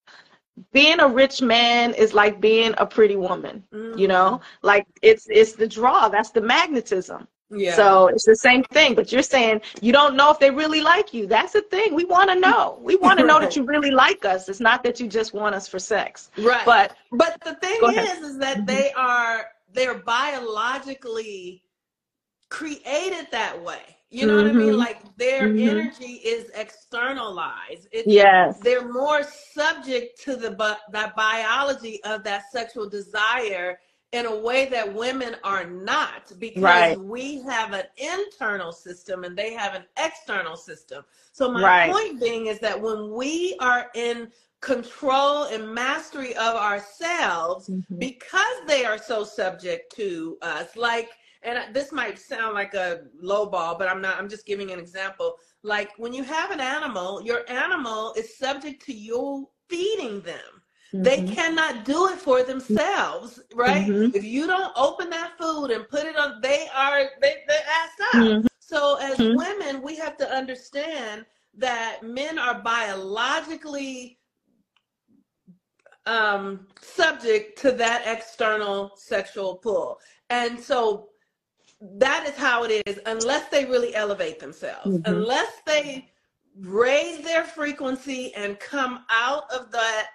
being 0.72 1.00
a 1.00 1.08
rich 1.08 1.42
man 1.42 1.92
is 1.94 2.14
like 2.14 2.40
being 2.40 2.74
a 2.78 2.86
pretty 2.86 3.14
woman 3.14 3.62
mm-hmm. 3.70 3.98
you 3.98 4.08
know 4.08 4.40
like 4.62 4.86
it's 5.02 5.26
it's 5.28 5.52
the 5.52 5.68
draw 5.68 6.08
that's 6.08 6.30
the 6.30 6.40
magnetism 6.40 7.28
yeah. 7.50 7.76
So 7.76 8.08
it's 8.08 8.24
the 8.24 8.34
same 8.34 8.64
thing, 8.64 8.94
but 8.94 9.12
you're 9.12 9.22
saying 9.22 9.60
you 9.80 9.92
don't 9.92 10.16
know 10.16 10.30
if 10.30 10.38
they 10.40 10.50
really 10.50 10.80
like 10.80 11.14
you. 11.14 11.26
That's 11.26 11.52
the 11.52 11.62
thing. 11.62 11.94
We 11.94 12.04
want 12.04 12.28
to 12.30 12.34
know. 12.40 12.78
We 12.82 12.96
want 12.96 13.20
to 13.20 13.24
know 13.24 13.38
that 13.38 13.54
you 13.54 13.62
really 13.62 13.90
like 13.90 14.24
us. 14.24 14.48
It's 14.48 14.60
not 14.60 14.82
that 14.82 14.98
you 14.98 15.06
just 15.06 15.32
want 15.32 15.54
us 15.54 15.68
for 15.68 15.78
sex. 15.78 16.30
Right. 16.36 16.64
But 16.64 16.96
but 17.12 17.40
the 17.44 17.54
thing 17.54 17.78
is, 17.94 18.18
is 18.18 18.38
that 18.38 18.58
mm-hmm. 18.58 18.66
they 18.66 18.92
are 18.92 19.46
they're 19.76 19.98
biologically 19.98 21.62
created 22.48 23.28
that 23.30 23.62
way. 23.62 23.82
You 24.10 24.26
know 24.26 24.34
mm-hmm. 24.34 24.46
what 24.46 24.50
I 24.50 24.58
mean? 24.58 24.68
Mm-hmm. 24.68 24.78
Like 24.78 25.16
their 25.16 25.48
mm-hmm. 25.48 25.68
energy 25.68 26.20
is 26.24 26.50
externalized. 26.54 27.88
It's, 27.92 28.06
yes. 28.06 28.58
They're 28.60 28.90
more 28.90 29.22
subject 29.22 30.22
to 30.24 30.36
the 30.36 30.76
that 30.90 31.14
biology 31.16 32.02
of 32.04 32.24
that 32.24 32.44
sexual 32.50 32.88
desire 32.88 33.78
in 34.12 34.27
a 34.27 34.37
way 34.37 34.66
that 34.66 34.95
women 34.95 35.37
are 35.42 35.64
not 35.64 36.33
because 36.38 36.62
right. 36.62 36.99
we 36.99 37.42
have 37.42 37.73
an 37.73 37.85
internal 37.97 38.73
system 38.73 39.25
and 39.25 39.37
they 39.37 39.53
have 39.53 39.75
an 39.75 39.85
external 39.99 40.57
system. 40.57 41.05
So 41.33 41.51
my 41.51 41.62
right. 41.62 41.92
point 41.92 42.21
being 42.21 42.47
is 42.47 42.59
that 42.61 42.81
when 42.81 43.12
we 43.12 43.57
are 43.61 43.90
in 43.95 44.31
control 44.61 45.45
and 45.45 45.69
mastery 45.73 46.35
of 46.37 46.55
ourselves 46.55 47.69
mm-hmm. 47.69 47.99
because 47.99 48.57
they 48.66 48.85
are 48.85 48.99
so 48.99 49.23
subject 49.23 49.95
to 49.97 50.38
us 50.40 50.77
like 50.77 51.11
and 51.42 51.73
this 51.73 51.92
might 51.92 52.19
sound 52.19 52.55
like 52.55 52.75
a 52.75 53.03
low 53.21 53.47
ball, 53.47 53.79
but 53.79 53.88
I'm 53.88 54.03
not, 54.03 54.19
I'm 54.19 54.29
just 54.29 54.47
giving 54.47 54.73
an 54.73 54.81
example. 54.81 55.37
Like 55.62 55.92
when 55.97 56.12
you 56.12 56.25
have 56.25 56.51
an 56.51 56.61
animal, 56.61 57.23
your 57.23 57.49
animal 57.49 58.12
is 58.16 58.37
subject 58.37 58.85
to 58.87 58.92
you 58.92 59.49
feeding 59.69 60.21
them. 60.23 60.56
Mm-hmm. 60.94 61.03
They 61.03 61.22
cannot 61.35 61.85
do 61.85 62.09
it 62.09 62.18
for 62.18 62.42
themselves, 62.42 63.40
right? 63.55 63.87
Mm-hmm. 63.87 64.16
If 64.16 64.25
you 64.25 64.46
don't 64.46 64.72
open 64.77 65.11
that 65.11 65.33
food 65.38 65.70
and 65.70 65.88
put 65.88 66.05
it 66.05 66.16
on, 66.16 66.40
they 66.40 66.68
are 66.75 67.11
they 67.20 67.44
they 67.49 67.55
up. 67.55 68.14
Mm-hmm. 68.14 68.46
So 68.61 68.96
as 69.01 69.16
mm-hmm. 69.16 69.37
women, 69.37 69.83
we 69.83 69.96
have 69.96 70.16
to 70.18 70.31
understand 70.31 71.25
that 71.59 72.03
men 72.03 72.38
are 72.38 72.61
biologically 72.61 74.18
um, 76.05 76.66
subject 76.81 77.59
to 77.62 77.72
that 77.72 78.05
external 78.07 78.92
sexual 78.96 79.57
pull, 79.57 79.99
and 80.31 80.59
so 80.59 81.09
that 81.81 82.27
is 82.27 82.37
how 82.37 82.64
it 82.64 82.83
is 82.87 82.99
unless 83.07 83.49
they 83.49 83.64
really 83.66 83.94
elevate 83.94 84.38
themselves 84.38 84.87
mm-hmm. 84.87 85.12
unless 85.12 85.61
they 85.66 86.09
raise 86.61 87.22
their 87.22 87.44
frequency 87.44 88.33
and 88.35 88.59
come 88.61 89.05
out 89.11 89.44
of 89.53 89.70
that 89.70 90.09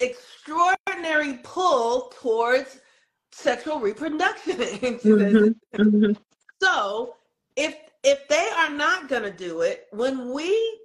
extraordinary 0.00 1.38
pull 1.42 2.12
towards 2.20 2.80
sexual 3.32 3.80
reproduction 3.80 4.54
mm-hmm. 4.56 5.48
Mm-hmm. 5.80 6.12
so 6.62 7.16
if 7.56 7.76
if 8.04 8.28
they 8.28 8.48
are 8.56 8.70
not 8.70 9.08
going 9.08 9.22
to 9.22 9.30
do 9.30 9.62
it 9.62 9.86
when 9.90 10.32
we 10.32 10.78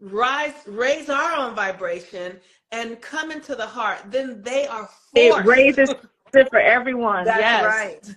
rise 0.00 0.54
raise 0.66 1.08
our 1.08 1.36
own 1.36 1.54
vibration 1.54 2.38
and 2.70 3.00
come 3.00 3.30
into 3.30 3.54
the 3.54 3.66
heart 3.66 3.98
then 4.06 4.42
they 4.42 4.66
are 4.66 4.88
forced. 5.12 5.38
it 5.40 5.44
raises 5.46 5.90
it 6.34 6.48
for 6.50 6.60
everyone 6.60 7.24
that's 7.24 7.40
yes. 7.40 7.64
right 7.64 8.16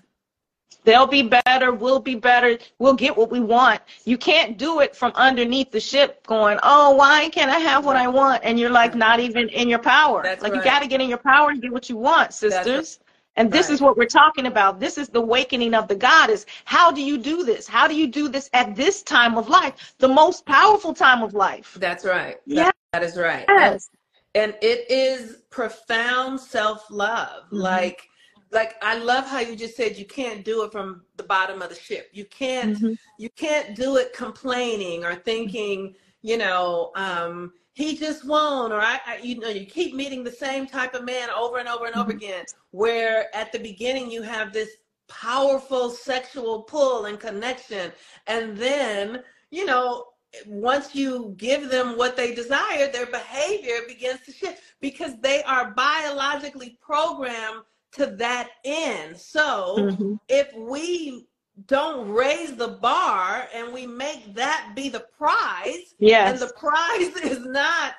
They'll 0.90 1.06
be 1.06 1.22
better. 1.22 1.72
We'll 1.72 2.00
be 2.00 2.16
better. 2.16 2.58
We'll 2.80 2.96
get 2.96 3.16
what 3.16 3.30
we 3.30 3.40
want. 3.40 3.80
You 4.06 4.18
can't 4.18 4.58
do 4.58 4.80
it 4.80 4.96
from 4.96 5.12
underneath 5.14 5.70
the 5.70 5.80
ship 5.80 6.26
going, 6.26 6.58
oh, 6.64 6.96
why 6.96 7.30
can't 7.30 7.52
I 7.52 7.60
have 7.60 7.86
what 7.86 7.96
I 7.96 8.08
want? 8.08 8.44
And 8.44 8.60
you're 8.60 8.72
like 8.72 8.96
not 8.96 9.20
even 9.20 9.50
in 9.50 9.70
your 9.70 9.78
power. 9.78 10.24
That's 10.24 10.42
like 10.42 10.54
right. 10.54 10.58
you 10.58 10.64
got 10.64 10.82
to 10.82 10.88
get 10.88 11.00
in 11.00 11.08
your 11.08 11.20
power 11.20 11.52
and 11.52 11.62
get 11.62 11.72
what 11.72 11.90
you 11.90 11.98
want, 11.98 12.34
sisters. 12.34 13.00
And 13.36 13.52
this 13.52 13.68
right. 13.68 13.76
is 13.76 13.82
what 13.82 13.98
we're 13.98 14.08
talking 14.08 14.48
about. 14.48 14.80
This 14.80 14.98
is 14.98 15.10
the 15.10 15.20
awakening 15.20 15.76
of 15.76 15.88
the 15.88 15.96
goddess. 15.96 16.48
How 16.66 16.92
do 16.92 17.04
you 17.04 17.20
do 17.20 17.44
this? 17.44 17.68
How 17.68 17.88
do 17.88 17.96
you 17.96 18.08
do 18.08 18.28
this 18.28 18.50
at 18.54 18.76
this 18.76 19.04
time 19.04 19.38
of 19.38 19.48
life? 19.48 19.94
The 20.00 20.10
most 20.10 20.44
powerful 20.48 20.96
time 20.96 21.22
of 21.22 21.36
life. 21.36 21.78
That's 21.80 22.04
right. 22.04 22.38
Yeah. 22.48 22.72
that 22.94 23.04
is 23.04 23.16
right. 23.16 23.46
Yes. 23.48 23.92
And, 24.34 24.54
and 24.54 24.64
it 24.64 24.90
is 24.90 25.44
profound 25.52 26.40
self 26.40 26.88
love. 26.90 27.44
Mm-hmm. 27.44 27.58
Like, 27.58 28.09
like 28.52 28.76
I 28.82 28.98
love 28.98 29.28
how 29.28 29.40
you 29.40 29.56
just 29.56 29.76
said 29.76 29.98
you 29.98 30.06
can't 30.06 30.44
do 30.44 30.64
it 30.64 30.72
from 30.72 31.04
the 31.18 31.24
bottom 31.24 31.62
of 31.62 31.70
the 31.70 31.76
ship. 31.76 32.10
You 32.14 32.26
can't 32.26 32.78
mm-hmm. 32.78 32.94
you 33.18 33.30
can't 33.30 33.76
do 33.76 33.98
it 33.98 34.14
complaining 34.14 35.04
or 35.04 35.16
thinking, 35.16 35.96
you 36.22 36.38
know, 36.38 36.92
um, 36.96 37.54
he 37.74 37.96
just 37.96 38.26
won't, 38.26 38.74
or 38.74 38.82
I, 38.82 39.00
I, 39.06 39.18
you 39.18 39.40
know, 39.40 39.50
you 39.50 39.66
keep 39.66 39.96
meeting 39.96 40.24
the 40.24 40.32
same 40.32 40.68
type 40.68 40.94
of 40.96 41.06
man 41.06 41.30
over 41.30 41.60
and 41.60 41.68
over 41.68 41.86
and 41.86 41.96
over 41.96 42.10
mm-hmm. 42.10 42.18
again. 42.18 42.46
Where 42.72 43.34
at 43.36 43.52
the 43.52 43.60
beginning 43.60 44.12
you 44.12 44.22
have 44.24 44.52
this 44.52 44.70
powerful 45.08 45.90
sexual 45.90 46.64
pull 46.64 47.06
and 47.06 47.20
connection, 47.20 47.92
and 48.28 48.58
then 48.58 49.24
you 49.52 49.66
know 49.66 50.06
once 50.46 50.94
you 50.94 51.34
give 51.38 51.70
them 51.70 51.98
what 51.98 52.16
they 52.16 52.36
desire, 52.36 52.92
their 52.92 53.08
behavior 53.08 53.78
begins 53.88 54.20
to 54.26 54.32
shift 54.32 54.62
because 54.80 55.14
they 55.22 55.42
are 55.44 55.72
biologically 55.72 56.78
programmed 56.82 57.64
to 57.94 58.06
that 58.06 58.50
end. 58.66 59.18
So 59.18 59.76
mm-hmm. 59.80 60.14
if 60.28 60.54
we 60.56 61.28
don't 61.68 62.10
raise 62.10 62.56
the 62.56 62.68
bar 62.68 63.48
and 63.54 63.74
we 63.74 63.86
make 63.86 64.34
that 64.36 64.72
be 64.76 64.90
the 64.90 65.06
prize, 65.18 65.96
yes. 66.00 66.32
and 66.32 66.40
the 66.40 66.54
prize 66.54 67.16
is 67.24 67.46
not 67.46 67.96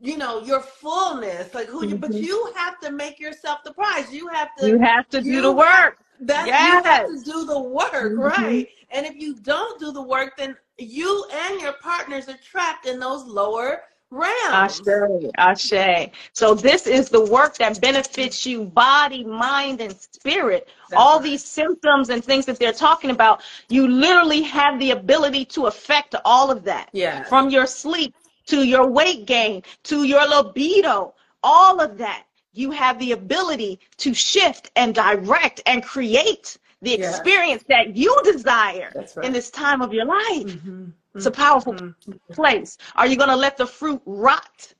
you 0.00 0.16
know 0.16 0.42
your 0.42 0.60
fullness 0.60 1.52
like 1.54 1.66
who 1.66 1.80
mm-hmm. 1.80 1.90
you 1.90 1.96
but 1.96 2.14
you 2.14 2.52
have 2.54 2.78
to 2.80 2.92
make 2.92 3.18
yourself 3.18 3.58
the 3.64 3.72
prize 3.72 4.12
you 4.12 4.28
have 4.28 4.48
to 4.56 4.68
you 4.68 4.78
have 4.78 5.08
to 5.08 5.20
do 5.20 5.40
the 5.42 5.50
work 5.50 5.98
that 6.20 6.46
yes. 6.46 6.84
you 6.84 6.90
have 6.90 7.06
to 7.06 7.32
do 7.32 7.44
the 7.46 7.58
work 7.60 8.12
mm-hmm. 8.12 8.20
right 8.20 8.68
and 8.90 9.06
if 9.06 9.16
you 9.16 9.34
don't 9.40 9.80
do 9.80 9.90
the 9.92 10.02
work 10.02 10.36
then 10.36 10.56
you 10.78 11.26
and 11.32 11.60
your 11.60 11.72
partners 11.74 12.28
are 12.28 12.38
trapped 12.44 12.86
in 12.86 13.00
those 13.00 13.24
lower 13.24 13.82
realms. 14.10 14.80
Ashe, 14.88 15.72
Ashe. 15.72 16.10
So 16.32 16.54
this 16.54 16.86
is 16.86 17.08
the 17.08 17.24
work 17.24 17.56
that 17.58 17.80
benefits 17.80 18.46
you, 18.46 18.64
body, 18.64 19.24
mind, 19.24 19.80
and 19.80 19.94
spirit. 19.96 20.68
That's 20.90 21.00
All 21.00 21.16
right. 21.16 21.24
these 21.24 21.44
symptoms 21.44 22.10
and 22.10 22.24
things 22.24 22.46
that 22.46 22.58
they're 22.58 22.72
talking 22.72 23.10
about, 23.10 23.42
you 23.68 23.86
literally 23.86 24.42
have 24.42 24.78
the 24.78 24.92
ability 24.92 25.44
to 25.46 25.66
affect 25.66 26.14
all 26.24 26.50
of 26.50 26.64
that. 26.64 26.88
Yeah. 26.92 27.24
From 27.24 27.50
your 27.50 27.66
sleep 27.66 28.14
to 28.46 28.64
your 28.64 28.86
weight 28.86 29.26
gain 29.26 29.62
to 29.84 30.04
your 30.04 30.26
libido, 30.26 31.14
all 31.42 31.80
of 31.80 31.98
that. 31.98 32.24
You 32.52 32.70
have 32.72 32.98
the 32.98 33.12
ability 33.12 33.78
to 33.98 34.14
shift 34.14 34.70
and 34.74 34.94
direct 34.94 35.60
and 35.66 35.84
create 35.84 36.56
the 36.82 36.98
yeah. 36.98 37.08
experience 37.08 37.64
that 37.68 37.96
you 37.96 38.16
desire 38.24 38.92
right. 38.94 39.26
in 39.26 39.32
this 39.32 39.50
time 39.50 39.82
of 39.82 39.92
your 39.92 40.06
life. 40.06 40.46
Mm-hmm. 40.46 40.86
It's 41.18 41.26
a 41.26 41.30
powerful 41.30 41.74
mm-hmm. 41.74 42.12
place. 42.32 42.78
Are 42.96 43.06
you 43.06 43.16
going 43.16 43.28
to 43.28 43.36
let 43.36 43.56
the 43.56 43.66
fruit 43.66 44.00
rot? 44.06 44.72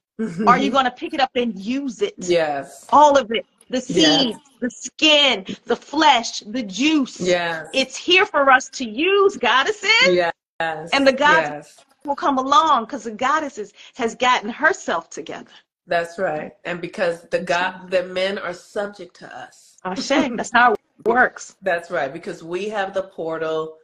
Are 0.47 0.59
you 0.59 0.70
going 0.70 0.84
to 0.84 0.91
pick 0.91 1.14
it 1.14 1.20
up 1.20 1.30
and 1.36 1.57
use 1.59 2.03
it? 2.03 2.14
Yes. 2.18 2.86
All 2.91 3.16
of 3.16 3.30
it. 3.30 3.47
The 3.70 3.80
seeds, 3.82 3.99
yes. 4.01 4.39
the 4.61 4.70
skin, 4.70 5.45
the 5.66 5.76
flesh, 5.76 6.41
the 6.41 6.62
juice. 6.62 7.20
Yes. 7.20 7.66
It's 7.74 7.97
here 7.97 8.24
for 8.24 8.51
us 8.51 8.68
to 8.70 8.89
use, 8.89 9.36
goddesses. 9.36 9.91
Yes. 10.09 10.32
And 10.59 11.07
the 11.07 11.12
goddess 11.12 11.74
yes. 11.76 11.86
will 12.05 12.16
come 12.16 12.39
along 12.39 12.84
because 12.84 13.05
the 13.05 13.11
goddesses 13.11 13.74
has 13.95 14.14
gotten 14.14 14.49
herself 14.49 15.11
together. 15.11 15.53
That's 15.86 16.18
right. 16.18 16.53
And 16.64 16.80
because 16.80 17.22
the 17.30 17.41
God 17.41 17.91
the 17.91 18.05
men 18.05 18.39
are 18.39 18.55
subject 18.55 19.16
to 19.16 19.36
us. 19.36 19.76
Ashe. 19.84 20.09
That's 20.09 20.51
how 20.53 20.72
it 20.72 20.80
works. 21.07 21.57
That's 21.62 21.91
right. 21.91 22.12
Because 22.12 22.43
we 22.43 22.68
have 22.68 22.93
the 22.93 23.05
portal, 23.05 23.78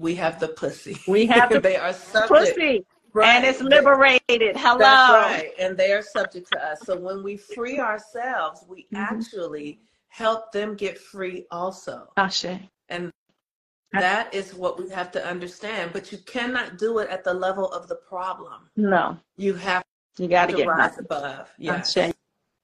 we 0.00 0.14
have 0.16 0.40
the 0.40 0.48
pussy. 0.48 0.98
We 1.06 1.26
have 1.34 1.50
the 1.50 1.60
they 1.60 1.76
are 1.76 1.92
subject. 1.92 2.56
pussy. 2.56 2.84
Right. 3.12 3.36
And 3.36 3.44
it's 3.44 3.60
liberated. 3.60 4.56
Hello. 4.56 4.78
That's 4.78 5.42
right. 5.42 5.52
And 5.58 5.76
they 5.76 5.92
are 5.92 6.02
subject 6.02 6.50
to 6.52 6.64
us. 6.64 6.80
So 6.84 6.96
when 6.96 7.22
we 7.22 7.36
free 7.36 7.78
ourselves, 7.78 8.64
we 8.68 8.86
mm-hmm. 8.92 8.96
actually 8.96 9.80
help 10.08 10.52
them 10.52 10.74
get 10.74 10.98
free 10.98 11.46
also. 11.50 12.08
Ashe. 12.16 12.46
And 12.88 13.10
that 13.92 14.32
is 14.32 14.54
what 14.54 14.78
we 14.78 14.88
have 14.90 15.10
to 15.12 15.26
understand. 15.26 15.92
But 15.92 16.12
you 16.12 16.18
cannot 16.18 16.78
do 16.78 16.98
it 16.98 17.10
at 17.10 17.24
the 17.24 17.34
level 17.34 17.70
of 17.72 17.88
the 17.88 17.96
problem. 17.96 18.70
No. 18.76 19.18
You 19.36 19.54
have 19.54 19.84
you 20.16 20.28
got 20.28 20.46
to 20.46 20.56
get 20.56 20.68
rise 20.68 20.98
above. 20.98 21.50
Yes. 21.58 21.96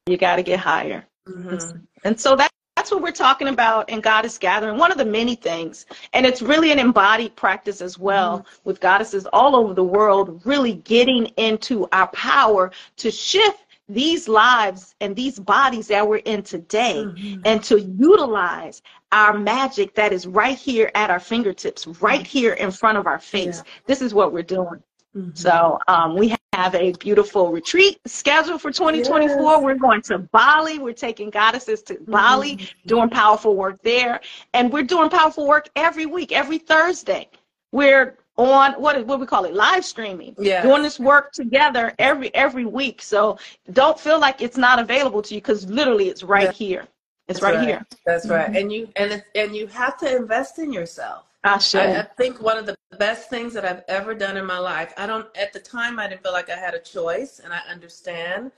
You 0.06 0.16
got 0.16 0.36
to 0.36 0.42
get 0.44 0.60
higher. 0.60 1.04
Mm-hmm. 1.28 1.78
And 2.04 2.20
so 2.20 2.36
that 2.36 2.52
that's 2.86 2.92
what 2.92 3.02
we're 3.02 3.10
talking 3.10 3.48
about 3.48 3.90
in 3.90 4.00
Goddess 4.00 4.38
Gathering, 4.38 4.78
one 4.78 4.92
of 4.92 4.96
the 4.96 5.04
many 5.04 5.34
things. 5.34 5.86
And 6.12 6.24
it's 6.24 6.40
really 6.40 6.70
an 6.70 6.78
embodied 6.78 7.34
practice 7.34 7.80
as 7.80 7.98
well 7.98 8.38
mm-hmm. 8.38 8.60
with 8.62 8.78
goddesses 8.78 9.26
all 9.32 9.56
over 9.56 9.74
the 9.74 9.82
world, 9.82 10.40
really 10.44 10.74
getting 10.74 11.26
into 11.36 11.88
our 11.90 12.06
power 12.12 12.70
to 12.98 13.10
shift 13.10 13.64
these 13.88 14.28
lives 14.28 14.94
and 15.00 15.16
these 15.16 15.36
bodies 15.40 15.88
that 15.88 16.06
we're 16.06 16.18
in 16.18 16.44
today 16.44 17.02
mm-hmm. 17.04 17.40
and 17.44 17.64
to 17.64 17.80
utilize 17.80 18.82
our 19.10 19.36
magic 19.36 19.96
that 19.96 20.12
is 20.12 20.24
right 20.24 20.56
here 20.56 20.88
at 20.94 21.10
our 21.10 21.18
fingertips, 21.18 21.88
right 22.00 22.24
here 22.24 22.52
in 22.52 22.70
front 22.70 22.98
of 22.98 23.08
our 23.08 23.18
face. 23.18 23.62
Yeah. 23.64 23.72
This 23.86 24.00
is 24.00 24.14
what 24.14 24.32
we're 24.32 24.44
doing. 24.44 24.80
Mm-hmm. 25.16 25.30
So 25.34 25.78
um, 25.88 26.14
we 26.14 26.34
have 26.52 26.74
a 26.74 26.92
beautiful 26.92 27.50
retreat 27.50 27.98
scheduled 28.06 28.60
for 28.60 28.70
2024. 28.70 29.36
Yes. 29.38 29.62
We're 29.62 29.74
going 29.74 30.02
to 30.02 30.18
Bali. 30.18 30.78
We're 30.78 30.92
taking 30.92 31.30
goddesses 31.30 31.82
to 31.84 31.94
mm-hmm. 31.94 32.10
Bali, 32.10 32.68
doing 32.86 33.08
powerful 33.08 33.56
work 33.56 33.82
there. 33.82 34.20
And 34.52 34.72
we're 34.72 34.82
doing 34.82 35.08
powerful 35.08 35.46
work 35.46 35.68
every 35.76 36.06
week, 36.06 36.32
every 36.32 36.58
Thursday. 36.58 37.28
We're 37.72 38.18
on 38.38 38.74
what 38.74 39.06
what 39.06 39.18
we 39.18 39.26
call 39.26 39.44
it 39.44 39.54
live 39.54 39.82
streaming 39.82 40.34
yeah 40.38 40.60
doing 40.60 40.82
this 40.82 41.00
work 41.00 41.32
together 41.32 41.94
every 41.98 42.34
every 42.34 42.66
week 42.66 43.00
so 43.00 43.38
don't 43.72 43.98
feel 43.98 44.20
like 44.20 44.42
it's 44.42 44.58
not 44.58 44.78
available 44.78 45.22
to 45.22 45.34
you 45.34 45.40
because 45.40 45.66
literally 45.70 46.10
it's 46.10 46.22
right 46.22 46.44
yeah. 46.44 46.52
here 46.52 46.86
it's 47.28 47.40
right, 47.40 47.54
right, 47.54 47.66
here 47.66 47.86
that's 48.04 48.28
right 48.28 48.48
mm-hmm. 48.48 48.56
and 48.56 48.70
you 48.70 48.88
and 48.96 49.24
and 49.34 49.56
you 49.56 49.66
have 49.66 49.96
to 49.96 50.14
invest 50.14 50.58
in 50.58 50.70
yourself 50.70 51.25
I. 51.46 51.60
I, 51.74 52.00
I, 52.00 52.02
think 52.02 52.42
one 52.42 52.58
of 52.58 52.66
the 52.66 52.76
best 52.98 53.30
things 53.30 53.52
that 53.54 53.64
I've 53.64 53.82
ever 53.88 54.14
done 54.14 54.36
in 54.36 54.44
my 54.44 54.58
life. 54.58 54.92
I 54.96 55.06
don't. 55.06 55.26
At 55.36 55.52
the 55.52 55.60
time, 55.60 55.98
I 55.98 56.08
didn't 56.08 56.22
feel 56.22 56.32
like 56.32 56.50
I 56.50 56.56
had 56.56 56.74
a 56.74 56.80
choice, 56.80 57.40
and 57.42 57.52
I 57.52 57.60
understand. 57.70 58.52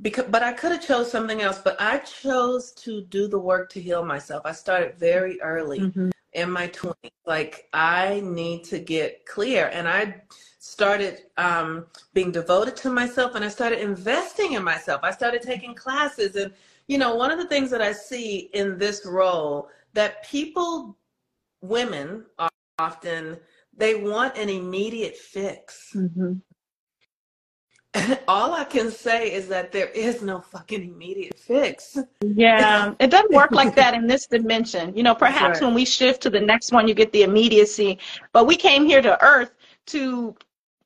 Because, 0.00 0.26
but 0.30 0.44
I 0.44 0.52
could 0.52 0.70
have 0.70 0.86
chose 0.86 1.10
something 1.10 1.42
else. 1.42 1.58
But 1.58 1.80
I 1.80 1.98
chose 1.98 2.72
to 2.72 3.02
do 3.02 3.26
the 3.26 3.38
work 3.38 3.70
to 3.70 3.80
heal 3.80 4.04
myself. 4.04 4.42
I 4.44 4.52
started 4.52 4.94
very 4.96 5.40
early 5.40 5.80
mm-hmm. 5.80 6.10
in 6.34 6.50
my 6.50 6.68
twenties. 6.68 7.10
Like 7.26 7.68
I 7.72 8.20
need 8.24 8.64
to 8.64 8.78
get 8.78 9.26
clear, 9.26 9.70
and 9.72 9.88
I 9.88 10.22
started 10.58 11.22
um, 11.36 11.86
being 12.14 12.30
devoted 12.30 12.76
to 12.76 12.90
myself, 12.90 13.34
and 13.34 13.44
I 13.44 13.48
started 13.48 13.80
investing 13.80 14.52
in 14.52 14.62
myself. 14.62 15.00
I 15.02 15.10
started 15.10 15.42
taking 15.42 15.74
classes, 15.74 16.36
and 16.36 16.52
you 16.86 16.98
know, 16.98 17.14
one 17.14 17.30
of 17.30 17.38
the 17.38 17.48
things 17.48 17.70
that 17.70 17.82
I 17.82 17.92
see 17.92 18.50
in 18.52 18.78
this 18.78 19.04
role 19.04 19.68
that 19.94 20.24
people 20.24 20.96
women 21.60 22.26
often 22.78 23.38
they 23.76 23.94
want 23.94 24.36
an 24.36 24.48
immediate 24.48 25.16
fix. 25.16 25.92
Mm-hmm. 25.94 26.34
All 28.28 28.52
I 28.52 28.64
can 28.64 28.90
say 28.90 29.32
is 29.32 29.48
that 29.48 29.72
there 29.72 29.88
is 29.88 30.22
no 30.22 30.40
fucking 30.40 30.82
immediate 30.82 31.38
fix. 31.38 31.96
Yeah, 32.22 32.94
it 33.00 33.10
doesn't 33.10 33.32
work 33.32 33.52
like 33.52 33.74
that 33.76 33.94
in 33.94 34.06
this 34.06 34.26
dimension. 34.26 34.94
You 34.96 35.02
know, 35.02 35.14
perhaps 35.14 35.60
right. 35.60 35.66
when 35.66 35.74
we 35.74 35.84
shift 35.84 36.22
to 36.22 36.30
the 36.30 36.40
next 36.40 36.72
one, 36.72 36.86
you 36.86 36.94
get 36.94 37.12
the 37.12 37.22
immediacy. 37.22 37.98
But 38.32 38.46
we 38.46 38.56
came 38.56 38.84
here 38.84 39.00
to 39.00 39.22
Earth 39.24 39.52
to, 39.86 40.36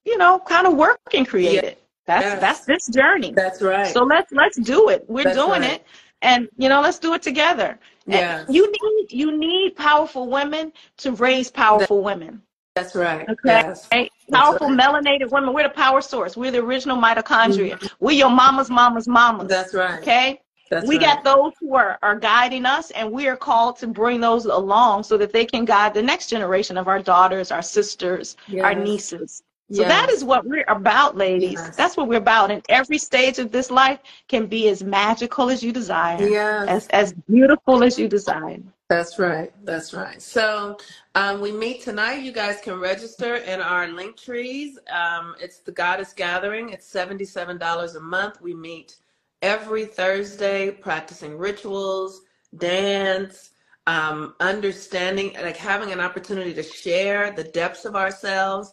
you 0.04 0.18
know, 0.18 0.38
kind 0.38 0.66
of 0.66 0.74
work 0.74 1.00
and 1.12 1.26
create 1.26 1.54
yeah. 1.54 1.70
it. 1.70 1.82
That's 2.06 2.24
yes. 2.24 2.40
that's 2.40 2.64
this 2.64 2.88
journey. 2.88 3.32
That's 3.32 3.62
right. 3.62 3.92
So 3.92 4.04
let's 4.04 4.32
let's 4.32 4.58
do 4.58 4.88
it. 4.88 5.04
We're 5.08 5.24
that's 5.24 5.36
doing 5.36 5.62
right. 5.62 5.72
it, 5.74 5.86
and 6.20 6.48
you 6.56 6.68
know, 6.68 6.80
let's 6.80 6.98
do 6.98 7.14
it 7.14 7.22
together. 7.22 7.78
Yeah. 8.06 8.44
You 8.48 8.70
need 8.70 9.12
you 9.12 9.36
need 9.36 9.76
powerful 9.76 10.28
women 10.28 10.72
to 10.98 11.12
raise 11.12 11.50
powerful 11.50 11.98
that, 11.98 12.02
women. 12.04 12.42
That's 12.74 12.94
right. 12.94 13.28
Okay. 13.28 13.36
Yes. 13.44 13.88
Powerful 14.30 14.68
right. 14.70 14.78
melanated 14.78 15.30
women. 15.30 15.52
We're 15.52 15.64
the 15.64 15.74
power 15.74 16.00
source. 16.00 16.36
We're 16.36 16.50
the 16.50 16.62
original 16.62 16.96
mitochondria. 16.96 17.74
Mm-hmm. 17.74 17.86
We're 18.00 18.12
your 18.12 18.30
mama's 18.30 18.70
mama's 18.70 19.06
mamas. 19.06 19.48
That's 19.48 19.74
right. 19.74 20.00
Okay. 20.00 20.40
That's 20.70 20.88
we 20.88 20.96
right. 20.96 21.22
got 21.22 21.24
those 21.24 21.52
who 21.60 21.74
are, 21.74 21.98
are 22.02 22.18
guiding 22.18 22.64
us, 22.64 22.90
and 22.92 23.12
we 23.12 23.28
are 23.28 23.36
called 23.36 23.76
to 23.80 23.86
bring 23.86 24.22
those 24.22 24.46
along 24.46 25.02
so 25.02 25.18
that 25.18 25.30
they 25.30 25.44
can 25.44 25.66
guide 25.66 25.92
the 25.92 26.02
next 26.02 26.28
generation 26.28 26.78
of 26.78 26.88
our 26.88 26.98
daughters, 26.98 27.50
our 27.50 27.60
sisters, 27.60 28.38
yes. 28.48 28.64
our 28.64 28.74
nieces. 28.74 29.42
So 29.72 29.84
that 29.84 30.10
is 30.10 30.22
what 30.22 30.44
we're 30.44 30.64
about, 30.68 31.16
ladies. 31.16 31.54
Yes. 31.54 31.76
That's 31.76 31.96
what 31.96 32.06
we're 32.06 32.18
about. 32.18 32.50
And 32.50 32.62
every 32.68 32.98
stage 32.98 33.38
of 33.38 33.52
this 33.52 33.70
life 33.70 34.00
can 34.28 34.46
be 34.46 34.68
as 34.68 34.82
magical 34.82 35.48
as 35.48 35.62
you 35.62 35.72
desire. 35.72 36.22
Yes. 36.28 36.68
As 36.68 36.86
as 36.88 37.12
beautiful 37.28 37.82
as 37.82 37.98
you 37.98 38.08
desire. 38.08 38.58
That's 38.88 39.18
right. 39.18 39.50
That's 39.64 39.94
right. 39.94 40.20
So 40.20 40.76
um, 41.14 41.40
we 41.40 41.50
meet 41.50 41.80
tonight. 41.80 42.22
You 42.22 42.32
guys 42.32 42.60
can 42.60 42.78
register 42.78 43.36
in 43.36 43.62
our 43.62 43.88
link 43.88 44.18
trees. 44.18 44.78
Um, 44.92 45.34
it's 45.40 45.60
the 45.60 45.72
Goddess 45.72 46.12
Gathering. 46.12 46.68
It's 46.68 46.86
seventy-seven 46.86 47.56
dollars 47.56 47.94
a 47.94 48.00
month. 48.00 48.42
We 48.42 48.52
meet 48.52 48.96
every 49.40 49.86
Thursday, 49.86 50.70
practicing 50.70 51.38
rituals, 51.38 52.20
dance, 52.58 53.50
um, 53.86 54.34
understanding, 54.40 55.32
like 55.40 55.56
having 55.56 55.92
an 55.92 56.00
opportunity 56.00 56.52
to 56.52 56.62
share 56.62 57.30
the 57.30 57.44
depths 57.44 57.86
of 57.86 57.96
ourselves 57.96 58.72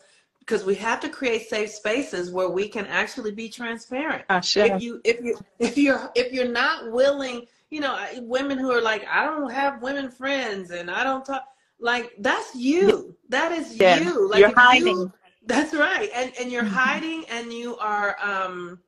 because 0.49 0.65
we 0.65 0.73
have 0.73 0.99
to 0.99 1.09
create 1.09 1.47
safe 1.47 1.69
spaces 1.69 2.31
where 2.31 2.49
we 2.49 2.67
can 2.67 2.87
actually 2.87 3.31
be 3.31 3.47
transparent. 3.47 4.25
Uh, 4.29 4.41
sure. 4.41 4.65
If 4.65 4.81
you 4.81 4.99
if 5.03 5.23
you 5.23 5.37
if 5.59 5.77
you're 5.77 6.11
if 6.15 6.33
you're 6.33 6.51
not 6.51 6.91
willing, 6.91 7.45
you 7.69 7.81
know, 7.81 8.03
women 8.21 8.57
who 8.57 8.71
are 8.71 8.81
like, 8.81 9.07
I 9.07 9.25
don't 9.25 9.51
have 9.51 9.83
women 9.83 10.09
friends 10.09 10.71
and 10.71 10.89
I 10.89 11.03
don't 11.03 11.23
talk 11.23 11.43
like 11.79 12.13
that's 12.17 12.55
you. 12.55 13.15
That 13.29 13.51
is 13.51 13.77
yeah. 13.77 13.99
you. 13.99 14.27
Like 14.27 14.39
you're 14.39 14.55
hiding. 14.55 14.97
You, 14.97 15.13
that's 15.45 15.75
right. 15.75 16.09
And 16.15 16.33
and 16.39 16.51
you're 16.51 16.63
mm-hmm. 16.63 16.73
hiding 16.73 17.25
and 17.29 17.53
you 17.53 17.77
are 17.77 18.17
um 18.19 18.79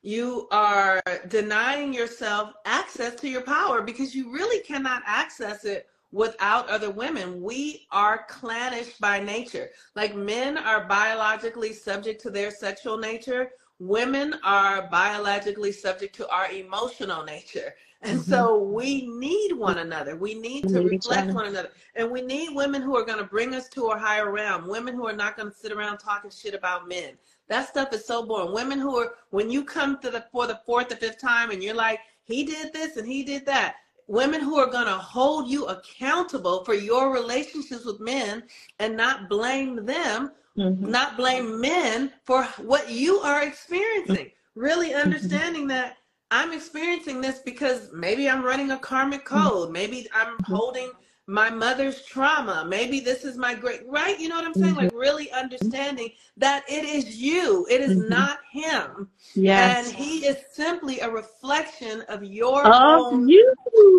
you 0.00 0.48
are 0.52 1.02
denying 1.28 1.92
yourself 1.92 2.54
access 2.64 3.14
to 3.16 3.28
your 3.28 3.42
power 3.42 3.82
because 3.82 4.14
you 4.14 4.32
really 4.32 4.62
cannot 4.64 5.02
access 5.04 5.66
it 5.66 5.86
without 6.14 6.68
other 6.68 6.90
women. 6.90 7.42
We 7.42 7.88
are 7.90 8.24
clannish 8.28 8.96
by 8.98 9.18
nature. 9.18 9.70
Like 9.96 10.14
men 10.14 10.56
are 10.56 10.86
biologically 10.86 11.72
subject 11.72 12.22
to 12.22 12.30
their 12.30 12.52
sexual 12.52 12.96
nature, 12.96 13.50
women 13.80 14.36
are 14.44 14.88
biologically 14.90 15.72
subject 15.72 16.14
to 16.14 16.28
our 16.28 16.48
emotional 16.52 17.24
nature. 17.24 17.74
And 18.02 18.20
mm-hmm. 18.20 18.30
so 18.30 18.62
we 18.62 19.08
need 19.08 19.54
one 19.54 19.78
another. 19.78 20.14
We 20.14 20.34
need 20.34 20.68
to 20.68 20.82
reflect 20.82 21.32
one 21.32 21.46
another. 21.46 21.70
And 21.96 22.08
we 22.10 22.22
need 22.22 22.54
women 22.54 22.80
who 22.80 22.96
are 22.96 23.04
going 23.04 23.18
to 23.18 23.24
bring 23.24 23.52
us 23.52 23.68
to 23.70 23.86
a 23.86 23.98
higher 23.98 24.30
realm, 24.30 24.68
women 24.68 24.94
who 24.94 25.08
are 25.08 25.16
not 25.16 25.36
going 25.36 25.50
to 25.50 25.56
sit 25.56 25.72
around 25.72 25.98
talking 25.98 26.30
shit 26.30 26.54
about 26.54 26.86
men. 26.86 27.14
That 27.48 27.68
stuff 27.68 27.92
is 27.92 28.06
so 28.06 28.24
boring. 28.24 28.54
Women 28.54 28.78
who 28.78 28.96
are, 28.98 29.14
when 29.30 29.50
you 29.50 29.64
come 29.64 29.98
to 30.00 30.10
the, 30.10 30.24
for 30.30 30.46
the 30.46 30.60
fourth 30.64 30.92
or 30.92 30.96
fifth 30.96 31.20
time 31.20 31.50
and 31.50 31.62
you're 31.62 31.74
like, 31.74 31.98
he 32.22 32.44
did 32.44 32.72
this 32.72 32.96
and 32.98 33.06
he 33.06 33.24
did 33.24 33.44
that 33.46 33.76
women 34.06 34.40
who 34.40 34.58
are 34.58 34.70
going 34.70 34.86
to 34.86 34.92
hold 34.92 35.48
you 35.48 35.66
accountable 35.66 36.64
for 36.64 36.74
your 36.74 37.12
relationships 37.12 37.84
with 37.84 38.00
men 38.00 38.42
and 38.78 38.96
not 38.96 39.28
blame 39.28 39.84
them, 39.84 40.32
mm-hmm. 40.58 40.90
not 40.90 41.16
blame 41.16 41.60
men 41.60 42.12
for 42.24 42.44
what 42.58 42.90
you 42.90 43.18
are 43.20 43.42
experiencing. 43.42 44.30
Really 44.56 44.90
mm-hmm. 44.90 45.00
understanding 45.00 45.66
that 45.66 45.96
I'm 46.30 46.52
experiencing 46.52 47.20
this 47.20 47.40
because 47.40 47.90
maybe 47.92 48.28
I'm 48.28 48.44
running 48.44 48.70
a 48.70 48.78
karmic 48.78 49.24
mm-hmm. 49.24 49.48
code. 49.48 49.72
Maybe 49.72 50.06
I'm 50.14 50.34
mm-hmm. 50.36 50.54
holding 50.54 50.92
my 51.26 51.48
mother's 51.48 52.04
trauma. 52.04 52.64
Maybe 52.68 53.00
this 53.00 53.24
is 53.24 53.36
my 53.36 53.54
great, 53.54 53.80
right? 53.88 54.18
You 54.18 54.28
know 54.28 54.36
what 54.36 54.44
I'm 54.44 54.54
saying? 54.54 54.74
Mm-hmm. 54.74 54.84
Like 54.84 54.92
really 54.94 55.30
understanding 55.32 56.10
that 56.36 56.64
it 56.68 56.84
is 56.84 57.16
you, 57.16 57.66
it 57.70 57.80
is 57.80 57.96
mm-hmm. 57.96 58.08
not 58.08 58.40
him. 58.52 59.08
Yes. 59.34 59.86
And 59.86 59.96
he 59.96 60.26
is 60.26 60.36
simply 60.52 61.00
a 61.00 61.10
reflection 61.10 62.02
of 62.02 62.24
your 62.24 62.66
of 62.66 62.72
own, 62.72 63.28
you. 63.28 63.54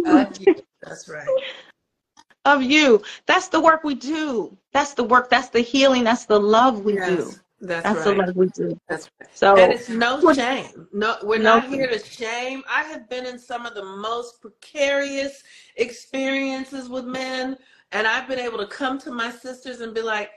Of 0.05 0.37
you. 0.39 0.55
That's 0.83 1.09
right. 1.09 1.27
of 2.45 2.61
you. 2.61 3.01
That's 3.25 3.47
the 3.47 3.59
work 3.59 3.83
we 3.83 3.95
do. 3.95 4.55
That's 4.71 4.93
the 4.93 5.03
work. 5.03 5.29
That's 5.29 5.49
the 5.49 5.61
healing. 5.61 6.03
That's 6.03 6.25
the 6.25 6.39
love 6.39 6.85
we 6.85 6.93
Yes, 6.93 7.09
do. 7.09 7.31
That's, 7.61 7.83
That's 7.83 8.05
right. 8.07 8.17
love 8.17 8.35
we 8.35 8.47
do. 8.49 8.79
That's 8.89 9.09
right. 9.19 9.29
So 9.33 9.55
And 9.57 9.73
it's 9.73 9.89
no 9.89 10.33
shame. 10.33 10.87
No, 10.93 11.17
we're 11.23 11.39
No 11.39 11.55
not 11.55 11.67
here 11.69 11.87
to 11.87 11.99
shame. 11.99 12.63
I 12.69 12.83
have 12.83 13.09
been 13.09 13.25
in 13.25 13.39
some 13.39 13.65
of 13.65 13.73
the 13.75 13.83
most 13.85 14.41
precarious 14.41 15.43
experiences 15.77 16.89
with 16.89 17.05
men, 17.05 17.57
and 17.91 18.07
I've 18.07 18.27
been 18.27 18.39
able 18.39 18.57
to 18.59 18.67
come 18.67 18.99
to 18.99 19.11
my 19.11 19.31
sisters 19.31 19.81
and 19.81 19.93
be 19.93 20.01
like, 20.01 20.31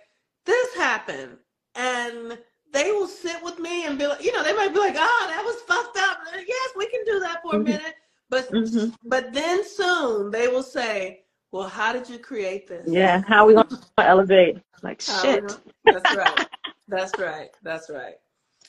"This 0.46 0.74
happened," 0.76 1.38
and 1.74 2.38
they 2.72 2.92
will 2.92 3.08
sit 3.08 3.42
with 3.42 3.58
me 3.58 3.86
and 3.86 3.98
be 3.98 4.06
like, 4.06 4.22
you 4.22 4.32
know, 4.32 4.42
they 4.44 4.54
might 4.54 4.72
be 4.72 4.78
like, 4.80 4.94
"Oh, 4.96 5.26
that 5.28 5.44
was 5.44 5.60
fucked 5.62 5.98
up." 5.98 6.18
Yes, 6.46 6.70
we 6.76 6.88
can 6.88 7.04
do 7.04 7.20
that 7.20 7.42
for 7.42 7.56
a 7.56 7.58
Mhm. 7.58 7.64
minute, 7.64 7.94
but 8.30 8.48
Mhm. 8.52 8.94
but 9.04 9.32
then 9.32 9.64
soon 9.64 10.30
they 10.30 10.48
will 10.48 10.62
say, 10.62 11.24
"Well, 11.52 11.68
how 11.68 11.92
did 11.92 12.08
you 12.08 12.18
create 12.18 12.68
this?" 12.68 12.86
yeah, 12.88 13.22
how 13.26 13.44
are 13.44 13.46
we 13.48 13.54
gonna 13.54 13.68
elevate? 13.98 14.58
Like 14.82 15.02
How 15.06 15.22
shit. 15.22 15.46
gonna- 15.48 15.62
That's 15.90 16.12
right. 16.12 16.46
That's 16.88 17.12
right. 17.18 17.50
That's 17.62 17.90
right. 17.90 18.14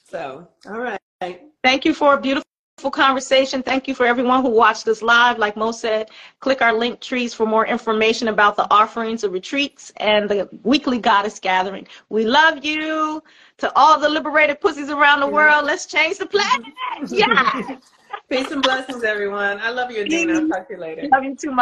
So, 0.09 0.47
all 0.67 0.79
right. 0.79 0.99
Thank 1.63 1.85
you 1.85 1.93
for 1.93 2.13
a 2.15 2.21
beautiful 2.21 2.43
conversation. 2.91 3.61
Thank 3.61 3.87
you 3.87 3.95
for 3.95 4.05
everyone 4.05 4.41
who 4.41 4.49
watched 4.49 4.87
us 4.87 5.01
live. 5.01 5.37
Like 5.37 5.57
Mo 5.57 5.71
said, 5.71 6.09
click 6.39 6.61
our 6.61 6.73
link 6.73 6.99
trees 7.01 7.33
for 7.33 7.45
more 7.45 7.65
information 7.65 8.29
about 8.29 8.55
the 8.55 8.67
offerings, 8.71 9.21
the 9.21 9.29
retreats, 9.29 9.91
and 9.97 10.29
the 10.29 10.49
weekly 10.63 10.99
goddess 10.99 11.39
gathering. 11.39 11.87
We 12.09 12.25
love 12.25 12.63
you. 12.63 13.23
To 13.57 13.71
all 13.75 13.99
the 13.99 14.07
liberated 14.07 14.61
pussies 14.61 14.89
around 14.89 15.19
the 15.19 15.27
world, 15.27 15.65
let's 15.65 15.85
change 15.85 16.17
the 16.17 16.25
planet. 16.25 16.73
Yeah. 17.09 17.77
Peace 18.29 18.51
and 18.51 18.61
blessings, 18.61 19.03
everyone. 19.03 19.59
I 19.59 19.69
love 19.71 19.91
you, 19.91 20.03
Adina. 20.03 20.33
I'll 20.33 20.47
talk 20.47 20.67
to 20.67 20.75
you 20.75 20.79
later. 20.79 21.07
love 21.11 21.23
you 21.23 21.35
too, 21.35 21.49
Mama. 21.49 21.57